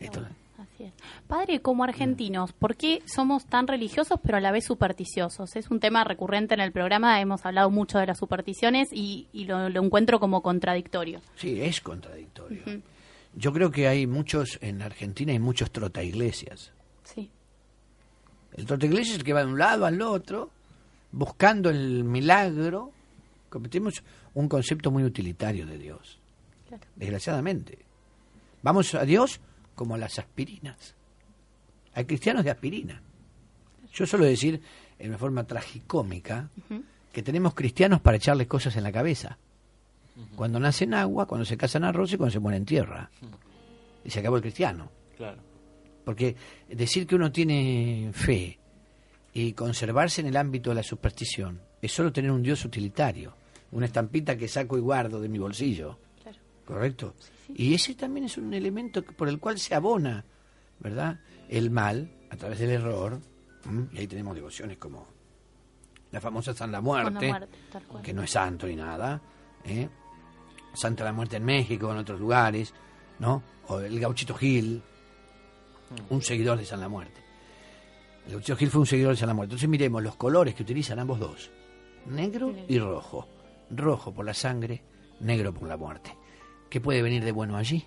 Esto- 0.00 0.26
Así 0.58 0.84
es. 0.84 0.92
Padre, 1.26 1.60
como 1.60 1.82
argentinos, 1.82 2.52
¿por 2.52 2.76
qué 2.76 3.02
somos 3.06 3.46
tan 3.46 3.66
religiosos 3.66 4.20
pero 4.22 4.36
a 4.36 4.40
la 4.40 4.52
vez 4.52 4.64
supersticiosos? 4.66 5.56
Es 5.56 5.70
un 5.70 5.80
tema 5.80 6.04
recurrente 6.04 6.54
en 6.54 6.60
el 6.60 6.70
programa, 6.72 7.20
hemos 7.20 7.44
hablado 7.46 7.70
mucho 7.70 7.98
de 7.98 8.06
las 8.06 8.18
supersticiones 8.18 8.88
y, 8.92 9.28
y 9.32 9.44
lo, 9.46 9.68
lo 9.70 9.82
encuentro 9.82 10.20
como 10.20 10.40
contradictorio. 10.42 11.20
Sí, 11.36 11.60
es 11.60 11.80
contradictorio. 11.80 12.62
Yo 13.34 13.52
creo 13.52 13.70
que 13.70 13.88
hay 13.88 14.06
muchos, 14.06 14.58
en 14.60 14.82
Argentina 14.82 15.32
hay 15.32 15.38
muchos 15.38 15.70
trota 15.70 16.02
iglesias. 16.02 16.72
Sí. 17.04 17.30
El 18.54 18.66
trota 18.66 18.86
iglesia 18.86 19.12
es 19.12 19.18
el 19.18 19.24
que 19.24 19.32
va 19.32 19.40
de 19.44 19.46
un 19.52 19.58
lado 19.58 19.86
al 19.86 20.00
otro, 20.02 20.50
buscando 21.12 21.70
el 21.70 22.04
milagro. 22.04 22.92
Cometemos 23.48 24.02
un 24.34 24.48
concepto 24.48 24.90
muy 24.90 25.04
utilitario 25.04 25.66
de 25.66 25.78
Dios, 25.78 26.18
Claro. 26.68 26.84
desgraciadamente. 26.96 27.78
Vamos 28.62 28.94
a 28.94 29.04
Dios 29.04 29.40
como 29.74 29.94
a 29.94 29.98
las 29.98 30.18
aspirinas. 30.18 30.94
Hay 31.94 32.04
cristianos 32.04 32.44
de 32.44 32.50
aspirina. 32.50 33.02
Yo 33.92 34.06
suelo 34.06 34.24
decir, 34.24 34.60
en 34.98 35.08
una 35.08 35.18
forma 35.18 35.44
tragicómica, 35.44 36.48
que 37.12 37.22
tenemos 37.22 37.54
cristianos 37.54 38.00
para 38.00 38.16
echarles 38.16 38.46
cosas 38.46 38.76
en 38.76 38.82
la 38.84 38.92
cabeza. 38.92 39.36
Cuando 40.36 40.60
nacen 40.60 40.92
agua, 40.94 41.26
cuando 41.26 41.44
se 41.44 41.56
casan 41.56 41.84
arroz 41.84 42.12
y 42.12 42.16
cuando 42.16 42.32
se 42.32 42.38
mueren 42.38 42.64
tierra. 42.64 43.10
Y 44.04 44.10
se 44.10 44.20
acabó 44.20 44.36
el 44.36 44.42
cristiano. 44.42 44.90
Claro. 45.16 45.40
Porque 46.04 46.36
decir 46.68 47.06
que 47.06 47.14
uno 47.14 47.30
tiene 47.32 48.10
fe 48.12 48.58
y 49.32 49.52
conservarse 49.52 50.20
en 50.20 50.26
el 50.26 50.36
ámbito 50.36 50.70
de 50.70 50.76
la 50.76 50.82
superstición 50.82 51.60
es 51.80 51.92
solo 51.92 52.12
tener 52.12 52.30
un 52.30 52.42
Dios 52.42 52.64
utilitario, 52.64 53.34
una 53.70 53.86
estampita 53.86 54.36
que 54.36 54.48
saco 54.48 54.76
y 54.76 54.80
guardo 54.80 55.20
de 55.20 55.28
mi 55.28 55.38
bolsillo. 55.38 55.98
Claro. 56.22 56.38
¿Correcto? 56.66 57.14
Y 57.54 57.72
ese 57.74 57.94
también 57.94 58.26
es 58.26 58.36
un 58.36 58.52
elemento 58.52 59.02
que- 59.04 59.12
por 59.12 59.28
el 59.28 59.38
cual 59.38 59.58
se 59.58 59.74
abona, 59.74 60.24
¿verdad? 60.80 61.20
El 61.48 61.70
mal 61.70 62.10
a 62.30 62.36
través 62.36 62.58
del 62.58 62.70
error. 62.70 63.20
Y 63.92 63.98
ahí 63.98 64.06
tenemos 64.08 64.34
devociones 64.34 64.76
como 64.78 65.06
la 66.10 66.20
famosa 66.20 66.52
San 66.52 66.72
la 66.72 66.80
Muerte, 66.80 67.12
Con 67.12 67.22
la 67.22 67.28
muerte, 67.28 67.58
tal 67.70 67.82
cual. 67.84 68.02
que 68.02 68.12
no 68.12 68.22
es 68.24 68.30
santo 68.30 68.66
ni 68.66 68.74
nada. 68.76 69.22
¿eh? 69.64 69.88
Santa 70.72 71.04
la 71.04 71.12
Muerte 71.12 71.36
en 71.36 71.44
México, 71.44 71.90
en 71.90 71.98
otros 71.98 72.20
lugares, 72.20 72.72
¿no? 73.18 73.42
O 73.68 73.80
el 73.80 73.98
Gauchito 74.00 74.34
Gil, 74.34 74.82
un 76.10 76.22
seguidor 76.22 76.58
de 76.58 76.64
San 76.64 76.80
la 76.80 76.88
Muerte. 76.88 77.20
El 78.26 78.32
Gauchito 78.32 78.56
Gil 78.56 78.70
fue 78.70 78.80
un 78.80 78.86
seguidor 78.86 79.12
de 79.12 79.18
San 79.18 79.28
la 79.28 79.34
Muerte. 79.34 79.52
Entonces 79.52 79.68
miremos 79.68 80.02
los 80.02 80.16
colores 80.16 80.54
que 80.54 80.62
utilizan 80.62 80.98
ambos 80.98 81.18
dos, 81.18 81.50
negro 82.06 82.54
y 82.68 82.78
rojo. 82.78 83.28
Rojo 83.70 84.12
por 84.12 84.26
la 84.26 84.34
sangre, 84.34 84.82
negro 85.20 85.52
por 85.54 85.68
la 85.68 85.76
muerte. 85.76 86.14
¿Qué 86.68 86.80
puede 86.80 87.02
venir 87.02 87.24
de 87.24 87.32
bueno 87.32 87.56
allí? 87.56 87.86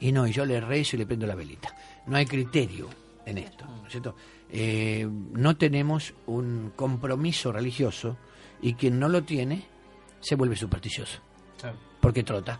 Y 0.00 0.12
no, 0.12 0.26
y 0.26 0.32
yo 0.32 0.44
le 0.44 0.60
rezo 0.60 0.96
y 0.96 0.98
le 0.98 1.06
prendo 1.06 1.26
la 1.26 1.34
velita. 1.34 1.74
No 2.06 2.16
hay 2.16 2.26
criterio 2.26 2.88
en 3.24 3.38
esto, 3.38 3.64
¿no 3.66 3.86
es 3.86 3.92
cierto? 3.92 4.16
Eh, 4.50 5.08
no 5.08 5.56
tenemos 5.56 6.12
un 6.26 6.72
compromiso 6.74 7.52
religioso 7.52 8.16
y 8.60 8.74
quien 8.74 8.98
no 8.98 9.08
lo 9.08 9.22
tiene 9.22 9.64
se 10.20 10.34
vuelve 10.34 10.56
supersticioso. 10.56 11.20
Porque 12.02 12.22
trota 12.22 12.58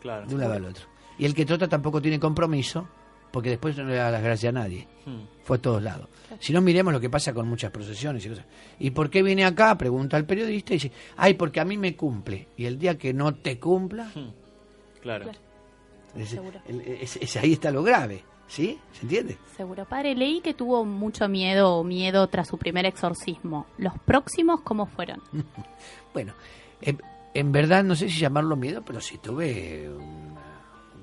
Claro. 0.00 0.26
de 0.26 0.34
un 0.34 0.40
lado 0.42 0.52
al 0.54 0.64
otro. 0.66 0.84
Y 1.18 1.24
el 1.24 1.34
que 1.34 1.46
trota 1.46 1.68
tampoco 1.68 2.02
tiene 2.02 2.18
compromiso 2.20 2.86
porque 3.30 3.48
después 3.48 3.74
no 3.78 3.84
le 3.84 3.94
da 3.94 4.10
las 4.10 4.22
gracias 4.22 4.50
a 4.50 4.52
nadie. 4.52 4.86
Hmm. 5.06 5.20
Fue 5.44 5.56
a 5.56 5.60
todos 5.62 5.82
lados. 5.82 6.08
Si 6.38 6.52
no, 6.52 6.60
miremos 6.60 6.92
lo 6.92 7.00
que 7.00 7.08
pasa 7.08 7.32
con 7.32 7.48
muchas 7.48 7.70
procesiones 7.70 8.26
y 8.26 8.28
cosas. 8.28 8.44
¿Y 8.78 8.90
por 8.90 9.08
qué 9.08 9.22
viene 9.22 9.44
acá? 9.46 9.78
Pregunta 9.78 10.18
al 10.18 10.26
periodista 10.26 10.74
y 10.74 10.76
dice, 10.76 10.92
ay, 11.16 11.34
porque 11.34 11.60
a 11.60 11.64
mí 11.64 11.78
me 11.78 11.96
cumple. 11.96 12.48
Y 12.58 12.66
el 12.66 12.78
día 12.78 12.98
que 12.98 13.14
no 13.14 13.34
te 13.34 13.58
cumpla, 13.58 14.10
Claro. 15.00 15.30
es- 16.16 16.28
Seguro. 16.28 16.60
el- 16.66 16.80
es- 16.82 17.16
es- 17.16 17.36
ahí 17.36 17.52
está 17.54 17.70
lo 17.70 17.82
grave. 17.82 18.24
¿Sí? 18.48 18.78
¿Se 18.92 19.02
entiende? 19.02 19.38
Seguro. 19.56 19.86
Padre, 19.86 20.14
leí 20.14 20.40
que 20.42 20.52
tuvo 20.52 20.84
mucho 20.84 21.26
miedo 21.26 21.76
o 21.76 21.84
miedo 21.84 22.26
tras 22.26 22.48
su 22.48 22.58
primer 22.58 22.84
exorcismo. 22.84 23.64
¿Los 23.78 23.94
próximos 24.04 24.60
cómo 24.60 24.84
fueron? 24.86 25.22
Bueno, 26.12 26.34
en, 26.82 27.00
en 27.34 27.52
verdad 27.52 27.82
no 27.84 27.94
sé 27.94 28.08
si 28.08 28.18
llamarlo 28.20 28.56
miedo, 28.56 28.82
pero 28.84 29.00
sí 29.00 29.18
tuve 29.18 29.88
una- 29.88 30.22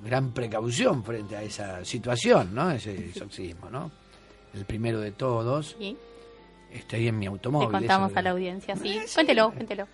gran 0.03 0.32
precaución 0.32 1.03
frente 1.03 1.36
a 1.36 1.43
esa 1.43 1.84
situación, 1.84 2.53
¿no? 2.55 2.71
Ese 2.71 2.93
exorcismo, 3.09 3.69
¿no? 3.69 3.91
El 4.53 4.65
primero 4.65 4.99
de 5.01 5.11
todos. 5.11 5.75
Sí. 5.77 5.97
Estoy 6.71 7.07
en 7.07 7.17
mi 7.17 7.25
Le 7.25 7.32
automóvil. 7.32 7.69
contamos 7.69 8.11
eso- 8.11 8.19
a 8.19 8.21
la 8.21 8.30
audiencia, 8.32 8.75
sí. 8.75 8.99
Cuéntelo, 9.13 9.51
cuéntelo. 9.51 9.88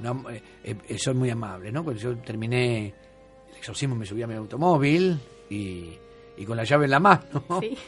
no, 0.00 0.30
eh, 0.30 0.42
eh, 0.64 0.98
son 0.98 1.18
muy 1.18 1.30
amables, 1.30 1.72
¿no? 1.72 1.84
Cuando 1.84 2.00
yo 2.00 2.16
terminé 2.18 2.86
el 3.50 3.56
exorcismo 3.56 3.94
me 3.94 4.04
subí 4.06 4.22
a 4.22 4.26
mi 4.26 4.34
automóvil 4.34 5.18
y, 5.50 5.90
y 6.36 6.44
con 6.44 6.56
la 6.56 6.64
llave 6.64 6.86
en 6.86 6.90
la 6.90 7.00
mano 7.00 7.44
Sí. 7.60 7.76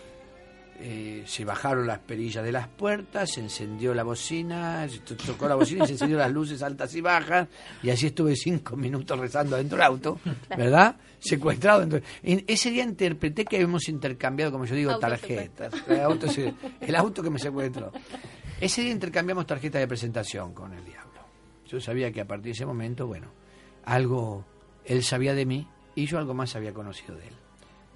eh, 0.80 1.22
se 1.26 1.44
bajaron 1.44 1.86
las 1.86 1.98
perillas 2.00 2.44
de 2.44 2.52
las 2.52 2.68
puertas, 2.68 3.30
se 3.32 3.40
encendió 3.40 3.94
la 3.94 4.02
bocina, 4.02 4.88
se 4.88 4.98
to- 5.00 5.16
tocó 5.16 5.48
la 5.48 5.54
bocina 5.54 5.84
y 5.84 5.86
se 5.86 5.92
encendieron 5.94 6.22
las 6.22 6.32
luces 6.32 6.62
altas 6.62 6.94
y 6.94 7.00
bajas 7.00 7.48
y 7.82 7.90
así 7.90 8.06
estuve 8.06 8.34
cinco 8.36 8.76
minutos 8.76 9.18
rezando 9.18 9.56
dentro 9.56 9.76
del 9.78 9.86
auto, 9.86 10.20
¿verdad? 10.50 10.96
Secuestrado. 11.18 11.80
Dentro. 11.80 12.00
En 12.22 12.44
ese 12.46 12.70
día 12.70 12.84
interpreté 12.84 13.44
que 13.44 13.60
hemos 13.60 13.88
intercambiado, 13.88 14.52
como 14.52 14.64
yo 14.64 14.74
digo, 14.74 14.98
tarjetas. 14.98 15.72
El 15.88 16.00
auto, 16.00 16.28
se- 16.28 16.54
el 16.80 16.94
auto 16.96 17.22
que 17.22 17.30
me 17.30 17.38
secuestró. 17.38 17.92
Ese 18.60 18.82
día 18.82 18.92
intercambiamos 18.92 19.46
tarjetas 19.46 19.80
de 19.80 19.88
presentación 19.88 20.52
con 20.54 20.72
el 20.72 20.84
diablo. 20.84 21.20
Yo 21.66 21.80
sabía 21.80 22.12
que 22.12 22.20
a 22.20 22.26
partir 22.26 22.44
de 22.46 22.50
ese 22.52 22.66
momento, 22.66 23.06
bueno, 23.06 23.28
algo 23.84 24.44
él 24.84 25.02
sabía 25.02 25.34
de 25.34 25.46
mí 25.46 25.66
y 25.94 26.06
yo 26.06 26.18
algo 26.18 26.34
más 26.34 26.54
había 26.56 26.72
conocido 26.72 27.16
de 27.16 27.26
él. 27.28 27.34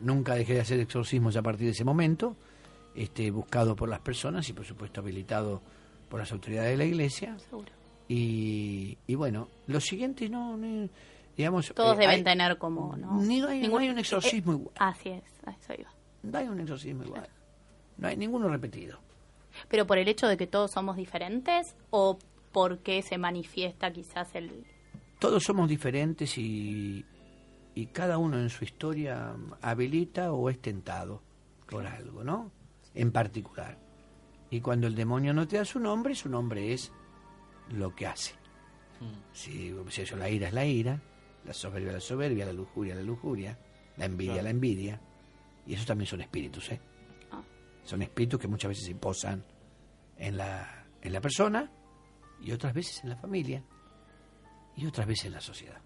Nunca 0.01 0.35
dejé 0.35 0.55
de 0.55 0.61
hacer 0.61 0.81
exorcismos 0.81 1.37
a 1.37 1.43
partir 1.43 1.67
de 1.67 1.73
ese 1.73 1.85
momento, 1.85 2.37
este, 2.95 3.31
buscado 3.31 3.77
por 3.77 3.89
las 3.89 4.01
personas 4.01 4.49
y 4.49 4.53
por 4.53 4.65
supuesto 4.65 5.01
habilitado 5.01 5.63
por 6.09 6.21
las 6.21 6.31
autoridades 6.33 6.73
de 6.73 6.77
la 6.77 6.85
iglesia. 6.85 7.39
Seguro. 7.39 7.71
Y, 8.09 8.99
y 9.07 9.15
bueno, 9.15 9.49
los 9.69 9.85
siguientes 9.85 10.29
no, 10.31 10.59
digamos... 11.37 11.73
Todos 11.75 11.95
eh, 11.97 12.01
deben 12.01 12.17
hay- 12.17 12.25
tener 12.25 12.59
como, 12.59 12.97
¿no? 12.97 13.21
Ni- 13.23 13.41
hay- 13.43 13.61
no 13.61 13.69
Ningún- 13.69 13.81
hay 13.83 13.89
un 13.91 13.99
exorcismo 13.99 14.53
eh, 14.53 14.57
igual. 14.57 14.75
Así 14.79 15.09
es, 15.11 15.23
eso 15.61 15.75
iba. 15.79 15.91
No 16.23 16.39
hay 16.39 16.49
un 16.49 16.59
exorcismo 16.61 17.05
igual. 17.05 17.29
No 17.99 18.09
hay 18.09 18.17
ninguno 18.17 18.49
repetido. 18.49 18.99
Pero 19.69 19.87
por 19.87 19.99
el 19.99 20.09
hecho 20.09 20.27
de 20.27 20.37
que 20.37 20.47
todos 20.47 20.71
somos 20.73 20.97
diferentes 20.97 21.75
o 21.91 22.19
porque 22.53 23.03
se 23.03 23.17
manifiesta 23.19 23.93
quizás 23.93 24.35
el... 24.35 24.65
Todos 25.21 25.45
somos 25.45 25.69
diferentes 25.69 26.37
y, 26.39 27.05
y 27.75 27.87
cada 27.87 28.19
uno 28.19 28.39
en 28.41 28.49
su 28.51 28.65
historia 28.65 29.35
habilita 29.63 30.33
o 30.33 30.51
es 30.51 30.61
tentado 30.61 31.23
por 31.69 31.87
algo, 31.87 32.25
¿no? 32.25 32.51
En 32.95 33.13
particular. 33.13 33.79
Y 34.51 34.61
cuando 34.61 34.87
el 34.87 34.95
demonio 34.95 35.33
no 35.33 35.47
te 35.47 35.57
da 35.57 35.65
su 35.65 35.79
nombre, 35.79 36.15
su 36.15 36.29
nombre 36.29 36.73
es 36.73 36.93
lo 37.71 37.95
que 37.95 38.07
hace. 38.07 38.35
Si, 39.33 39.73
si 39.89 40.03
eso, 40.03 40.17
la 40.17 40.29
ira 40.29 40.49
es 40.49 40.53
la 40.55 40.67
ira, 40.67 41.01
la 41.47 41.55
soberbia 41.55 41.93
la 41.93 42.01
soberbia, 42.01 42.45
la 42.45 42.53
lujuria 42.53 42.95
la 42.95 43.03
lujuria, 43.03 43.59
la 43.97 44.05
envidia 44.05 44.33
Claro. 44.35 44.45
la 44.45 44.51
envidia. 44.51 45.01
Y 45.67 45.75
eso 45.75 45.87
también 45.87 46.07
son 46.07 46.21
espíritus, 46.21 46.71
¿eh? 46.73 46.81
Ah. 47.31 47.43
Son 47.85 48.03
espíritus 48.03 48.39
que 48.41 48.49
muchas 48.49 48.69
veces 48.71 48.85
se 48.87 48.95
posan 48.97 49.43
en 50.19 50.37
la, 50.37 50.85
en 51.01 51.13
la 51.13 51.21
persona 51.21 51.71
y 52.43 52.53
otras 52.53 52.75
veces 52.75 53.03
en 53.05 53.11
la 53.11 53.17
familia 53.17 53.63
y 54.77 54.85
otras 54.87 55.07
veces 55.07 55.27
en 55.27 55.33
la 55.33 55.41
sociedad. 55.41 55.81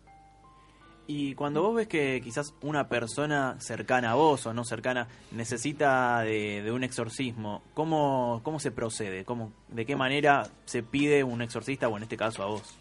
Y 1.07 1.35
cuando 1.35 1.63
vos 1.63 1.75
ves 1.75 1.89
que 1.89 2.21
quizás 2.23 2.55
una 2.63 2.89
persona 2.89 3.57
cercana 3.61 4.13
a 4.13 4.15
vos 4.15 4.47
o 4.47 4.55
no 4.55 4.65
cercana 4.65 5.07
necesita 5.33 6.21
de, 6.21 6.63
de 6.63 6.73
un 6.73 6.83
exorcismo, 6.83 7.63
¿cómo, 7.75 8.41
cómo 8.43 8.59
se 8.59 8.71
procede? 8.71 9.25
¿Cómo, 9.25 9.53
¿De 9.69 9.85
qué 9.85 9.97
manera 9.97 10.49
se 10.65 10.83
pide 10.83 11.23
un 11.23 11.43
exorcista 11.43 11.89
o 11.89 11.97
en 11.99 12.05
este 12.05 12.17
caso 12.17 12.43
a 12.43 12.47
vos? 12.47 12.79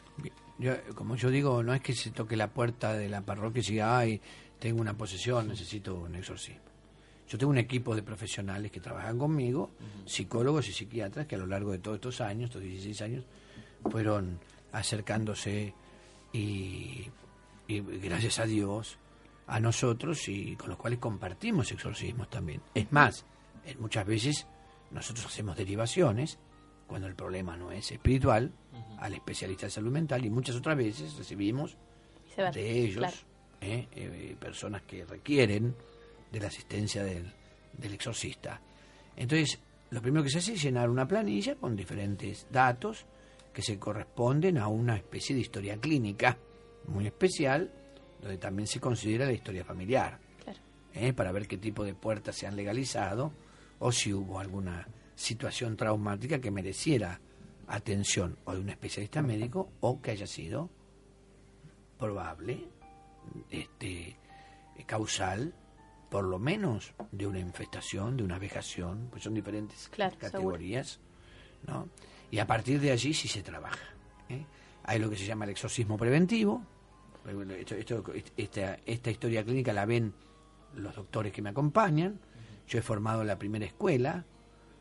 Yo, 0.57 0.73
como 0.95 1.15
yo 1.17 1.29
digo, 1.31 1.63
no 1.63 1.73
es 1.73 1.81
que 1.81 1.93
se 1.93 2.11
toque 2.11 2.37
la 2.37 2.47
puerta 2.47 2.93
de 2.93 3.09
la 3.09 3.21
parroquia 3.21 3.61
y 3.61 3.71
diga, 3.71 3.97
ay, 3.97 4.21
tengo 4.59 4.79
una 4.79 4.93
posesión, 4.93 5.49
necesito 5.49 5.95
un 5.95 6.15
exorcismo. 6.15 6.61
Yo 7.27 7.37
tengo 7.37 7.51
un 7.51 7.57
equipo 7.57 7.95
de 7.95 8.03
profesionales 8.03 8.71
que 8.71 8.79
trabajan 8.79 9.17
conmigo, 9.17 9.71
psicólogos 10.05 10.69
y 10.69 10.71
psiquiatras, 10.71 11.25
que 11.25 11.35
a 11.35 11.39
lo 11.39 11.47
largo 11.47 11.71
de 11.71 11.79
todos 11.79 11.95
estos 11.95 12.21
años, 12.21 12.49
estos 12.49 12.61
16 12.61 13.01
años, 13.01 13.25
fueron 13.89 14.39
acercándose 14.71 15.73
y, 16.31 17.07
y 17.67 17.79
gracias 17.81 18.39
a 18.39 18.45
Dios 18.45 18.97
a 19.47 19.59
nosotros 19.59 20.27
y 20.29 20.55
con 20.55 20.69
los 20.69 20.77
cuales 20.77 20.99
compartimos 20.99 21.71
exorcismos 21.71 22.29
también. 22.29 22.61
Es 22.73 22.91
más, 22.91 23.25
eh, 23.65 23.75
muchas 23.79 24.05
veces 24.05 24.47
nosotros 24.91 25.25
hacemos 25.25 25.57
derivaciones 25.57 26.39
cuando 26.87 27.07
el 27.07 27.15
problema 27.15 27.57
no 27.57 27.71
es 27.71 27.91
espiritual 27.91 28.51
al 28.99 29.13
especialista 29.13 29.65
de 29.65 29.71
salud 29.71 29.91
mental 29.91 30.23
y 30.25 30.29
muchas 30.29 30.55
otras 30.55 30.77
veces 30.77 31.15
recibimos 31.17 31.77
de 32.53 32.71
ellos 32.71 32.97
claro. 32.97 33.15
eh, 33.61 33.87
eh, 33.91 34.35
personas 34.39 34.83
que 34.83 35.05
requieren 35.05 35.75
de 36.31 36.39
la 36.39 36.47
asistencia 36.47 37.03
del, 37.03 37.31
del 37.77 37.93
exorcista. 37.93 38.61
Entonces, 39.15 39.59
lo 39.91 40.01
primero 40.01 40.23
que 40.23 40.29
se 40.29 40.39
hace 40.39 40.53
es 40.53 40.63
llenar 40.63 40.89
una 40.89 41.07
planilla 41.07 41.55
con 41.55 41.75
diferentes 41.75 42.47
datos 42.51 43.05
que 43.53 43.61
se 43.61 43.77
corresponden 43.77 44.57
a 44.57 44.67
una 44.67 44.95
especie 44.95 45.35
de 45.35 45.41
historia 45.41 45.77
clínica 45.77 46.37
muy 46.87 47.07
especial, 47.07 47.71
donde 48.21 48.37
también 48.37 48.67
se 48.67 48.79
considera 48.79 49.25
la 49.25 49.33
historia 49.33 49.63
familiar, 49.65 50.19
Claro. 50.43 50.59
¿eh? 50.93 51.13
para 51.13 51.31
ver 51.31 51.47
qué 51.47 51.57
tipo 51.57 51.83
de 51.83 51.93
puertas 51.93 52.35
se 52.35 52.47
han 52.47 52.55
legalizado 52.55 53.31
o 53.79 53.91
si 53.91 54.13
hubo 54.13 54.39
alguna 54.39 54.87
situación 55.15 55.75
traumática 55.77 56.39
que 56.39 56.51
mereciera 56.51 57.19
atención 57.67 58.37
o 58.45 58.53
de 58.53 58.59
un 58.59 58.69
especialista 58.69 59.21
médico 59.21 59.69
o 59.79 60.01
que 60.01 60.11
haya 60.11 60.27
sido 60.27 60.69
probable, 61.97 62.67
este, 63.49 64.17
causal, 64.85 65.53
por 66.09 66.25
lo 66.25 66.39
menos 66.39 66.93
de 67.11 67.25
una 67.27 67.39
infestación, 67.39 68.17
de 68.17 68.23
una 68.23 68.37
vejación, 68.39 69.07
pues 69.09 69.23
son 69.23 69.33
diferentes 69.33 69.87
Claro, 69.89 70.15
categorías, 70.17 70.99
¿no? 71.67 71.87
Y 72.31 72.39
a 72.39 72.47
partir 72.47 72.79
de 72.79 72.91
allí 72.91 73.13
sí 73.13 73.27
se 73.27 73.41
trabaja. 73.43 73.79
¿eh? 74.29 74.45
Hay 74.83 74.99
lo 74.99 75.09
que 75.09 75.15
se 75.17 75.25
llama 75.25 75.45
el 75.45 75.51
exorcismo 75.51 75.97
preventivo. 75.97 76.63
Esto- 77.25 77.75
esto- 77.75 78.03
esta, 78.37 78.79
esta 78.85 79.11
historia 79.11 79.43
clínica 79.43 79.73
la 79.73 79.85
ven 79.85 80.13
los 80.75 80.95
doctores 80.95 81.31
que 81.31 81.41
me 81.41 81.49
acompañan. 81.49 82.19
Yo 82.67 82.79
he 82.79 82.81
formado 82.81 83.23
la 83.23 83.37
primera 83.37 83.65
escuela, 83.65 84.25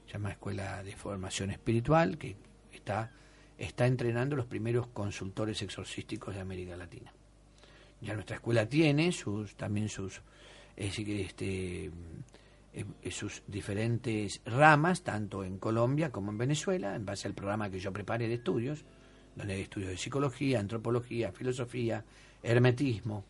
se 0.06 0.12
llama 0.14 0.30
Escuela 0.32 0.82
de 0.82 0.96
Formación 0.96 1.50
Espiritual, 1.50 2.18
que 2.18 2.36
está, 2.72 3.12
está 3.58 3.86
entrenando 3.86 4.36
los 4.36 4.46
primeros 4.46 4.88
consultores 4.88 5.60
exorcísticos 5.62 6.34
de 6.34 6.40
América 6.40 6.76
Latina. 6.76 7.12
Ya 8.00 8.14
nuestra 8.14 8.36
escuela 8.36 8.68
tiene 8.68 9.12
sus 9.12 9.54
también 9.56 9.88
sus 9.88 10.20
es 10.74 10.86
decir, 10.86 11.06
que, 11.06 11.20
este, 11.20 11.84
eh, 12.72 12.84
eh, 13.02 13.10
sus 13.10 13.42
diferentes 13.46 14.40
ramas, 14.46 15.02
tanto 15.02 15.44
en 15.44 15.58
Colombia 15.58 16.10
como 16.10 16.30
en 16.32 16.38
Venezuela, 16.38 16.96
en 16.96 17.04
base 17.04 17.28
al 17.28 17.34
programa 17.34 17.70
que 17.70 17.78
yo 17.78 17.92
preparé 17.92 18.26
de 18.26 18.34
estudios, 18.34 18.84
donde 19.36 19.54
hay 19.54 19.60
estudios 19.62 19.90
de 19.90 19.96
psicología, 19.98 20.60
antropología, 20.60 21.30
filosofía, 21.32 22.04
hermetismo, 22.42 23.24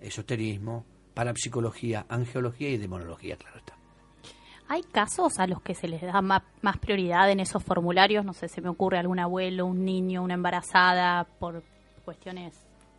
esoterismo, 0.00 0.84
parapsicología, 1.14 2.06
angeología 2.08 2.70
y 2.70 2.76
demonología, 2.76 3.36
claro 3.36 3.58
está. 3.58 3.74
¿Hay 4.68 4.82
casos 4.82 5.38
a 5.38 5.46
los 5.46 5.62
que 5.62 5.74
se 5.74 5.86
les 5.88 6.02
da 6.02 6.20
ma- 6.22 6.44
más, 6.62 6.76
prioridad 6.78 7.30
en 7.30 7.40
esos 7.40 7.62
formularios? 7.62 8.24
No 8.24 8.32
sé, 8.32 8.48
se 8.48 8.60
me 8.60 8.68
ocurre 8.68 8.98
algún 8.98 9.18
abuelo, 9.20 9.64
un 9.66 9.84
niño, 9.84 10.22
una 10.22 10.34
embarazada, 10.34 11.24
por 11.24 11.62
cuestiones... 12.04 12.54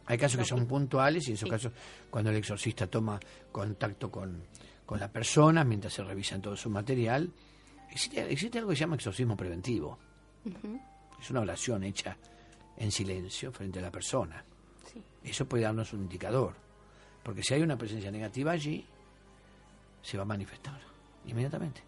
Hay 0.06 0.18
casos 0.18 0.40
que 0.40 0.46
son 0.46 0.66
puntuales 0.66 1.28
y 1.28 1.32
en 1.32 1.34
esos 1.34 1.48
Sí. 1.48 1.52
casos 1.52 1.72
cuando 2.10 2.30
el 2.30 2.38
exorcista 2.38 2.88
toma 2.88 3.20
contacto 3.52 4.10
con, 4.10 4.42
con 4.86 5.02
la 5.02 5.10
persona 5.10 5.66
mientras 5.66 5.92
se 5.94 6.02
revisan 6.04 6.42
todo 6.42 6.56
su 6.56 6.70
material. 6.70 7.30
Existe, 7.92 8.32
existe 8.32 8.60
algo 8.60 8.70
que 8.70 8.78
se 8.78 8.82
llama 8.82 8.96
exorcismo 8.96 9.36
preventivo. 9.36 10.00
Es 11.20 11.30
una 11.30 11.42
oración 11.42 11.84
hecha 11.84 12.16
en 12.78 12.90
silencio 12.90 13.52
frente 13.52 13.80
a 13.80 13.82
la 13.82 13.92
persona. 13.92 14.42
Sí. 14.92 15.04
Eso 15.24 15.46
puede 15.46 15.64
darnos 15.64 15.94
un 15.94 16.02
indicador. 16.02 16.54
Porque 17.24 17.44
si 17.44 17.54
hay 17.54 17.62
una 17.62 17.78
presencia 17.78 18.10
negativa 18.12 18.52
allí, 18.52 18.86
se 20.02 20.18
va 20.18 20.24
a 20.24 20.26
manifestar 20.26 20.80
inmediatamente. 21.26 21.82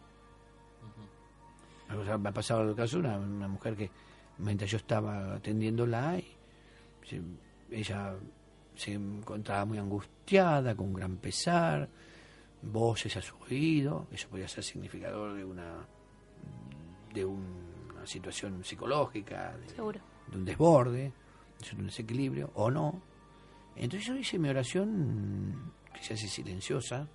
O 1.98 2.04
sea, 2.06 2.18
Me 2.18 2.30
ha 2.30 2.34
pasado 2.34 2.62
el 2.70 2.76
caso 2.76 2.98
de 2.98 3.08
una, 3.08 3.18
una 3.18 3.48
mujer 3.48 3.76
que 3.76 3.90
mientras 4.38 4.70
yo 4.70 4.78
estaba 4.78 5.36
atendiéndola, 5.36 6.20
y 6.20 6.28
se- 7.08 7.22
ella 7.72 8.16
se 8.76 8.94
encontraba 8.94 9.66
muy 9.66 9.78
angustiada, 9.80 10.76
con 10.76 10.88
un 10.88 10.94
gran 10.94 11.18
pesar, 11.18 11.90
voces 12.62 13.16
a 13.18 13.22
su 13.22 13.36
oído, 13.38 14.08
eso 14.12 14.28
podía 14.30 14.48
ser 14.48 14.64
significador 14.64 15.34
de 15.36 15.44
una 15.46 15.86
de 17.14 17.26
una 17.26 18.06
situación 18.06 18.64
psicológica, 18.64 19.58
de, 19.58 19.70
Seguro. 19.70 20.00
de 20.28 20.38
un 20.38 20.46
desborde, 20.46 21.12
de 21.60 21.76
un 21.78 21.88
desequilibrio, 21.88 22.52
o 22.56 22.72
no. 22.72 23.02
Entonces 23.76 24.08
yo 24.08 24.16
hice 24.16 24.40
mi 24.40 24.50
oración, 24.50 25.74
que 25.94 26.04
se 26.04 26.14
hace 26.14 26.28
silenciosa 26.28 27.08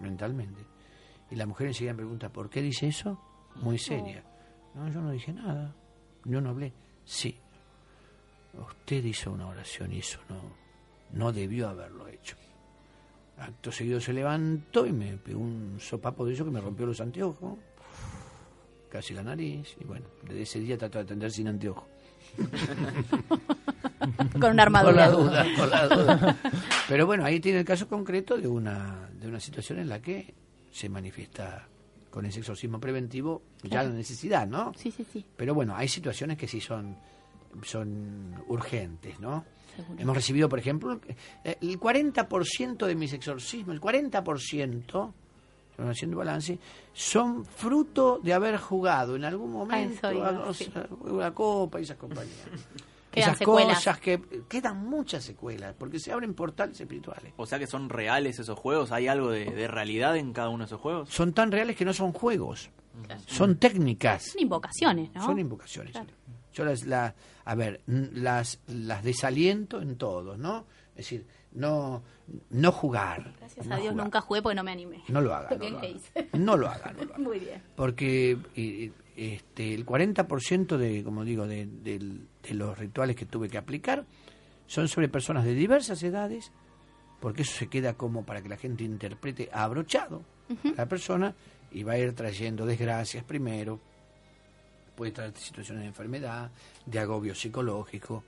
mentalmente, 0.00 0.60
y 1.30 1.36
la 1.36 1.46
mujer 1.46 1.68
enseguida 1.68 1.92
me 1.92 1.98
pregunta, 1.98 2.28
¿por 2.30 2.50
qué 2.50 2.62
dice 2.62 2.88
eso? 2.88 3.18
Muy 3.56 3.78
seria. 3.78 4.24
No, 4.74 4.88
yo 4.88 5.00
no 5.00 5.10
dije 5.10 5.32
nada, 5.32 5.74
yo 6.24 6.40
no 6.40 6.50
hablé. 6.50 6.72
Sí, 7.04 7.36
usted 8.54 9.04
hizo 9.04 9.32
una 9.32 9.46
oración 9.46 9.92
y 9.92 9.98
eso 9.98 10.20
no, 10.28 10.40
no 11.12 11.32
debió 11.32 11.68
haberlo 11.68 12.08
hecho. 12.08 12.36
Acto 13.38 13.72
seguido 13.72 14.00
se 14.00 14.12
levantó 14.12 14.86
y 14.86 14.92
me 14.92 15.16
pegó 15.16 15.40
un 15.40 15.78
sopapo 15.80 16.26
de 16.26 16.34
eso 16.34 16.44
que 16.44 16.50
me 16.50 16.60
rompió 16.60 16.86
los 16.86 17.00
anteojos, 17.00 17.58
casi 18.90 19.14
la 19.14 19.22
nariz, 19.22 19.76
y 19.80 19.84
bueno, 19.84 20.06
desde 20.22 20.42
ese 20.42 20.60
día 20.60 20.76
trato 20.76 20.98
de 20.98 21.04
atender 21.04 21.30
sin 21.30 21.48
anteojos. 21.48 21.84
Con 24.40 24.52
una 24.52 24.62
armadura. 24.62 24.92
Por 24.92 24.94
la 24.94 25.10
duda, 25.10 25.46
por 25.56 25.68
la 25.68 25.88
duda. 25.88 26.36
Pero 26.88 27.06
bueno, 27.06 27.24
ahí 27.24 27.40
tiene 27.40 27.60
el 27.60 27.64
caso 27.64 27.88
concreto 27.88 28.36
de 28.36 28.48
una, 28.48 29.08
de 29.12 29.28
una 29.28 29.40
situación 29.40 29.78
en 29.78 29.88
la 29.88 30.00
que 30.00 30.34
se 30.70 30.88
manifiesta 30.88 31.68
con 32.10 32.26
ese 32.26 32.40
exorcismo 32.40 32.80
preventivo 32.80 33.42
ya 33.62 33.82
la 33.82 33.90
necesidad, 33.90 34.46
¿no? 34.46 34.72
Sí, 34.76 34.90
sí, 34.90 35.06
sí. 35.12 35.24
Pero 35.36 35.54
bueno, 35.54 35.76
hay 35.76 35.88
situaciones 35.88 36.36
que 36.36 36.48
sí 36.48 36.60
son, 36.60 36.96
son 37.62 38.34
urgentes, 38.48 39.20
¿no? 39.20 39.44
Seguro. 39.76 40.02
Hemos 40.02 40.16
recibido, 40.16 40.48
por 40.48 40.58
ejemplo, 40.58 41.00
eh, 41.44 41.56
el 41.60 41.78
40% 41.78 42.86
de 42.86 42.94
mis 42.94 43.12
exorcismos, 43.12 43.74
el 43.74 43.80
40%, 43.80 44.82
estoy 44.82 45.12
haciendo 45.88 46.16
balance, 46.16 46.58
son 46.92 47.44
fruto 47.44 48.20
de 48.22 48.32
haber 48.32 48.58
jugado 48.58 49.16
en 49.16 49.24
algún 49.24 49.52
momento 49.52 50.08
eso 50.08 50.12
iba, 50.12 50.28
a, 50.28 50.48
o 50.48 50.54
sí. 50.54 50.64
sea, 50.64 50.86
una 51.00 51.32
copa 51.32 51.80
y 51.80 51.84
esas 51.84 51.96
compañías. 51.96 52.36
Quedan 53.10 53.30
esas 53.30 53.38
secuelas. 53.38 53.76
cosas 53.78 53.98
que 53.98 54.22
quedan 54.48 54.88
muchas 54.88 55.24
secuelas, 55.24 55.74
porque 55.76 55.98
se 55.98 56.12
abren 56.12 56.32
portales 56.32 56.80
espirituales. 56.80 57.32
O 57.38 57.44
sea 57.44 57.58
que 57.58 57.66
son 57.66 57.88
reales 57.88 58.38
esos 58.38 58.56
juegos. 58.56 58.92
¿Hay 58.92 59.08
algo 59.08 59.30
de, 59.30 59.46
de 59.46 59.66
realidad 59.66 60.16
en 60.16 60.32
cada 60.32 60.48
uno 60.48 60.58
de 60.58 60.66
esos 60.66 60.80
juegos? 60.80 61.08
Son 61.08 61.32
tan 61.32 61.50
reales 61.50 61.74
que 61.74 61.84
no 61.84 61.92
son 61.92 62.12
juegos, 62.12 62.70
son 63.26 63.56
técnicas. 63.56 64.26
Son 64.26 64.42
invocaciones, 64.42 65.12
¿no? 65.12 65.24
Son 65.24 65.38
invocaciones. 65.40 65.90
Claro. 65.92 66.10
Yo 66.52 66.64
las, 66.64 66.84
la, 66.84 67.14
a 67.44 67.54
ver, 67.54 67.80
las, 67.86 68.60
las 68.66 69.02
desaliento 69.02 69.80
en 69.80 69.96
todos, 69.96 70.38
¿no? 70.38 70.66
Es 70.90 71.06
decir, 71.06 71.26
no, 71.52 72.02
no 72.50 72.72
jugar. 72.72 73.34
Gracias 73.38 73.66
no 73.66 73.74
a 73.74 73.78
Dios 73.78 73.90
jugar. 73.90 74.04
nunca 74.04 74.20
jugué 74.20 74.42
porque 74.42 74.54
no 74.56 74.62
me 74.64 74.72
animé. 74.72 75.02
No 75.08 75.20
lo 75.20 75.34
haga, 75.34 75.50
Lo 75.56 75.58
no 75.58 75.64
lo 75.70 75.80
que 75.80 75.86
haga. 75.86 75.96
hice. 75.96 76.28
No 76.34 76.56
lo 76.56 76.68
haga, 76.68 76.92
no 76.92 77.04
lo 77.04 77.14
haga. 77.14 77.18
Muy 77.18 77.38
bien. 77.40 77.62
Porque 77.76 78.38
eh, 78.56 78.92
este, 79.16 79.74
el 79.74 79.84
40% 79.84 80.76
de, 80.76 81.02
como 81.04 81.24
digo, 81.24 81.46
de, 81.46 81.68
los 82.50 82.78
rituales 82.78 83.16
que 83.16 83.26
tuve 83.26 83.48
que 83.48 83.58
aplicar 83.58 84.04
son 84.66 84.88
sobre 84.88 85.08
personas 85.08 85.44
de 85.44 85.54
diversas 85.54 86.02
edades, 86.02 86.52
porque 87.20 87.42
eso 87.42 87.52
se 87.58 87.66
queda 87.68 87.94
como 87.94 88.24
para 88.24 88.40
que 88.42 88.48
la 88.48 88.56
gente 88.56 88.84
interprete 88.84 89.50
abrochado 89.52 90.22
a 90.64 90.76
la 90.76 90.86
persona 90.86 91.34
y 91.72 91.82
va 91.82 91.92
a 91.94 91.98
ir 91.98 92.12
trayendo 92.14 92.64
desgracias 92.66 93.24
primero, 93.24 93.80
puede 94.94 95.12
traer 95.12 95.36
situaciones 95.36 95.82
de 95.82 95.88
enfermedad, 95.88 96.50
de 96.86 96.98
agobio 96.98 97.34
psicológico, 97.34 98.22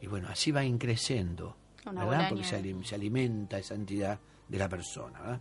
y 0.00 0.06
bueno, 0.06 0.28
así 0.28 0.50
va 0.52 0.64
increciendo, 0.64 1.56
Una 1.90 2.04
¿verdad? 2.04 2.28
Porque 2.30 2.44
se, 2.44 2.94
alimenta 2.94 3.58
esa 3.58 3.74
entidad 3.74 4.18
de 4.48 4.58
la 4.58 4.68
persona, 4.68 5.20
¿verdad? 5.20 5.40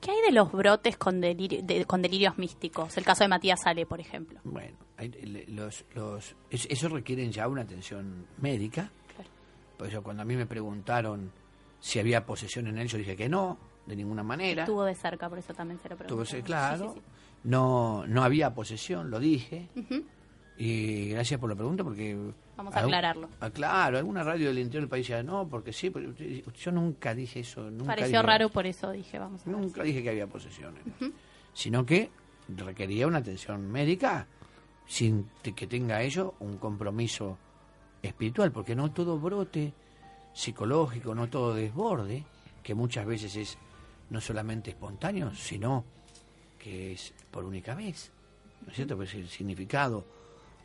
¿Qué 0.00 0.12
hay 0.12 0.20
de 0.22 0.32
los 0.32 0.52
brotes 0.52 0.96
con, 0.96 1.20
delirio- 1.20 1.62
de- 1.62 1.84
con 1.84 2.00
delirios 2.02 2.38
místicos? 2.38 2.96
El 2.96 3.04
caso 3.04 3.24
de 3.24 3.28
Matías 3.28 3.60
Sale, 3.62 3.84
por 3.84 4.00
ejemplo. 4.00 4.40
Bueno, 4.44 4.76
hay- 4.96 5.08
los, 5.48 5.84
los, 5.94 6.36
eso 6.50 6.88
requieren 6.88 7.32
ya 7.32 7.48
una 7.48 7.62
atención 7.62 8.26
médica. 8.38 8.90
Por 9.76 9.88
eso 9.88 10.02
cuando 10.02 10.22
a 10.22 10.24
mí 10.24 10.36
me 10.36 10.46
preguntaron 10.46 11.32
si 11.80 11.98
había 11.98 12.24
posesión 12.26 12.66
en 12.68 12.78
él, 12.78 12.88
yo 12.88 12.98
dije 12.98 13.16
que 13.16 13.28
no, 13.28 13.58
de 13.86 13.94
ninguna 13.96 14.22
manera. 14.22 14.62
Estuvo 14.62 14.84
de 14.84 14.94
cerca, 14.94 15.28
por 15.28 15.38
eso 15.38 15.52
también 15.54 15.78
se 15.80 15.88
lo 15.88 15.96
Tuvo 15.96 16.04
pregunto. 16.06 16.24
que 16.24 16.30
ser 16.30 16.42
claro. 16.44 16.94
No, 17.44 18.04
no 18.06 18.22
había 18.24 18.52
posesión, 18.54 19.10
lo 19.10 19.18
dije. 19.20 19.68
Ujú. 19.76 20.04
Y 20.60 21.10
gracias 21.10 21.38
por 21.38 21.48
la 21.48 21.54
pregunta 21.56 21.84
porque... 21.84 22.16
Vamos 22.56 22.74
a 22.74 22.78
algún- 22.80 22.92
aclararlo. 22.92 23.28
ah, 23.40 23.50
claro, 23.50 23.98
alguna 23.98 24.24
radio 24.24 24.48
del 24.48 24.58
interior 24.58 24.82
del 24.82 24.88
país 24.88 25.06
decía, 25.06 25.22
no, 25.22 25.46
porque 25.48 25.72
sí, 25.72 25.90
porque 25.90 26.42
yo 26.60 26.72
nunca 26.72 27.14
dije 27.14 27.40
eso. 27.40 27.70
Nunca 27.70 27.86
Pareció 27.86 28.18
dije- 28.18 28.22
raro, 28.26 28.48
por 28.48 28.66
eso 28.66 28.90
dije, 28.90 29.18
vamos 29.20 29.42
a 29.42 29.44
ver. 29.50 29.56
Nunca 29.56 29.82
dije 29.84 30.02
que 30.02 30.10
había 30.10 30.26
posesión, 30.26 30.74
sino 31.52 31.86
que 31.86 32.10
requería 32.48 33.06
una 33.06 33.18
atención 33.18 33.70
médica 33.70 34.26
sin 34.86 35.28
que 35.54 35.66
tenga 35.68 36.02
ello 36.02 36.34
un 36.40 36.56
compromiso 36.58 37.38
espiritual, 38.02 38.50
porque 38.50 38.74
no 38.74 38.90
todo 38.90 39.18
brote 39.20 39.72
psicológico, 40.32 41.14
no 41.14 41.28
todo 41.28 41.54
desborde, 41.54 42.24
que 42.64 42.74
muchas 42.74 43.06
veces 43.06 43.36
es 43.36 43.58
no 44.10 44.20
solamente 44.20 44.70
espontáneo, 44.70 45.32
sino 45.34 45.84
que 46.58 46.92
es 46.92 47.14
por 47.30 47.44
única 47.44 47.74
vez, 47.76 48.10
¿no 48.64 48.70
es 48.70 48.76
cierto? 48.76 48.96
Pues 48.96 49.14
el 49.14 49.28
significado, 49.28 50.04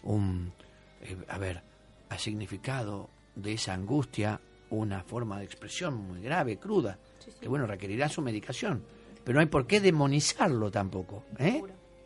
un, 0.04 0.54
eh, 1.02 1.18
a 1.28 1.38
ver, 1.38 1.64
ha 2.10 2.18
significado 2.18 3.10
de 3.36 3.54
esa 3.54 3.74
angustia 3.74 4.40
una 4.70 5.04
forma 5.04 5.40
de 5.40 5.46
expresión 5.46 5.96
muy 5.96 6.22
grave, 6.22 6.58
cruda, 6.58 6.98
que 7.40 7.48
bueno, 7.48 7.68
requerirá 7.68 8.10
su 8.10 8.22
medicación, 8.22 8.84
pero 9.24 9.36
no 9.36 9.42
hay 9.42 9.48
por 9.48 9.68
qué 9.68 9.80
demonizarlo 9.80 10.72
tampoco, 10.72 11.26
¿eh? 11.38 11.62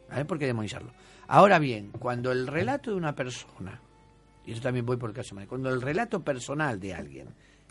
No 0.10 0.16
hay 0.16 0.24
por 0.24 0.38
qué 0.38 0.46
demonizarlo. 0.46 0.92
Ahora 1.28 1.60
bien, 1.60 1.92
cuando 1.92 2.32
el 2.32 2.48
relato 2.48 2.92
de 2.92 2.98
una 2.98 3.16
persona, 3.16 3.82
y 4.46 4.54
yo 4.54 4.62
también 4.62 4.86
voy 4.86 4.98
por 4.98 5.10
el 5.10 5.16
caso 5.16 5.36
cuando 5.48 5.70
el 5.70 5.82
relato 5.82 6.24
personal 6.24 6.80
de 6.80 6.94
alguien, 6.94 7.28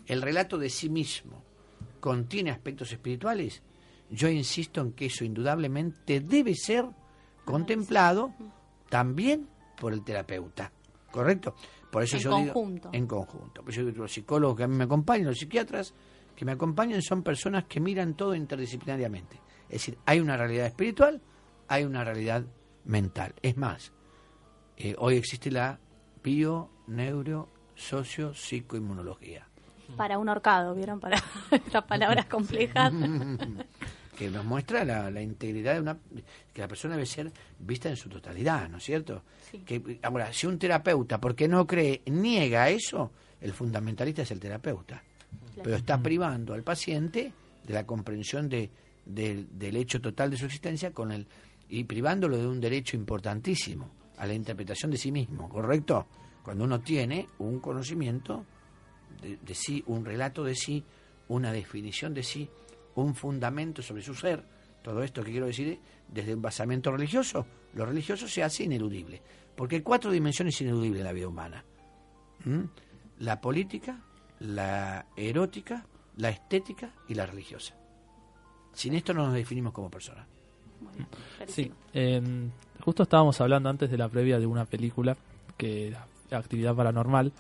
el 0.07 0.23
relato 0.23 0.59
de 0.59 0.69
sí 0.69 0.89
mismo, 0.89 1.43
contiene 2.01 2.51
aspectos 2.51 2.93
espirituales, 2.93 3.63
yo 4.11 4.29
insisto 4.29 4.81
en 4.81 4.93
que 4.93 5.07
eso 5.07 5.25
indudablemente 5.25 6.21
debe 6.21 6.55
ser 6.55 6.87
contemplado 7.45 8.35
también 8.89 9.49
por 9.81 9.93
el 9.93 10.03
terapeuta, 10.03 10.71
¿correcto? 11.11 11.55
Por 11.91 12.03
eso 12.03 12.17
En 12.17 12.23
yo 12.23 12.31
digo- 12.37 12.91
en 12.93 13.07
conjunto. 13.07 13.63
Por 13.63 13.71
eso 13.73 13.85
digo, 13.85 14.03
los 14.03 14.13
psicólogos 14.13 14.57
que 14.57 14.65
a 14.65 14.69
mí 14.69 14.77
me 14.77 14.85
acompañan, 14.85 15.27
los 15.29 15.39
psiquiatras 15.39 15.95
que 16.35 16.45
me 16.45 16.53
acompañan 16.53 17.01
son 17.03 17.23
personas 17.23 17.65
que 17.65 17.81
miran 17.81 18.15
todo 18.15 18.35
interdisciplinariamente. 18.35 19.41
Es 19.69 19.73
decir, 19.81 19.99
hay 20.05 20.21
una 20.21 20.37
realidad 20.37 20.67
espiritual, 20.67 21.21
hay 21.69 21.85
una 21.85 22.05
realidad 22.05 22.45
mental. 22.85 23.35
Es 23.43 23.57
más, 23.57 23.93
eh, 24.77 24.95
hoy 24.99 25.17
existe 25.17 25.51
la 25.51 25.79
bio, 26.23 26.71
neuro, 26.87 27.49
socio, 27.75 28.35
psicoinmunología. 28.35 29.47
Para 29.97 30.19
un 30.19 30.29
horcado, 30.29 30.75
¿vieron? 30.75 31.01
Para 31.01 31.17
estas 31.51 31.85
palabras 31.85 32.27
complejas. 32.27 32.93
que 34.17 34.31
nos 34.31 34.45
muestra 34.45 34.85
la, 34.85 35.11
la 35.11 35.23
integridad 35.23 35.75
de 35.75 35.81
una 35.81 35.99
que 36.53 36.61
la 36.61 36.69
persona 36.69 36.95
debe 36.95 37.07
ser 37.07 37.31
vista 37.59 37.89
en 37.89 37.97
su 37.97 38.09
totalidad, 38.09 38.69
¿no 38.69 38.79
es 38.79 38.85
cierto? 38.85 39.23
Que 39.65 39.99
ahora 40.03 40.33
si 40.33 40.47
un 40.47 40.59
terapeuta 40.59 41.21
porque 41.21 41.47
no 41.47 41.67
cree 41.67 42.03
niega 42.07 42.69
eso, 42.71 43.13
el 43.41 43.53
fundamentalista 43.53 44.23
es 44.23 44.31
el 44.31 44.41
terapeuta, 44.41 45.03
pero 45.63 45.77
está 45.77 46.01
privando 46.03 46.55
al 46.55 46.63
paciente 46.63 47.33
de 47.65 47.75
la 47.75 47.85
comprensión 47.87 48.49
de, 48.49 48.71
del- 49.05 49.47
del 49.59 49.77
hecho 49.77 50.01
total 50.01 50.31
de 50.31 50.37
su 50.39 50.47
existencia 50.47 50.91
con 50.93 51.13
el 51.13 51.27
y 51.69 51.85
privándolo 51.85 52.39
de 52.39 52.47
un 52.47 52.61
derecho 52.61 52.97
importantísimo 52.97 53.91
a 54.19 54.27
la 54.27 54.35
interpretación 54.35 54.91
de 54.91 54.97
sí 54.99 55.11
mismo, 55.13 55.49
¿correcto? 55.49 56.07
Cuando 56.43 56.65
uno 56.65 56.81
tiene 56.81 57.29
un 57.39 57.59
conocimiento 57.61 58.45
de, 59.21 59.37
de 59.37 59.55
sí, 59.55 59.83
un 59.89 60.05
relato 60.05 60.45
de 60.45 60.55
sí, 60.55 60.83
una 61.29 61.53
definición 61.53 62.15
de 62.15 62.23
sí, 62.23 62.49
un 62.97 63.15
fundamento 63.15 63.83
sobre 63.83 64.03
su 64.03 64.15
ser. 64.15 64.43
Todo 64.83 65.03
esto 65.03 65.23
que 65.23 65.31
quiero 65.31 65.47
decir, 65.47 65.79
desde 66.09 66.35
un 66.35 66.43
basamento 66.43 66.91
religioso, 66.93 67.47
lo 67.75 67.87
religioso 67.87 68.29
se 68.29 68.43
hace 68.43 68.65
ineludible. 68.65 69.23
Porque 69.55 69.77
hay 69.77 69.83
cuatro 69.83 70.11
dimensiones 70.11 70.61
ineludibles 70.61 71.01
en 71.01 71.07
la 71.07 71.13
vida 71.13 71.29
humana. 71.29 71.65
¿Mm? 72.45 72.63
La 73.21 73.41
política, 73.41 74.01
la 74.41 75.07
erótica, 75.17 75.87
la 76.17 76.29
estética 76.31 76.93
y 77.09 77.15
la 77.15 77.27
religiosa. 77.27 77.75
Sin 78.73 78.95
esto 78.95 79.15
no 79.15 79.25
nos 79.25 79.35
definimos 79.35 79.73
como 79.73 79.91
personas. 79.91 80.27
Sí, 81.47 81.73
eh, 81.95 82.21
justo 82.81 83.05
estábamos 83.05 83.41
hablando 83.41 83.71
antes 83.71 83.91
de 83.91 83.97
la 83.97 84.09
previa 84.09 84.39
de 84.39 84.47
una 84.47 84.67
película 84.67 85.17
que 85.57 85.89
era 85.89 86.07
Actividad 86.31 86.75
Paranormal. 86.75 87.33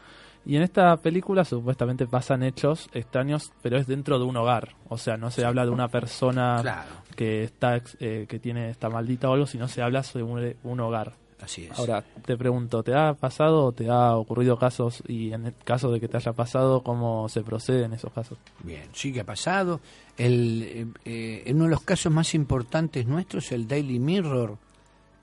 Y 0.46 0.56
en 0.56 0.62
esta 0.62 0.96
película 0.98 1.44
supuestamente 1.44 2.06
pasan 2.06 2.42
hechos 2.44 2.88
extraños, 2.94 3.52
pero 3.62 3.76
es 3.78 3.86
dentro 3.88 4.18
de 4.18 4.24
un 4.24 4.36
hogar. 4.36 4.76
O 4.88 4.96
sea, 4.96 5.16
no 5.16 5.30
se 5.32 5.44
habla 5.44 5.64
de 5.64 5.70
una 5.72 5.88
persona 5.88 6.58
Claro. 6.62 6.90
que 7.16 7.42
está 7.44 7.80
eh, 7.98 8.26
que 8.28 8.38
tiene 8.38 8.70
está 8.70 8.88
maldita 8.88 9.28
o 9.28 9.32
algo, 9.34 9.46
sino 9.46 9.66
se 9.66 9.82
habla 9.82 10.02
sobre 10.04 10.22
un, 10.24 10.54
un 10.62 10.80
hogar. 10.80 11.14
Así 11.42 11.64
es. 11.66 11.78
Ahora, 11.78 12.02
te 12.24 12.36
pregunto, 12.38 12.82
¿te 12.82 12.94
ha 12.94 13.12
pasado 13.12 13.66
o 13.66 13.72
te 13.72 13.90
ha 13.90 14.16
ocurrido 14.16 14.56
casos? 14.58 15.02
Y 15.06 15.32
en 15.34 15.46
el 15.46 15.54
caso 15.64 15.90
de 15.92 16.00
que 16.00 16.08
te 16.08 16.16
haya 16.16 16.32
pasado, 16.32 16.82
¿cómo 16.82 17.28
se 17.28 17.42
procede 17.42 17.84
en 17.84 17.92
esos 17.92 18.10
casos? 18.12 18.38
Bien, 18.62 18.84
sí 18.92 19.12
que 19.12 19.20
ha 19.20 19.24
pasado. 19.24 19.80
El, 20.16 20.62
eh, 20.62 20.86
eh, 21.04 21.42
en 21.44 21.56
uno 21.56 21.64
de 21.64 21.70
los 21.72 21.82
casos 21.82 22.10
más 22.10 22.34
importantes 22.34 23.06
nuestros, 23.06 23.52
el 23.52 23.68
Daily 23.68 23.98
Mirror, 23.98 24.56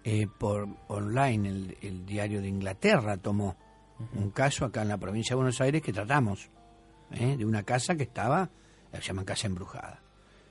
eh, 0.04 0.28
por 0.38 0.68
online, 0.90 1.50
el, 1.50 1.78
el 1.82 2.06
diario 2.06 2.42
de 2.42 2.48
Inglaterra, 2.50 3.18
tomó 3.18 3.56
un 4.16 4.32
caso 4.32 4.66
acá 4.66 4.82
en 4.82 4.90
la 4.90 4.98
provincia 4.98 5.34
de 5.34 5.38
Buenos 5.38 5.62
Aires 5.62 5.82
que 5.82 5.94
tratamos, 5.94 6.50
¿eh? 7.12 7.38
de 7.38 7.46
una 7.46 7.64
casa 7.64 7.96
que 7.96 8.04
estaba, 8.04 8.50
la 8.92 9.00
llaman 9.00 9.26
casa 9.26 9.48
embrujada. 9.48 10.02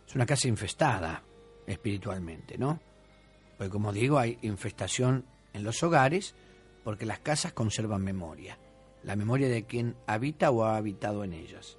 Es 0.07 0.14
una 0.14 0.26
casa 0.26 0.49
infestada 0.49 1.22
espiritualmente, 1.66 2.59
¿no? 2.59 2.80
Pues 3.59 3.70
como 3.70 3.93
digo, 3.93 4.18
hay 4.18 4.38
infestación 4.43 5.24
en 5.53 5.64
los 5.64 5.82
hogares 5.82 6.34
porque 6.84 7.07
las 7.07 7.20
casas 7.20 7.53
conservan 7.53 8.03
memoria, 8.03 8.59
la 9.03 9.16
memoria 9.16 9.49
de 9.49 9.64
quien 9.64 9.97
habita 10.07 10.51
o 10.51 10.64
ha 10.64 10.76
habitado 10.76 11.24
en 11.24 11.32
ellas. 11.32 11.78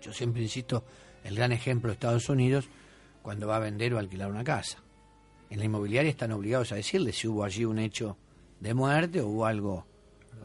Yo 0.00 0.12
siempre 0.12 0.42
insisto 0.42 0.84
El 1.24 1.34
gran 1.34 1.50
ejemplo 1.50 1.88
de 1.88 1.94
Estados 1.94 2.28
Unidos 2.28 2.68
cuando 3.22 3.48
va 3.48 3.56
a 3.56 3.60
vender 3.60 3.92
o 3.94 3.98
alquilar 3.98 4.30
una 4.30 4.44
casa. 4.44 4.78
En 5.50 5.58
la 5.58 5.64
inmobiliaria 5.64 6.10
están 6.10 6.30
obligados 6.30 6.70
a 6.70 6.76
decirle 6.76 7.12
si 7.12 7.26
hubo 7.26 7.42
allí 7.42 7.64
un 7.64 7.78
hecho 7.78 8.16
de 8.60 8.74
muerte 8.74 9.22
hubo 9.22 9.46
algo, 9.46 9.86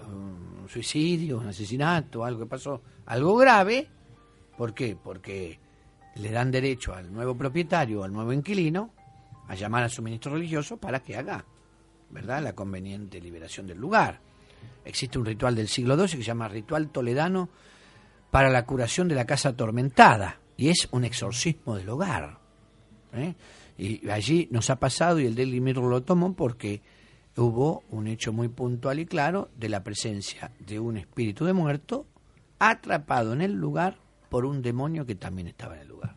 un 0.08 0.68
suicidio, 0.70 1.40
un 1.40 1.48
asesinato, 1.48 2.24
algo 2.24 2.42
que 2.42 2.46
pasó, 2.46 2.82
algo 3.06 3.36
grave. 3.38 3.88
¿Por 4.58 4.74
qué? 4.74 4.98
Porque 5.02 5.60
le 6.16 6.32
dan 6.32 6.52
derecho 6.52 6.94
al 6.94 7.12
nuevo 7.12 7.36
propietario, 7.36 8.04
al 8.04 8.12
nuevo 8.12 8.34
inquilino, 8.34 8.94
a 9.48 9.56
llamar 9.56 9.84
a 9.84 9.90
su 9.90 10.02
ministro 10.02 10.34
religioso 10.34 10.78
para 10.78 11.02
que 11.02 11.16
haga, 11.16 11.46
¿verdad?, 12.10 12.42
la 12.44 12.54
conveniente 12.54 13.20
liberación 13.20 13.68
del 13.68 13.78
lugar. 13.78 14.20
Existe 14.84 15.18
un 15.18 15.26
ritual 15.26 15.56
del 15.56 15.68
siglo 15.68 15.96
XII 15.96 16.18
que 16.18 16.24
se 16.24 16.28
llama 16.28 16.48
ritual 16.48 16.90
toledano 16.90 17.50
para 18.30 18.50
la 18.50 18.66
curación 18.66 19.08
de 19.08 19.16
la 19.16 19.26
casa 19.26 19.50
atormentada 19.50 20.40
y 20.58 20.70
es 20.70 20.88
un 20.92 21.04
exorcismo 21.04 21.76
del 21.76 21.90
hogar. 21.90 22.40
¿eh? 23.14 23.36
Y 23.78 24.10
allí 24.10 24.48
nos 24.52 24.70
ha 24.70 24.78
pasado 24.78 25.20
y 25.20 25.26
el 25.26 25.36
Daily 25.36 25.60
Mirror 25.60 25.90
lo 25.90 26.04
tomó 26.04 26.34
porque 26.34 26.82
hubo 27.38 27.84
un 27.90 28.08
hecho 28.08 28.34
muy 28.34 28.50
puntual 28.50 29.00
y 29.00 29.06
claro 29.06 29.50
de 29.58 29.70
la 29.70 29.84
presencia 29.84 30.52
de 30.60 30.80
un 30.80 30.98
espíritu 30.98 31.46
de 31.46 31.54
muerto 31.54 32.06
atrapado 32.60 33.34
en 33.34 33.42
el 33.42 33.54
lugar 33.54 33.98
por 34.30 34.46
un 34.46 34.62
demonio 34.62 35.06
que 35.06 35.16
también 35.16 35.48
estaba 35.48 35.76
en 35.76 35.82
el 35.82 35.88
lugar. 35.88 36.16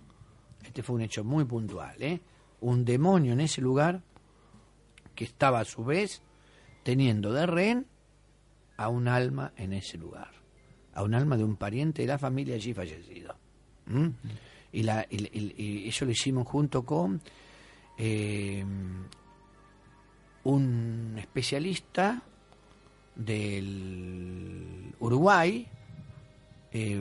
Este 0.64 0.82
fue 0.82 0.96
un 0.96 1.02
hecho 1.02 1.24
muy 1.24 1.44
puntual, 1.44 2.00
¿eh? 2.02 2.20
Un 2.60 2.84
demonio 2.84 3.32
en 3.32 3.40
ese 3.40 3.60
lugar 3.60 4.02
que 5.14 5.24
estaba 5.24 5.60
a 5.60 5.64
su 5.64 5.84
vez 5.84 6.22
teniendo 6.82 7.32
de 7.32 7.46
rehén 7.46 7.86
a 8.76 8.88
un 8.88 9.06
alma 9.08 9.52
en 9.56 9.72
ese 9.72 9.96
lugar, 9.98 10.30
a 10.94 11.02
un 11.02 11.14
alma 11.14 11.36
de 11.36 11.44
un 11.44 11.56
pariente 11.56 12.02
de 12.02 12.08
la 12.08 12.18
familia 12.18 12.56
allí 12.56 12.74
fallecido. 12.74 13.36
Y, 14.72 14.82
la, 14.82 15.06
y, 15.08 15.22
y- 15.38 15.54
y 15.84 15.88
eso 15.88 16.04
lo 16.04 16.10
hicimos 16.10 16.46
junto 16.48 16.84
con 16.84 17.20
eh, 17.96 18.64
un 20.45 21.16
especialista 21.18 22.22
del 23.14 24.92
Uruguay, 25.01 25.66
eh, 26.72 27.01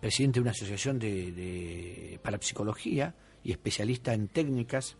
presidente 0.00 0.38
de 0.38 0.42
una 0.42 0.50
asociación 0.50 0.98
de, 0.98 1.32
de 1.32 2.20
parapsicología 2.22 3.14
y 3.42 3.52
especialista 3.52 4.12
en 4.14 4.28
técnicas, 4.28 4.96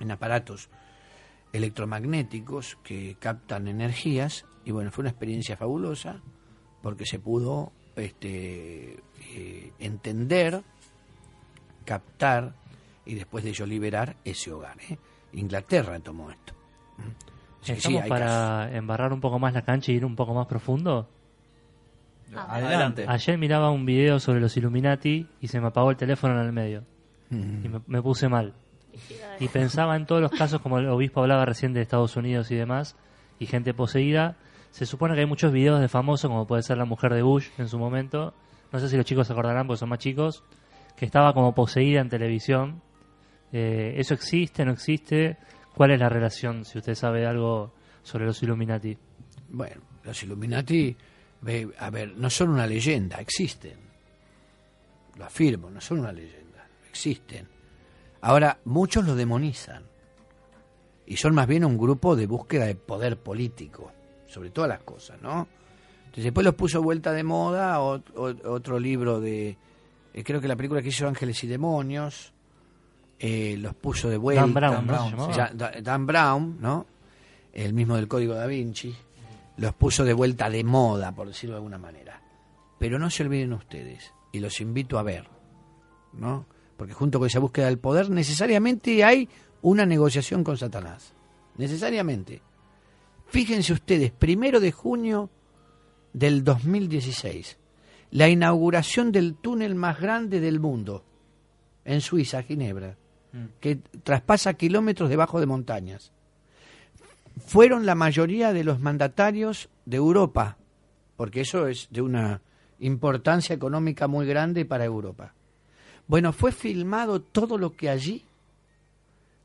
en 0.00 0.10
aparatos 0.10 0.68
electromagnéticos 1.52 2.76
que 2.82 3.16
captan 3.18 3.68
energías 3.68 4.44
y 4.64 4.70
bueno, 4.70 4.90
fue 4.90 5.02
una 5.02 5.10
experiencia 5.10 5.56
fabulosa 5.56 6.20
porque 6.82 7.06
se 7.06 7.18
pudo 7.18 7.72
este, 7.96 8.98
eh, 9.34 9.72
entender, 9.78 10.62
captar 11.84 12.54
y 13.04 13.14
después 13.14 13.44
de 13.44 13.50
ello 13.50 13.66
liberar 13.66 14.16
ese 14.24 14.52
hogar. 14.52 14.76
¿eh? 14.88 14.98
Inglaterra 15.32 15.98
tomó 16.00 16.30
esto. 16.30 16.54
¿Mm? 16.98 17.02
Sí, 17.60 17.72
¿Estamos 17.72 18.06
para 18.06 18.74
embarrar 18.74 19.12
un 19.12 19.20
poco 19.20 19.38
más 19.38 19.52
la 19.52 19.62
cancha 19.62 19.92
y 19.92 19.96
ir 19.96 20.04
un 20.04 20.16
poco 20.16 20.32
más 20.34 20.46
profundo? 20.46 21.08
Adelante. 22.34 23.04
Ayer 23.08 23.38
miraba 23.38 23.70
un 23.70 23.86
video 23.86 24.20
sobre 24.20 24.40
los 24.40 24.56
Illuminati 24.56 25.26
y 25.40 25.48
se 25.48 25.60
me 25.60 25.68
apagó 25.68 25.90
el 25.90 25.96
teléfono 25.96 26.38
en 26.40 26.46
el 26.46 26.52
medio. 26.52 26.84
Mm. 27.30 27.64
Y 27.64 27.68
me, 27.68 27.80
me 27.86 28.02
puse 28.02 28.28
mal. 28.28 28.54
Y 29.40 29.48
pensaba 29.48 29.96
en 29.96 30.06
todos 30.06 30.20
los 30.20 30.30
casos, 30.30 30.60
como 30.60 30.78
el 30.78 30.88
obispo 30.88 31.20
hablaba 31.20 31.44
recién 31.44 31.72
de 31.72 31.82
Estados 31.82 32.16
Unidos 32.16 32.50
y 32.50 32.56
demás, 32.56 32.96
y 33.38 33.46
gente 33.46 33.74
poseída. 33.74 34.36
Se 34.70 34.86
supone 34.86 35.14
que 35.14 35.20
hay 35.20 35.26
muchos 35.26 35.52
videos 35.52 35.80
de 35.80 35.88
famosos, 35.88 36.28
como 36.28 36.46
puede 36.46 36.62
ser 36.62 36.76
la 36.76 36.84
mujer 36.84 37.14
de 37.14 37.22
Bush 37.22 37.48
en 37.58 37.68
su 37.68 37.78
momento. 37.78 38.34
No 38.72 38.78
sé 38.80 38.88
si 38.88 38.96
los 38.96 39.06
chicos 39.06 39.26
se 39.26 39.32
acordarán 39.32 39.66
porque 39.66 39.78
son 39.78 39.88
más 39.88 39.98
chicos. 39.98 40.44
Que 40.96 41.06
estaba 41.06 41.32
como 41.32 41.54
poseída 41.54 42.00
en 42.00 42.08
televisión. 42.08 42.82
Eh, 43.52 43.94
¿Eso 43.96 44.14
existe? 44.14 44.64
¿No 44.64 44.72
existe? 44.72 45.36
¿Cuál 45.74 45.92
es 45.92 46.00
la 46.00 46.08
relación, 46.08 46.64
si 46.64 46.78
usted 46.78 46.94
sabe 46.94 47.26
algo 47.26 47.72
sobre 48.02 48.26
los 48.26 48.42
Illuminati? 48.42 48.96
Bueno, 49.50 49.80
los 50.04 50.22
Illuminati, 50.22 50.96
a 51.78 51.90
ver, 51.90 52.16
no 52.16 52.28
son 52.30 52.50
una 52.50 52.66
leyenda, 52.66 53.16
existen. 53.18 53.78
Lo 55.16 55.24
afirmo, 55.24 55.70
no 55.70 55.80
son 55.80 56.00
una 56.00 56.12
leyenda, 56.12 56.66
existen. 56.88 57.48
Ahora, 58.20 58.58
muchos 58.64 59.06
lo 59.06 59.14
demonizan. 59.14 59.84
Y 61.06 61.16
son 61.16 61.34
más 61.34 61.46
bien 61.46 61.64
un 61.64 61.78
grupo 61.78 62.16
de 62.16 62.26
búsqueda 62.26 62.66
de 62.66 62.74
poder 62.74 63.16
político, 63.18 63.92
sobre 64.26 64.50
todas 64.50 64.68
las 64.68 64.80
cosas, 64.80 65.20
¿no? 65.22 65.48
Entonces, 66.00 66.24
después 66.24 66.44
los 66.44 66.54
puso 66.54 66.82
vuelta 66.82 67.12
de 67.12 67.22
moda 67.24 67.80
o- 67.80 68.02
o- 68.14 68.50
otro 68.50 68.78
libro 68.78 69.20
de, 69.20 69.56
eh, 70.12 70.24
creo 70.24 70.40
que 70.40 70.48
la 70.48 70.56
película 70.56 70.82
que 70.82 70.88
hizo 70.88 71.08
Ángeles 71.08 71.42
y 71.44 71.46
Demonios, 71.46 72.32
eh, 73.18 73.56
los 73.58 73.74
puso 73.74 74.08
de 74.08 74.16
vuelta. 74.16 74.42
Dan 74.42 74.54
Brown, 74.86 75.82
Dan 75.82 76.06
Brown, 76.06 76.58
¿no? 76.60 76.86
El 77.52 77.72
mismo 77.72 77.96
del 77.96 78.06
Código 78.06 78.34
da 78.34 78.46
Vinci, 78.46 78.94
los 79.56 79.74
puso 79.74 80.04
de 80.04 80.12
vuelta 80.12 80.48
de 80.48 80.62
moda, 80.62 81.12
por 81.12 81.26
decirlo 81.26 81.54
de 81.54 81.58
alguna 81.58 81.78
manera. 81.78 82.22
Pero 82.78 82.98
no 82.98 83.10
se 83.10 83.24
olviden 83.24 83.52
ustedes, 83.52 84.12
y 84.32 84.38
los 84.38 84.60
invito 84.60 84.98
a 84.98 85.02
ver, 85.02 85.26
¿no? 86.12 86.46
Porque 86.76 86.94
junto 86.94 87.18
con 87.18 87.26
esa 87.26 87.40
búsqueda 87.40 87.66
del 87.66 87.78
poder, 87.78 88.08
necesariamente 88.10 89.02
hay 89.02 89.28
una 89.62 89.84
negociación 89.84 90.44
con 90.44 90.56
Satanás. 90.56 91.12
Necesariamente. 91.56 92.40
Fíjense 93.26 93.72
ustedes, 93.72 94.12
primero 94.12 94.60
de 94.60 94.70
junio 94.70 95.28
del 96.12 96.44
2016, 96.44 97.58
la 98.12 98.28
inauguración 98.28 99.10
del 99.10 99.34
túnel 99.34 99.74
más 99.74 100.00
grande 100.00 100.40
del 100.40 100.60
mundo, 100.60 101.04
en 101.84 102.00
Suiza, 102.00 102.42
Ginebra, 102.42 102.96
que 103.60 103.76
traspasa 103.76 104.54
kilómetros 104.54 105.10
debajo 105.10 105.40
de 105.40 105.46
montañas. 105.46 106.12
Fueron 107.46 107.86
la 107.86 107.94
mayoría 107.94 108.52
de 108.52 108.64
los 108.64 108.80
mandatarios 108.80 109.68
de 109.84 109.96
Europa, 109.96 110.56
porque 111.16 111.42
eso 111.42 111.66
es 111.68 111.88
de 111.90 112.02
una 112.02 112.40
importancia 112.80 113.54
económica 113.54 114.08
muy 114.08 114.26
grande 114.26 114.64
para 114.64 114.84
Europa. 114.84 115.34
Bueno, 116.06 116.32
fue 116.32 116.52
filmado 116.52 117.20
todo 117.20 117.58
lo 117.58 117.72
que 117.76 117.90
allí, 117.90 118.24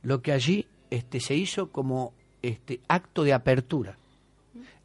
lo 0.01 0.21
que 0.21 0.31
allí 0.31 0.67
este, 0.89 1.19
se 1.19 1.35
hizo 1.35 1.71
como 1.71 2.13
este 2.41 2.79
acto 2.87 3.23
de 3.23 3.33
apertura. 3.33 3.97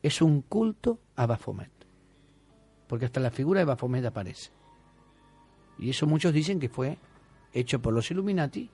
Es 0.03 0.22
un 0.22 0.42
culto 0.42 0.99
a 1.16 1.26
Baphomet, 1.26 1.70
porque 2.86 3.05
hasta 3.05 3.20
la 3.20 3.30
figura 3.30 3.61
de 3.61 3.66
Baphomet 3.66 4.05
aparece. 4.05 4.51
Y 5.78 5.90
eso 5.90 6.07
muchos 6.07 6.32
dicen 6.32 6.59
que 6.59 6.68
fue 6.68 6.99
hecho 7.53 7.80
por 7.80 7.94
los 7.94 8.11
Illuminati 8.11 8.70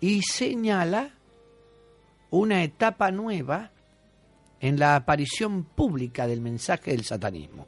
y 0.00 0.22
señala 0.22 1.10
una 2.30 2.62
etapa 2.62 3.10
nueva 3.10 3.70
en 4.60 4.78
la 4.78 4.96
aparición 4.96 5.64
pública 5.64 6.26
del 6.26 6.40
mensaje 6.40 6.90
del 6.90 7.04
satanismo. 7.04 7.66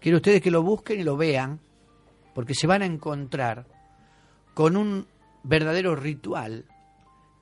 Quiero 0.00 0.16
ustedes 0.18 0.40
que 0.42 0.50
lo 0.50 0.62
busquen 0.62 1.00
y 1.00 1.04
lo 1.04 1.16
vean, 1.16 1.58
porque 2.34 2.54
se 2.54 2.66
van 2.66 2.82
a 2.82 2.86
encontrar 2.86 3.66
con 4.54 4.76
un 4.76 5.06
verdadero 5.42 5.96
ritual 5.96 6.64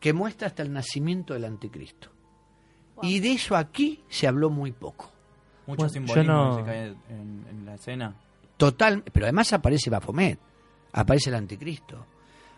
que 0.01 0.13
muestra 0.13 0.49
hasta 0.49 0.63
el 0.63 0.73
nacimiento 0.73 1.35
del 1.35 1.45
anticristo. 1.45 2.11
Y 3.03 3.19
de 3.21 3.33
eso 3.33 3.57
aquí 3.57 4.03
se 4.09 4.27
habló 4.29 4.51
muy 4.51 4.71
poco. 4.73 5.11
Mucho 5.67 5.79
Bueno, 5.79 5.89
simbolismo 5.93 6.33
no- 6.33 6.57
se 6.57 6.65
cae 6.65 6.87
en, 7.09 7.45
en 7.51 7.67
la 7.67 7.75
escena. 7.75 8.15
Total, 8.57 9.03
pero 9.13 9.27
además 9.27 9.53
aparece 9.53 9.91
Baphomet, 9.91 10.39
aparece 10.93 11.31
el 11.31 11.37
anticristo, 11.37 12.07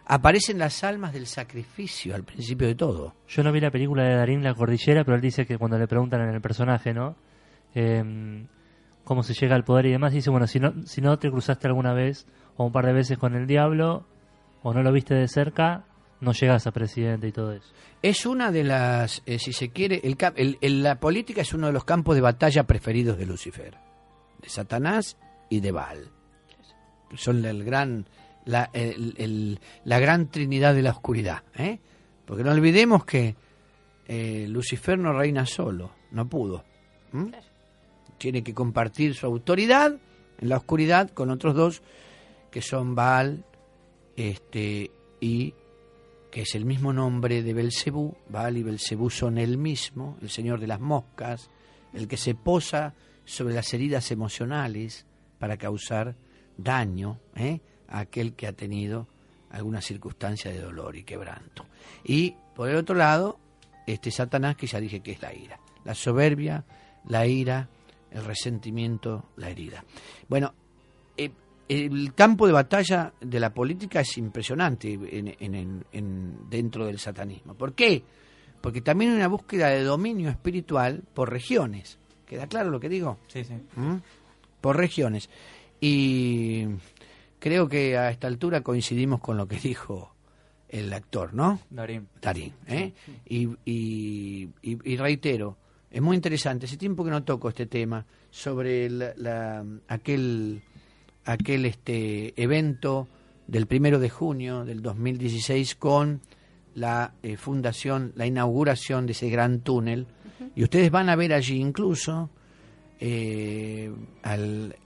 aparecen 0.07 0.59
las 0.59 0.85
almas 0.85 1.13
del 1.13 1.27
sacrificio 1.27 2.15
al 2.15 2.25
principio 2.25 2.67
de 2.67 2.75
todo. 2.75 3.15
Yo 3.29 3.43
no 3.43 3.53
vi 3.53 3.61
la 3.61 3.71
película 3.71 4.05
de 4.05 4.15
Darín 4.17 4.43
La 4.43 4.55
Cordillera, 4.55 5.05
pero 5.05 5.17
él 5.17 5.21
dice 5.21 5.47
que 5.47 5.59
cuando 5.59 5.79
le 5.79 5.89
preguntan 5.89 6.21
en 6.23 6.35
el 6.35 6.41
personaje, 6.41 6.95
¿no? 6.95 7.17
Em, 7.75 8.47
cómo 9.05 9.23
se 9.23 9.35
llega 9.35 9.55
al 9.55 9.65
poder 9.65 9.87
y 9.87 9.91
demás, 9.93 10.13
dice, 10.13 10.31
bueno, 10.31 10.47
si 10.47 10.61
no, 10.61 10.73
si 10.87 11.01
no 11.01 11.19
te 11.19 11.31
cruzaste 11.31 11.67
alguna 11.67 11.93
vez 11.93 12.27
o 12.57 12.65
un 12.67 12.73
par 12.73 12.87
de 12.87 12.93
veces 12.93 13.19
con 13.19 13.35
el 13.35 13.47
diablo 13.47 14.07
o 14.63 14.73
no 14.73 14.83
lo 14.83 14.93
viste 14.93 15.15
de 15.15 15.29
cerca, 15.29 15.85
no 16.21 16.33
llegas 16.33 16.67
a 16.67 16.73
presidente 16.73 17.29
y 17.29 17.33
todo 17.33 17.53
eso. 17.53 17.73
Es 18.03 18.25
una 18.27 18.51
de 18.51 18.65
las, 18.65 19.23
eh, 19.27 19.39
si 19.39 19.53
se 19.53 19.71
quiere, 19.71 20.01
el, 20.05 20.17
el- 20.37 20.59
el- 20.61 20.83
la 20.83 20.99
política 20.99 21.43
es 21.43 21.53
uno 21.53 21.67
de 21.67 21.73
los 21.73 21.85
campos 21.85 22.15
de 22.15 22.23
batalla 22.23 22.65
preferidos 22.65 23.19
de 23.19 23.27
Lucifer, 23.27 23.77
de 24.41 24.49
Satanás 24.49 25.19
y 25.51 25.61
de 25.61 25.73
Baal. 25.73 26.11
Son 27.15 27.45
el 27.45 27.65
gran, 27.65 28.07
la, 28.47 28.71
el- 28.73 29.61
la 29.85 29.99
gran 30.01 30.29
trinidad 30.31 30.75
de 30.75 30.83
la 30.83 30.91
oscuridad. 30.93 31.43
¿eh? 31.59 31.79
Porque 32.25 32.43
no 32.43 32.53
olvidemos 32.53 33.05
que 33.05 33.37
eh, 34.09 34.47
Lucifer 34.49 34.99
no 34.99 35.13
reina 35.13 35.45
solo, 35.45 35.93
no 36.13 36.27
pudo. 36.29 36.65
Tiene 38.19 38.43
que 38.43 38.55
compartir 38.55 39.15
su 39.15 39.27
autoridad 39.27 39.95
en 40.39 40.49
la 40.49 40.57
oscuridad 40.57 41.11
con 41.11 41.31
otros 41.31 41.55
dos 41.55 41.83
que 42.51 42.63
son 42.63 42.95
Baal 42.95 43.45
este, 44.17 44.91
y 45.21 45.53
que 46.31 46.43
es 46.43 46.55
el 46.55 46.65
mismo 46.65 46.93
nombre 46.93 47.43
de 47.43 47.53
Belcebú, 47.55 48.15
Baal 48.29 48.57
y 48.59 48.63
Belcebú 48.63 49.11
son 49.11 49.39
el 49.39 49.59
mismo, 49.59 50.17
el 50.23 50.31
señor 50.31 50.61
de 50.61 50.67
las 50.67 50.81
moscas, 50.81 51.51
el 51.93 52.09
que 52.09 52.17
se 52.17 52.35
posa 52.35 52.95
sobre 53.25 53.55
las 53.55 53.73
heridas 53.75 54.11
emocionales 54.11 55.07
para 55.39 55.57
causar 55.57 56.17
daño, 56.57 57.19
¿eh? 57.35 57.61
A 57.89 58.01
aquel 58.01 58.35
que 58.35 58.47
ha 58.47 58.53
tenido 58.53 59.07
alguna 59.51 59.81
circunstancia 59.81 60.51
de 60.51 60.61
dolor 60.61 60.97
y 60.97 61.05
quebranto. 61.05 61.67
Y 62.05 62.35
por 62.55 62.69
el 62.69 62.77
otro 62.77 62.95
lado, 62.97 63.39
este 63.87 64.11
Satanás 64.11 64.57
que 64.57 64.67
ya 64.67 64.81
dije 64.81 65.01
que 65.01 65.13
es 65.13 65.23
la 65.23 65.33
ira, 65.35 65.59
la 65.85 65.95
soberbia, 65.95 66.65
la 67.09 67.27
ira, 67.27 67.69
el 68.11 68.25
resentimiento, 68.25 69.27
la 69.37 69.51
herida. 69.51 69.85
Bueno, 70.29 70.53
eh, 71.17 71.31
el 71.69 72.15
campo 72.15 72.47
de 72.47 72.53
batalla 72.53 73.13
de 73.21 73.41
la 73.41 73.53
política 73.53 74.01
es 74.01 74.17
impresionante 74.19 74.93
en, 74.93 75.35
en- 75.39 75.55
en- 75.55 75.85
en- 75.93 76.51
dentro 76.51 76.87
del 76.87 76.99
satanismo. 76.99 77.55
¿Por 77.55 77.75
qué? 77.75 78.03
Porque 78.61 78.81
también 78.81 79.13
hay 79.13 79.17
una 79.19 79.29
búsqueda 79.29 79.69
de 79.69 79.83
dominio 79.85 80.29
espiritual 80.31 81.03
por 81.15 81.31
regiones. 81.31 81.99
¿Queda 82.27 82.47
claro 82.49 82.71
lo 82.71 82.81
que 82.81 82.89
digo? 82.89 83.19
Sí, 83.29 83.45
sí. 83.45 83.55
¿Mm? 83.77 83.97
Por 84.61 84.77
regiones. 84.77 85.29
Y 85.81 86.65
creo 87.39 87.69
que 87.69 87.97
a 87.97 88.11
esta 88.11 88.27
altura 88.27 88.61
coincidimos 88.63 89.21
con 89.21 89.37
lo 89.37 89.47
que 89.49 89.57
dijo 89.59 90.13
el 90.69 90.93
actor, 90.93 91.33
¿no? 91.35 91.61
Darín. 91.71 92.09
Darín. 92.21 92.53
¿eh? 92.67 92.93
Y, 93.29 93.49
y- 93.65 94.49
y- 94.63 94.79
y 94.93 94.97
reitero, 94.97 95.57
es 95.91 96.03
muy 96.03 96.17
interesante, 96.17 96.67
hace 96.67 96.77
tiempo 96.77 97.05
que 97.05 97.11
no 97.11 97.23
toco 97.25 97.49
este 97.49 97.67
tema, 97.67 98.05
sobre 98.31 98.91
la- 98.91 99.13
la- 99.17 99.65
aquel, 99.89 100.63
aquel 101.25 101.65
este, 101.67 102.41
evento 102.41 103.09
del 103.47 103.67
primero 103.67 103.99
de 104.01 104.11
junio 104.11 104.65
del 104.65 104.83
2016 104.83 105.77
con 105.77 106.21
la 106.75 107.15
eh, 107.23 107.37
fundación, 107.37 108.13
la 108.17 108.27
inauguración 108.27 109.07
de 109.07 109.13
ese 109.13 109.31
gran 109.31 109.61
túnel. 109.61 110.07
Y 110.57 110.65
ustedes 110.65 110.91
van 110.91 111.09
a 111.09 111.17
ver 111.17 111.33
allí 111.33 111.57
incluso 111.61 112.29
eh, 113.01 113.91
al, 114.23 114.77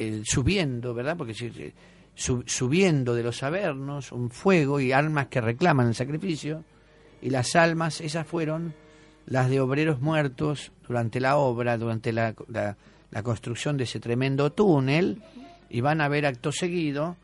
eh, 0.00 0.22
subiendo, 0.24 0.94
¿verdad? 0.94 1.16
Porque 1.16 1.34
su- 2.14 2.42
subiendo 2.46 3.14
de 3.14 3.22
los 3.22 3.42
avernos 3.42 4.12
un 4.12 4.30
fuego 4.30 4.80
y 4.80 4.92
almas 4.92 5.26
que 5.28 5.40
reclaman 5.40 5.88
el 5.88 5.94
sacrificio, 5.94 6.64
y 7.22 7.30
las 7.30 7.54
almas, 7.56 8.00
esas 8.00 8.26
fueron 8.26 8.74
las 9.26 9.50
de 9.50 9.60
obreros 9.60 10.00
muertos 10.00 10.72
durante 10.88 11.20
la 11.20 11.36
obra, 11.36 11.76
durante 11.78 12.12
la, 12.12 12.34
la- 12.48 12.76
la 13.10 13.22
construcción 13.22 13.76
de 13.76 13.84
ese 13.84 14.00
tremendo 14.00 14.52
túnel, 14.52 15.22
y 15.68 15.80
van 15.80 16.00
a 16.00 16.08
ver 16.08 16.26
acto 16.26 16.50
seguido 16.52 17.16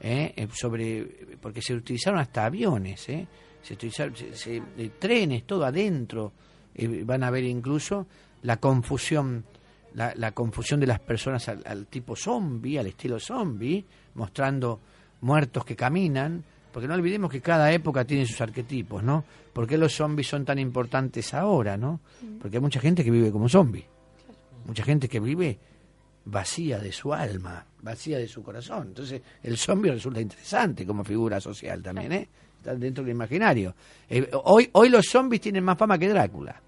¿eh? 0.00 0.32
Eh, 0.36 0.48
sobre 0.54 1.36
porque 1.42 1.60
se 1.60 1.74
utilizaron 1.74 2.18
hasta 2.20 2.46
aviones, 2.46 3.06
¿eh? 3.10 3.26
se 3.62 3.74
utilizaron 3.74 4.16
se- 4.16 4.34
se- 4.34 4.62
eh, 4.78 4.90
trenes, 4.98 5.44
todo 5.46 5.64
adentro, 5.66 6.32
eh, 6.74 7.02
van 7.04 7.22
a 7.24 7.30
ver 7.30 7.44
incluso 7.44 8.06
la 8.42 8.56
confusión 8.58 9.44
la, 9.94 10.12
la 10.16 10.32
confusión 10.32 10.80
de 10.80 10.86
las 10.86 11.00
personas 11.00 11.48
al, 11.48 11.62
al 11.66 11.86
tipo 11.86 12.16
zombie, 12.16 12.78
al 12.78 12.86
estilo 12.86 13.18
zombie, 13.18 13.84
mostrando 14.14 14.80
muertos 15.20 15.64
que 15.64 15.76
caminan, 15.76 16.42
porque 16.72 16.86
no 16.86 16.94
olvidemos 16.94 17.30
que 17.30 17.40
cada 17.40 17.72
época 17.72 18.04
tiene 18.04 18.26
sus 18.26 18.40
arquetipos, 18.40 19.02
¿no? 19.02 19.24
¿Por 19.52 19.66
qué 19.66 19.76
los 19.76 19.92
zombies 19.94 20.28
son 20.28 20.44
tan 20.44 20.58
importantes 20.58 21.34
ahora, 21.34 21.76
no? 21.76 22.00
Porque 22.40 22.58
hay 22.58 22.60
mucha 22.62 22.80
gente 22.80 23.02
que 23.04 23.10
vive 23.10 23.32
como 23.32 23.48
zombie, 23.48 23.84
mucha 24.66 24.84
gente 24.84 25.08
que 25.08 25.20
vive 25.20 25.58
vacía 26.24 26.78
de 26.78 26.92
su 26.92 27.12
alma, 27.12 27.66
vacía 27.82 28.18
de 28.18 28.28
su 28.28 28.42
corazón. 28.42 28.88
Entonces, 28.88 29.20
el 29.42 29.56
zombie 29.56 29.90
resulta 29.90 30.20
interesante 30.20 30.86
como 30.86 31.02
figura 31.02 31.40
social 31.40 31.82
también, 31.82 32.12
¿eh? 32.12 32.28
Está 32.58 32.74
dentro 32.74 33.02
del 33.02 33.14
imaginario. 33.14 33.74
Eh, 34.08 34.30
hoy, 34.44 34.68
hoy 34.72 34.90
los 34.90 35.06
zombies 35.06 35.40
tienen 35.40 35.64
más 35.64 35.78
fama 35.78 35.98
que 35.98 36.08
Drácula. 36.08 36.60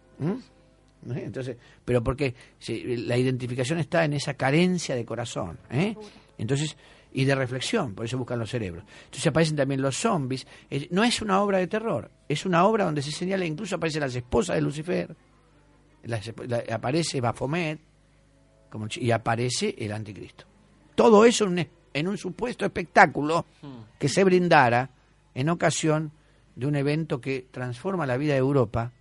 ¿No 1.03 1.15
es? 1.15 1.23
Entonces, 1.25 1.57
pero 1.85 2.03
porque 2.03 2.35
sí, 2.59 2.97
la 2.99 3.17
identificación 3.17 3.79
está 3.79 4.05
en 4.05 4.13
esa 4.13 4.35
carencia 4.35 4.95
de 4.95 5.05
corazón, 5.05 5.59
¿eh? 5.71 5.97
Entonces, 6.39 6.77
y 7.13 7.25
de 7.25 7.35
reflexión, 7.35 7.95
por 7.95 8.07
eso 8.07 8.17
buscan 8.17 8.39
los 8.39 8.49
cerebros. 8.51 8.85
Entonces 9.05 9.27
aparecen 9.27 9.57
también 9.57 9.83
los 9.83 9.97
zombies. 9.97 10.47
Eh, 10.71 10.89
no 10.91 11.05
es 11.05 11.21
una 11.21 11.43
obra 11.43 11.59
de 11.59 11.67
terror, 11.67 12.11
es 12.29 12.47
una 12.47 12.65
obra 12.65 12.85
donde 12.85 13.03
se 13.03 13.11
señala, 13.11 13.45
incluso 13.45 13.77
aparecen 13.77 14.01
las 14.01 14.15
esposas 14.15 14.57
de 14.57 14.63
Lucifer, 14.63 15.15
las 16.05 16.27
esp- 16.27 16.47
la- 16.47 16.75
aparece 16.75 17.21
Baphomet, 17.21 17.79
como 18.71 18.87
ch- 18.87 19.03
y 19.03 19.11
aparece 19.11 19.75
el 19.79 19.93
anticristo. 19.93 20.45
Todo 20.95 21.25
eso 21.25 21.45
en 21.45 21.51
un, 21.51 21.59
es- 21.59 21.69
en 21.95 22.09
un 22.09 22.17
supuesto 22.17 22.65
espectáculo 22.65 23.45
que 23.99 24.09
se 24.09 24.25
brindara 24.25 24.89
en 25.35 25.49
ocasión 25.51 26.13
de 26.57 26.67
un 26.67 26.77
evento 26.77 27.21
que 27.21 27.47
transforma 27.51 28.07
la 28.07 28.17
vida 28.17 28.33
de 28.33 28.39
Europa, 28.39 28.93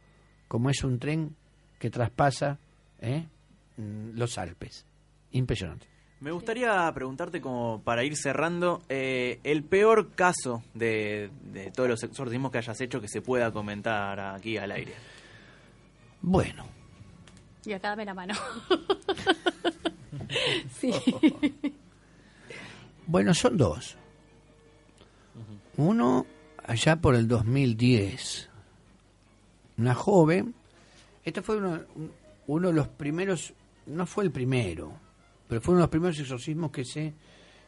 como 0.47 0.69
es 0.69 0.83
un 0.83 0.99
tren 0.99 1.35
que 1.81 1.89
traspasa 1.89 2.59
¿eh? 2.99 3.25
Mm, 3.75 4.11
los 4.15 4.37
Alpes. 4.37 4.85
Impresionante. 5.31 5.87
Me 6.19 6.31
gustaría 6.31 6.89
preguntarte, 6.93 7.41
como 7.41 7.81
para 7.81 8.03
ir 8.03 8.15
cerrando, 8.15 8.83
eh, 8.87 9.39
el 9.43 9.63
peor 9.63 10.11
caso 10.11 10.63
de, 10.75 11.31
de 11.41 11.71
todos 11.71 11.89
los 11.89 12.03
exorcismos 12.03 12.51
que 12.51 12.59
hayas 12.59 12.79
hecho 12.81 13.01
que 13.01 13.07
se 13.07 13.23
pueda 13.23 13.51
comentar 13.51 14.19
aquí 14.19 14.57
al 14.57 14.71
aire. 14.71 14.93
Bueno, 16.21 16.67
Y 17.65 17.73
acá 17.73 17.89
dame 17.89 18.05
la 18.05 18.13
mano. 18.13 18.35
sí. 20.79 20.93
bueno, 23.07 23.33
son 23.33 23.57
dos. 23.57 23.97
Uno 25.77 26.27
allá 26.63 26.97
por 26.97 27.15
el 27.15 27.27
2010. 27.27 28.49
Una 29.79 29.95
joven. 29.95 30.53
Este 31.23 31.41
fue 31.41 31.57
uno, 31.57 31.79
un- 31.95 32.11
uno 32.47 32.67
de 32.69 32.73
los 32.73 32.87
primeros, 32.87 33.53
no 33.87 34.05
fue 34.05 34.23
el 34.23 34.31
primero, 34.31 34.91
pero 35.47 35.61
fue 35.61 35.73
uno 35.73 35.79
de 35.81 35.83
los 35.83 35.89
primeros 35.91 36.19
exorcismos 36.19 36.71
que 36.71 36.83
se 36.85 37.13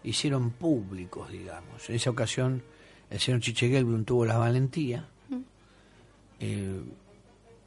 hicieron 0.03 0.51
públicos, 0.51 1.31
digamos. 1.31 1.89
En 1.89 1.95
esa 1.95 2.09
ocasión 2.09 2.61
el 3.09 3.19
señor 3.19 3.39
Chiche 3.41 3.69
Gelbrun 3.69 4.05
tuvo 4.05 4.25
la 4.25 4.37
valentía. 4.37 5.07
eh, 6.39 6.81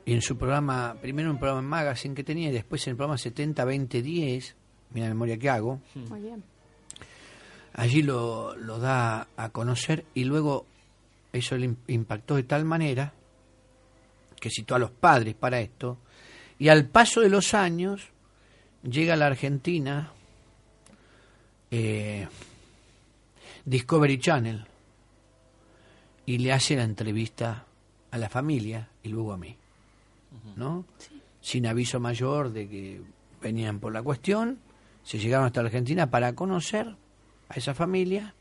y 0.04 0.12
en 0.12 0.22
su 0.22 0.36
programa, 0.36 0.96
primero 1.00 1.30
un 1.30 1.38
programa 1.38 1.60
en 1.60 1.66
Magazine 1.66 2.14
que 2.14 2.22
tenía, 2.22 2.50
y 2.50 2.52
después 2.52 2.86
en 2.86 2.92
el 2.92 2.96
programa 2.96 3.16
70-20-10, 3.18 4.54
mira 4.92 5.08
la 5.08 5.14
memoria 5.14 5.36
que 5.38 5.48
hago, 5.50 5.80
Muy 5.94 6.20
bien. 6.20 6.44
allí 7.72 8.02
lo, 8.02 8.54
lo 8.56 8.78
da 8.78 9.28
a 9.36 9.48
conocer 9.50 10.04
y 10.14 10.24
luego 10.24 10.66
eso 11.32 11.56
le 11.56 11.70
im- 11.70 11.76
impactó 11.88 12.36
de 12.36 12.44
tal 12.44 12.64
manera 12.64 13.12
que 14.40 14.50
citó 14.50 14.74
a 14.74 14.78
los 14.78 14.90
padres 14.90 15.34
para 15.34 15.60
esto 15.60 15.98
y 16.58 16.68
al 16.68 16.86
paso 16.86 17.20
de 17.20 17.28
los 17.28 17.54
años 17.54 18.10
llega 18.82 19.14
a 19.14 19.16
la 19.16 19.26
Argentina 19.26 20.12
eh, 21.70 22.26
Discovery 23.64 24.18
Channel 24.18 24.64
y 26.24 26.38
le 26.38 26.52
hace 26.52 26.76
la 26.76 26.84
entrevista 26.84 27.66
a 28.10 28.18
la 28.18 28.28
familia 28.28 28.88
y 29.02 29.08
luego 29.08 29.32
a 29.32 29.36
mí, 29.36 29.56
¿no? 30.56 30.84
Sin 31.40 31.66
aviso 31.66 32.00
mayor 32.00 32.52
de 32.52 32.68
que 32.68 33.00
venían 33.40 33.78
por 33.78 33.92
la 33.92 34.02
cuestión, 34.02 34.58
se 35.02 35.18
llegaron 35.18 35.46
hasta 35.46 35.62
la 35.62 35.68
Argentina 35.68 36.10
para 36.10 36.34
conocer 36.34 36.96
a 37.48 37.54
esa 37.54 37.74
familia, 37.74 38.34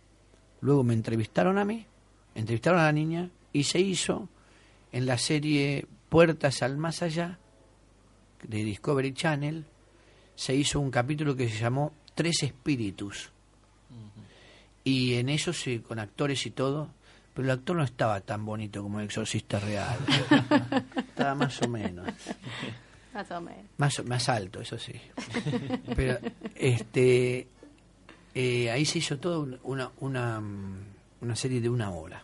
luego 0.61 0.83
me 0.83 0.93
entrevistaron 0.93 1.57
a 1.57 1.65
mí, 1.65 1.85
entrevistaron 2.33 2.79
a 2.79 2.85
la 2.85 2.91
niña 2.91 3.29
y 3.53 3.63
se 3.63 3.79
hizo 3.79 4.29
en 4.95 5.05
la 5.05 5.17
serie 5.17 5.85
Puertas 6.09 6.61
al 6.63 6.77
Más 6.77 7.01
Allá 7.01 7.37
de 8.43 8.63
Discovery 8.63 9.13
Channel, 9.13 9.65
se 10.35 10.55
hizo 10.55 10.79
un 10.79 10.89
capítulo 10.89 11.35
que 11.35 11.49
se 11.49 11.57
llamó 11.59 11.91
Tres 12.13 12.43
Espíritus. 12.43 13.29
Y 14.83 15.15
en 15.15 15.29
eso 15.29 15.51
sí, 15.51 15.79
con 15.79 15.99
actores 15.99 16.45
y 16.45 16.51
todo, 16.51 16.89
pero 17.33 17.45
el 17.47 17.51
actor 17.51 17.75
no 17.75 17.83
estaba 17.83 18.21
tan 18.21 18.45
bonito 18.45 18.81
como 18.83 18.99
el 18.99 19.05
exorcista 19.07 19.59
real. 19.59 19.97
estaba 20.95 21.35
más 21.35 21.61
o 21.61 21.67
menos. 21.67 22.07
Más 23.13 23.31
o 23.31 23.41
menos. 23.41 23.65
Más, 23.77 24.05
más 24.05 24.29
alto, 24.29 24.61
eso 24.61 24.77
sí. 24.77 24.93
Pero 25.95 26.19
este 26.55 27.47
eh, 28.33 28.69
ahí 28.71 28.85
se 28.85 28.99
hizo 28.99 29.17
todo 29.17 29.41
un- 29.41 29.59
una, 29.63 29.91
una, 29.99 30.41
una 31.21 31.35
serie 31.35 31.59
de 31.61 31.69
una 31.69 31.89
hora. 31.91 32.23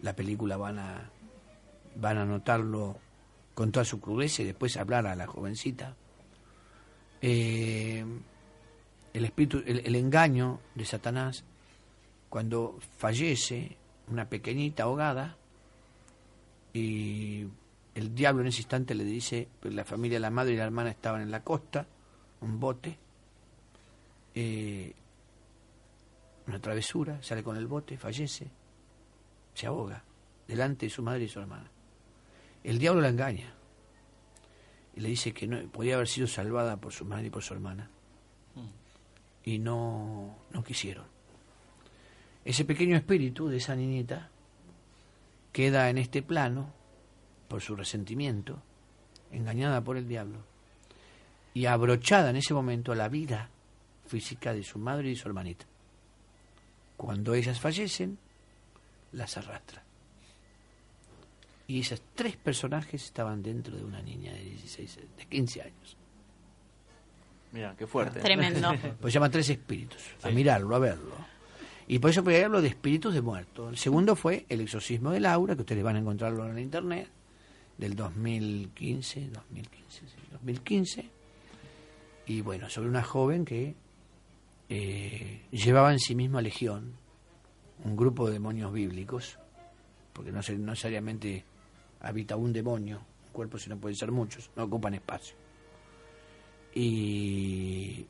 la 0.00 0.12
película 0.14 0.56
van 0.56 0.78
a, 0.78 1.10
van 2.00 2.18
a 2.18 2.24
notarlo 2.24 2.96
con 3.54 3.72
toda 3.72 3.84
su 3.84 4.00
crudeza 4.00 4.42
y 4.42 4.46
después 4.46 4.76
hablar 4.76 5.06
a 5.06 5.16
la 5.16 5.26
jovencita. 5.26 5.96
Eh, 7.20 8.04
el 9.12 9.24
espíritu, 9.24 9.62
el, 9.66 9.94
engaño 9.96 10.60
de 10.76 10.84
Satanás 10.84 11.44
cuando 12.28 12.78
fallece 12.98 13.76
una 14.06 14.28
pequeñita 14.28 14.84
ahogada 14.84 15.36
y 16.72 17.46
el 17.94 18.14
diablo 18.14 18.42
en 18.42 18.48
ese 18.48 18.58
instante 18.58 18.94
le 18.94 19.02
dice, 19.02 19.48
pues 19.58 19.74
la 19.74 19.84
familia, 19.84 20.20
la 20.20 20.30
madre 20.30 20.52
y 20.52 20.56
la 20.56 20.64
hermana 20.64 20.90
estaban 20.90 21.22
en 21.22 21.32
la 21.32 21.42
costa, 21.42 21.84
un 22.42 22.60
bote, 22.60 22.96
eh, 24.36 24.92
una 26.46 26.60
travesura, 26.60 27.20
sale 27.22 27.42
con 27.42 27.56
el 27.56 27.66
bote, 27.66 27.98
fallece, 27.98 28.48
se 29.52 29.66
ahoga, 29.66 30.04
delante 30.46 30.86
de 30.86 30.90
su 30.90 31.02
madre 31.02 31.24
y 31.24 31.28
su 31.28 31.40
hermana. 31.40 31.68
El 32.64 32.78
diablo 32.78 33.00
la 33.00 33.08
engaña 33.08 33.54
y 34.94 35.00
le 35.00 35.08
dice 35.10 35.32
que 35.32 35.46
no 35.46 35.60
podía 35.70 35.94
haber 35.94 36.08
sido 36.08 36.26
salvada 36.26 36.76
por 36.76 36.92
su 36.92 37.04
madre 37.04 37.28
y 37.28 37.30
por 37.30 37.42
su 37.42 37.54
hermana. 37.54 37.90
Y 39.44 39.58
no, 39.58 40.36
no 40.50 40.64
quisieron. 40.64 41.06
Ese 42.44 42.64
pequeño 42.64 42.96
espíritu 42.96 43.48
de 43.48 43.58
esa 43.58 43.76
niñita 43.76 44.30
queda 45.52 45.88
en 45.88 45.98
este 45.98 46.22
plano 46.22 46.72
por 47.48 47.62
su 47.62 47.76
resentimiento, 47.76 48.60
engañada 49.30 49.82
por 49.82 49.96
el 49.96 50.08
diablo, 50.08 50.38
y 51.54 51.66
abrochada 51.66 52.30
en 52.30 52.36
ese 52.36 52.52
momento 52.52 52.94
la 52.94 53.08
vida 53.08 53.50
física 54.06 54.52
de 54.52 54.64
su 54.64 54.78
madre 54.78 55.10
y 55.10 55.16
su 55.16 55.28
hermanita. 55.28 55.66
Cuando 56.96 57.34
ellas 57.34 57.60
fallecen, 57.60 58.18
las 59.12 59.36
arrastra. 59.36 59.87
Y 61.68 61.80
esos 61.80 62.00
tres 62.14 62.36
personajes 62.36 63.04
estaban 63.04 63.42
dentro 63.42 63.76
de 63.76 63.84
una 63.84 64.02
niña 64.02 64.32
de 64.32 64.42
16, 64.42 64.98
de 65.16 65.26
15 65.26 65.62
años. 65.62 65.96
Mira, 67.52 67.74
qué 67.78 67.86
fuerte. 67.86 68.20
Tremendo. 68.20 68.72
Pues 69.00 69.14
llaman 69.14 69.30
tres 69.30 69.48
espíritus, 69.50 70.02
a 70.22 70.30
mirarlo, 70.30 70.74
a 70.74 70.78
verlo. 70.80 71.14
Y 71.86 71.98
por 71.98 72.10
eso 72.10 72.22
porque 72.24 72.44
hablo 72.44 72.60
de 72.60 72.68
espíritus 72.68 73.14
de 73.14 73.22
muertos. 73.22 73.70
El 73.70 73.78
segundo 73.78 74.16
fue 74.16 74.44
El 74.48 74.60
exorcismo 74.62 75.10
de 75.10 75.20
Laura, 75.20 75.54
que 75.54 75.62
ustedes 75.62 75.82
van 75.84 75.96
a 75.96 75.98
encontrarlo 76.00 76.44
en 76.46 76.54
la 76.54 76.60
internet, 76.60 77.08
del 77.78 77.94
2015, 77.94 79.28
2015, 79.30 80.00
sí, 80.00 80.14
2015. 80.32 81.08
Y 82.26 82.40
bueno, 82.42 82.68
sobre 82.68 82.88
una 82.90 83.02
joven 83.02 83.44
que 83.46 83.74
eh, 84.68 85.42
llevaba 85.50 85.92
en 85.92 85.98
sí 85.98 86.14
misma 86.14 86.42
legión, 86.42 86.92
un 87.84 87.96
grupo 87.96 88.26
de 88.26 88.34
demonios 88.34 88.72
bíblicos, 88.72 89.38
porque 90.12 90.32
no, 90.32 90.42
se- 90.42 90.58
no 90.58 90.72
necesariamente 90.72 91.44
habita 92.00 92.36
un 92.36 92.52
demonio, 92.52 92.98
un 93.26 93.32
cuerpo, 93.32 93.58
sino 93.58 93.76
pueden 93.78 93.96
ser 93.96 94.10
muchos, 94.12 94.50
no 94.56 94.64
ocupan 94.64 94.94
espacio. 94.94 95.34
Y, 96.74 98.06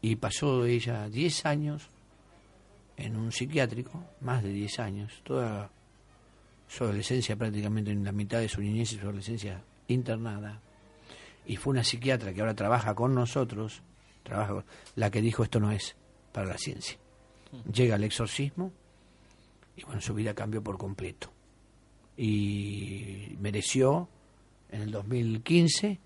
y 0.00 0.16
pasó 0.16 0.64
ella 0.64 1.08
10 1.08 1.46
años 1.46 1.88
en 2.96 3.16
un 3.16 3.30
psiquiátrico, 3.32 4.02
más 4.20 4.42
de 4.42 4.52
10 4.52 4.78
años, 4.80 5.20
toda 5.24 5.70
su 6.66 6.84
adolescencia 6.84 7.36
prácticamente 7.36 7.90
en 7.92 8.04
la 8.04 8.12
mitad 8.12 8.40
de 8.40 8.48
su 8.48 8.60
niñez 8.60 8.92
y 8.92 8.96
su 8.96 9.02
adolescencia 9.02 9.62
internada. 9.88 10.60
Y 11.46 11.56
fue 11.56 11.70
una 11.72 11.84
psiquiatra 11.84 12.34
que 12.34 12.40
ahora 12.40 12.54
trabaja 12.54 12.94
con 12.94 13.14
nosotros, 13.14 13.82
trabaja 14.22 14.52
con- 14.54 14.64
la 14.96 15.10
que 15.10 15.22
dijo 15.22 15.44
esto 15.44 15.60
no 15.60 15.70
es 15.72 15.96
para 16.32 16.48
la 16.48 16.58
ciencia. 16.58 16.98
Llega 17.72 17.94
al 17.94 18.04
exorcismo 18.04 18.72
y 19.76 19.84
bueno, 19.84 20.00
su 20.00 20.12
vida 20.12 20.34
cambió 20.34 20.62
por 20.62 20.76
completo. 20.76 21.30
Y 22.18 23.36
mereció 23.38 24.08
en 24.70 24.82
el 24.82 24.90
2015 24.90 26.00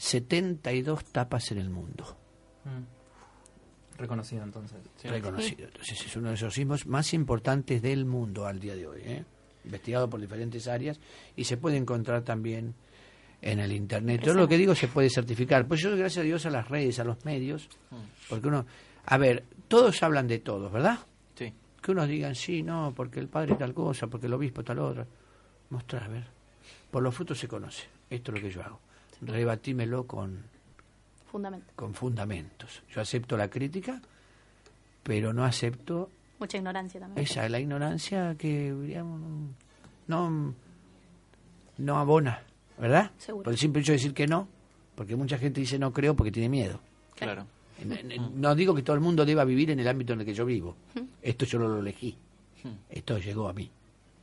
72 0.00 1.04
tapas 1.12 1.52
en 1.52 1.58
el 1.58 1.68
mundo. 1.68 2.16
Mm. 2.64 3.98
Reconocido 3.98 4.42
entonces. 4.42 4.78
reconocido. 5.04 5.66
Entonces 5.66 6.06
es 6.06 6.16
uno 6.16 6.28
de 6.28 6.32
los 6.32 6.40
exorcismos 6.40 6.86
más 6.86 7.12
importantes 7.12 7.82
del 7.82 8.06
mundo 8.06 8.46
al 8.46 8.58
día 8.58 8.74
de 8.74 8.86
hoy, 8.86 9.02
¿eh? 9.04 9.24
investigado 9.66 10.08
por 10.08 10.18
diferentes 10.18 10.66
áreas 10.68 10.98
y 11.36 11.44
se 11.44 11.58
puede 11.58 11.76
encontrar 11.76 12.22
también 12.22 12.74
en 13.42 13.58
el 13.58 13.72
internet. 13.72 14.22
Todo 14.24 14.34
lo 14.34 14.48
que 14.48 14.56
digo 14.56 14.74
se 14.74 14.88
puede 14.88 15.10
certificar. 15.10 15.68
Pues 15.68 15.82
yo 15.82 15.94
gracias 15.94 16.22
a 16.22 16.24
Dios 16.24 16.46
a 16.46 16.50
las 16.50 16.66
redes, 16.66 16.98
a 16.98 17.04
los 17.04 17.22
medios, 17.26 17.68
porque 18.30 18.48
uno, 18.48 18.64
a 19.04 19.18
ver, 19.18 19.44
todos 19.68 20.02
hablan 20.02 20.26
de 20.26 20.38
todos, 20.38 20.72
¿verdad? 20.72 20.98
Sí. 21.34 21.52
Que 21.82 21.90
unos 21.90 22.08
digan 22.08 22.34
sí, 22.34 22.62
no, 22.62 22.94
porque 22.96 23.20
el 23.20 23.28
padre 23.28 23.54
tal 23.56 23.74
cosa, 23.74 24.06
porque 24.06 24.28
el 24.28 24.32
obispo 24.32 24.64
tal 24.64 24.78
otra. 24.78 25.06
Mostrar, 25.70 26.04
a 26.04 26.08
ver. 26.08 26.24
Por 26.90 27.02
los 27.02 27.14
frutos 27.14 27.38
se 27.38 27.48
conoce. 27.48 27.84
Esto 28.08 28.32
es 28.32 28.38
lo 28.42 28.48
que 28.48 28.52
yo 28.54 28.62
hago. 28.62 28.80
Rebatímelo 29.22 30.06
con 30.06 30.42
Fundamento. 31.30 31.72
con 31.76 31.94
fundamentos. 31.94 32.82
Yo 32.92 33.00
acepto 33.00 33.36
la 33.36 33.48
crítica, 33.48 34.00
pero 35.02 35.32
no 35.32 35.44
acepto 35.44 36.10
Mucha 36.40 36.56
ignorancia 36.58 36.98
también. 37.00 37.24
esa, 37.24 37.48
la 37.48 37.60
ignorancia 37.60 38.34
que 38.36 38.72
digamos, 38.72 39.20
no, 40.08 40.54
no 41.78 41.98
abona, 41.98 42.42
¿verdad? 42.78 43.10
Seguro. 43.18 43.44
Por 43.44 43.52
el 43.52 43.58
simple 43.58 43.82
hecho 43.82 43.92
de 43.92 43.98
decir 43.98 44.14
que 44.14 44.26
no, 44.26 44.48
porque 44.96 45.14
mucha 45.14 45.38
gente 45.38 45.60
dice 45.60 45.78
no 45.78 45.92
creo 45.92 46.16
porque 46.16 46.32
tiene 46.32 46.48
miedo. 46.48 46.80
Claro. 47.14 47.46
N- 47.80 48.30
No 48.34 48.54
digo 48.54 48.74
que 48.74 48.82
todo 48.82 48.94
el 48.94 49.00
mundo 49.02 49.24
deba 49.24 49.44
vivir 49.44 49.70
en 49.70 49.78
el 49.80 49.86
ámbito 49.88 50.12
en 50.14 50.20
el 50.20 50.26
que 50.26 50.34
yo 50.34 50.44
vivo. 50.44 50.76
Esto 51.22 51.44
yo 51.44 51.58
no 51.58 51.68
lo 51.68 51.78
elegí. 51.78 52.16
Esto 52.90 53.18
llegó 53.18 53.48
a 53.48 53.52
mí. 53.52 53.70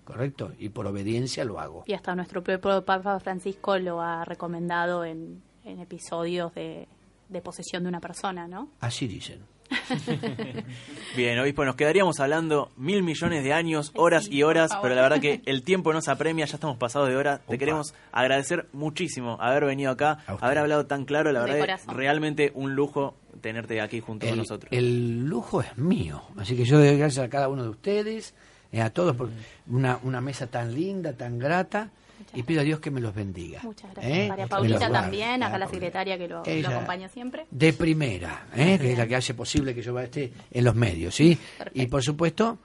¿Correcto? 0.07 0.53
Y 0.57 0.69
por 0.69 0.87
obediencia 0.87 1.43
lo 1.43 1.59
hago. 1.59 1.83
Y 1.85 1.93
hasta 1.93 2.15
nuestro 2.15 2.41
propio 2.41 2.85
Papa 2.85 3.19
Francisco 3.19 3.77
lo 3.77 3.99
ha 4.01 4.23
recomendado 4.23 5.03
en, 5.03 5.41
en 5.65 5.79
episodios 5.81 6.53
de, 6.55 6.87
de 7.27 7.41
posesión 7.41 7.83
de 7.83 7.89
una 7.89 7.99
persona, 7.99 8.47
¿no? 8.47 8.69
Así 8.79 9.05
dicen. 9.05 9.41
Bien, 11.17 11.37
obispo, 11.39 11.65
nos 11.65 11.75
quedaríamos 11.75 12.21
hablando 12.21 12.71
mil 12.77 13.03
millones 13.03 13.43
de 13.43 13.51
años, 13.51 13.91
horas 13.95 14.29
y 14.31 14.43
horas, 14.43 14.71
pero 14.81 14.95
la 14.95 15.01
verdad 15.01 15.19
que 15.19 15.41
el 15.45 15.63
tiempo 15.63 15.91
nos 15.91 16.07
apremia, 16.07 16.45
ya 16.45 16.55
estamos 16.55 16.77
pasados 16.77 17.09
de 17.09 17.17
hora. 17.17 17.39
Te 17.39 17.57
queremos 17.57 17.93
agradecer 18.13 18.67
muchísimo 18.71 19.37
haber 19.41 19.65
venido 19.65 19.91
acá, 19.91 20.19
haber 20.39 20.59
hablado 20.59 20.85
tan 20.85 21.03
claro, 21.03 21.33
la 21.33 21.41
De 21.41 21.45
verdad, 21.51 21.59
corazón. 21.59 21.95
realmente 21.97 22.51
un 22.55 22.75
lujo 22.75 23.15
tenerte 23.41 23.81
aquí 23.81 23.99
junto 23.99 24.25
con 24.25 24.33
el, 24.33 24.39
nosotros. 24.39 24.71
el 24.71 25.25
lujo 25.25 25.61
es 25.61 25.77
mío. 25.77 26.21
Así 26.37 26.55
que 26.55 26.63
yo 26.63 26.77
doy 26.79 26.97
gracias 26.97 27.25
a 27.25 27.29
cada 27.29 27.49
uno 27.49 27.63
de 27.63 27.69
ustedes, 27.69 28.33
eh, 28.71 28.81
a 28.81 28.89
todos, 28.89 29.15
por 29.15 29.29
una, 29.67 29.99
una 30.03 30.21
mesa 30.21 30.47
tan 30.47 30.73
linda, 30.73 31.13
tan 31.13 31.39
grata. 31.39 31.91
Y 32.33 32.43
pido 32.43 32.61
a 32.61 32.63
Dios 32.63 32.79
que 32.79 32.89
me 32.91 32.99
los 32.99 33.13
bendiga. 33.13 33.61
Muchas 33.63 33.93
gracias. 33.93 34.17
¿eh? 34.17 34.27
María 34.27 34.47
Paulita 34.47 34.91
también, 34.91 35.43
acá 35.43 35.57
la 35.57 35.67
secretaria 35.67 36.17
que 36.17 36.27
lo, 36.27 36.39
acompaña 36.39 37.07
siempre. 37.09 37.45
De 37.51 37.73
primera, 37.73 38.47
¿eh? 38.55 38.77
que 38.79 38.91
es 38.91 38.97
la 38.97 39.07
que 39.07 39.15
hace 39.15 39.33
posible 39.33 39.73
que 39.73 39.81
yo 39.81 39.97
esté 39.99 40.33
en 40.51 40.63
los 40.63 40.75
medios. 40.75 41.15
¿sí? 41.15 41.37
Y 41.73 41.85
por 41.87 42.03
supuesto, 42.03 42.57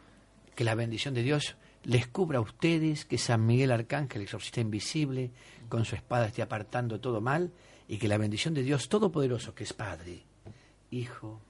que 0.54 0.64
la 0.64 0.74
bendición 0.74 1.14
de 1.14 1.22
Dios 1.22 1.54
les 1.84 2.06
cubra 2.06 2.38
a 2.38 2.40
ustedes, 2.40 3.04
que 3.04 3.18
San 3.18 3.44
Miguel 3.44 3.72
Arcángel, 3.72 4.22
exorcista 4.22 4.60
invisible, 4.60 5.30
con 5.68 5.84
su 5.84 5.96
espada 5.96 6.26
esté 6.26 6.42
apartando 6.42 6.98
todo 6.98 7.20
mal, 7.20 7.52
y 7.88 7.98
que 7.98 8.08
la 8.08 8.18
bendición 8.18 8.54
de 8.54 8.62
Dios 8.62 8.88
Todopoderoso, 8.88 9.54
que 9.54 9.64
es 9.64 9.72
Padre, 9.72 10.24
Hijo 10.90 11.40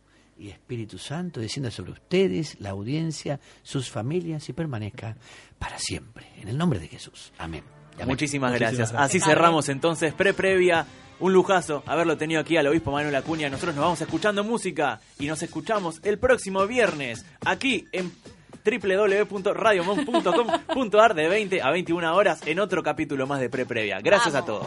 y 0.42 0.50
Espíritu 0.50 0.98
Santo, 0.98 1.40
descienda 1.40 1.70
sobre 1.70 1.92
ustedes, 1.92 2.60
la 2.60 2.68
audiencia, 2.70 3.38
sus 3.62 3.88
familias 3.88 4.48
y 4.48 4.52
permanezca 4.52 5.16
para 5.58 5.78
siempre. 5.78 6.26
En 6.40 6.48
el 6.48 6.58
nombre 6.58 6.80
de 6.80 6.88
Jesús. 6.88 7.32
Amén. 7.38 7.62
Amén. 7.94 8.08
Muchísimas 8.08 8.52
gracias. 8.52 8.92
Así 8.92 9.20
cerramos 9.20 9.68
entonces 9.68 10.12
pre-previa. 10.12 10.84
Un 11.20 11.32
lujazo 11.32 11.84
haberlo 11.86 12.16
tenido 12.16 12.40
aquí 12.40 12.56
al 12.56 12.66
obispo 12.66 12.90
Manuel 12.90 13.14
Acuña. 13.14 13.48
Nosotros 13.48 13.76
nos 13.76 13.84
vamos 13.84 14.00
escuchando 14.00 14.42
música 14.42 15.00
y 15.20 15.26
nos 15.26 15.40
escuchamos 15.44 16.00
el 16.02 16.18
próximo 16.18 16.66
viernes 16.66 17.24
aquí 17.44 17.86
en 17.92 18.10
www.radiomon.com.ar 18.64 21.14
de 21.14 21.28
20 21.28 21.62
a 21.62 21.70
21 21.70 22.16
horas 22.16 22.40
en 22.46 22.58
otro 22.58 22.82
capítulo 22.82 23.28
más 23.28 23.38
de 23.38 23.48
pre-previa. 23.48 24.00
Gracias 24.00 24.34
a 24.34 24.44
todos. 24.44 24.66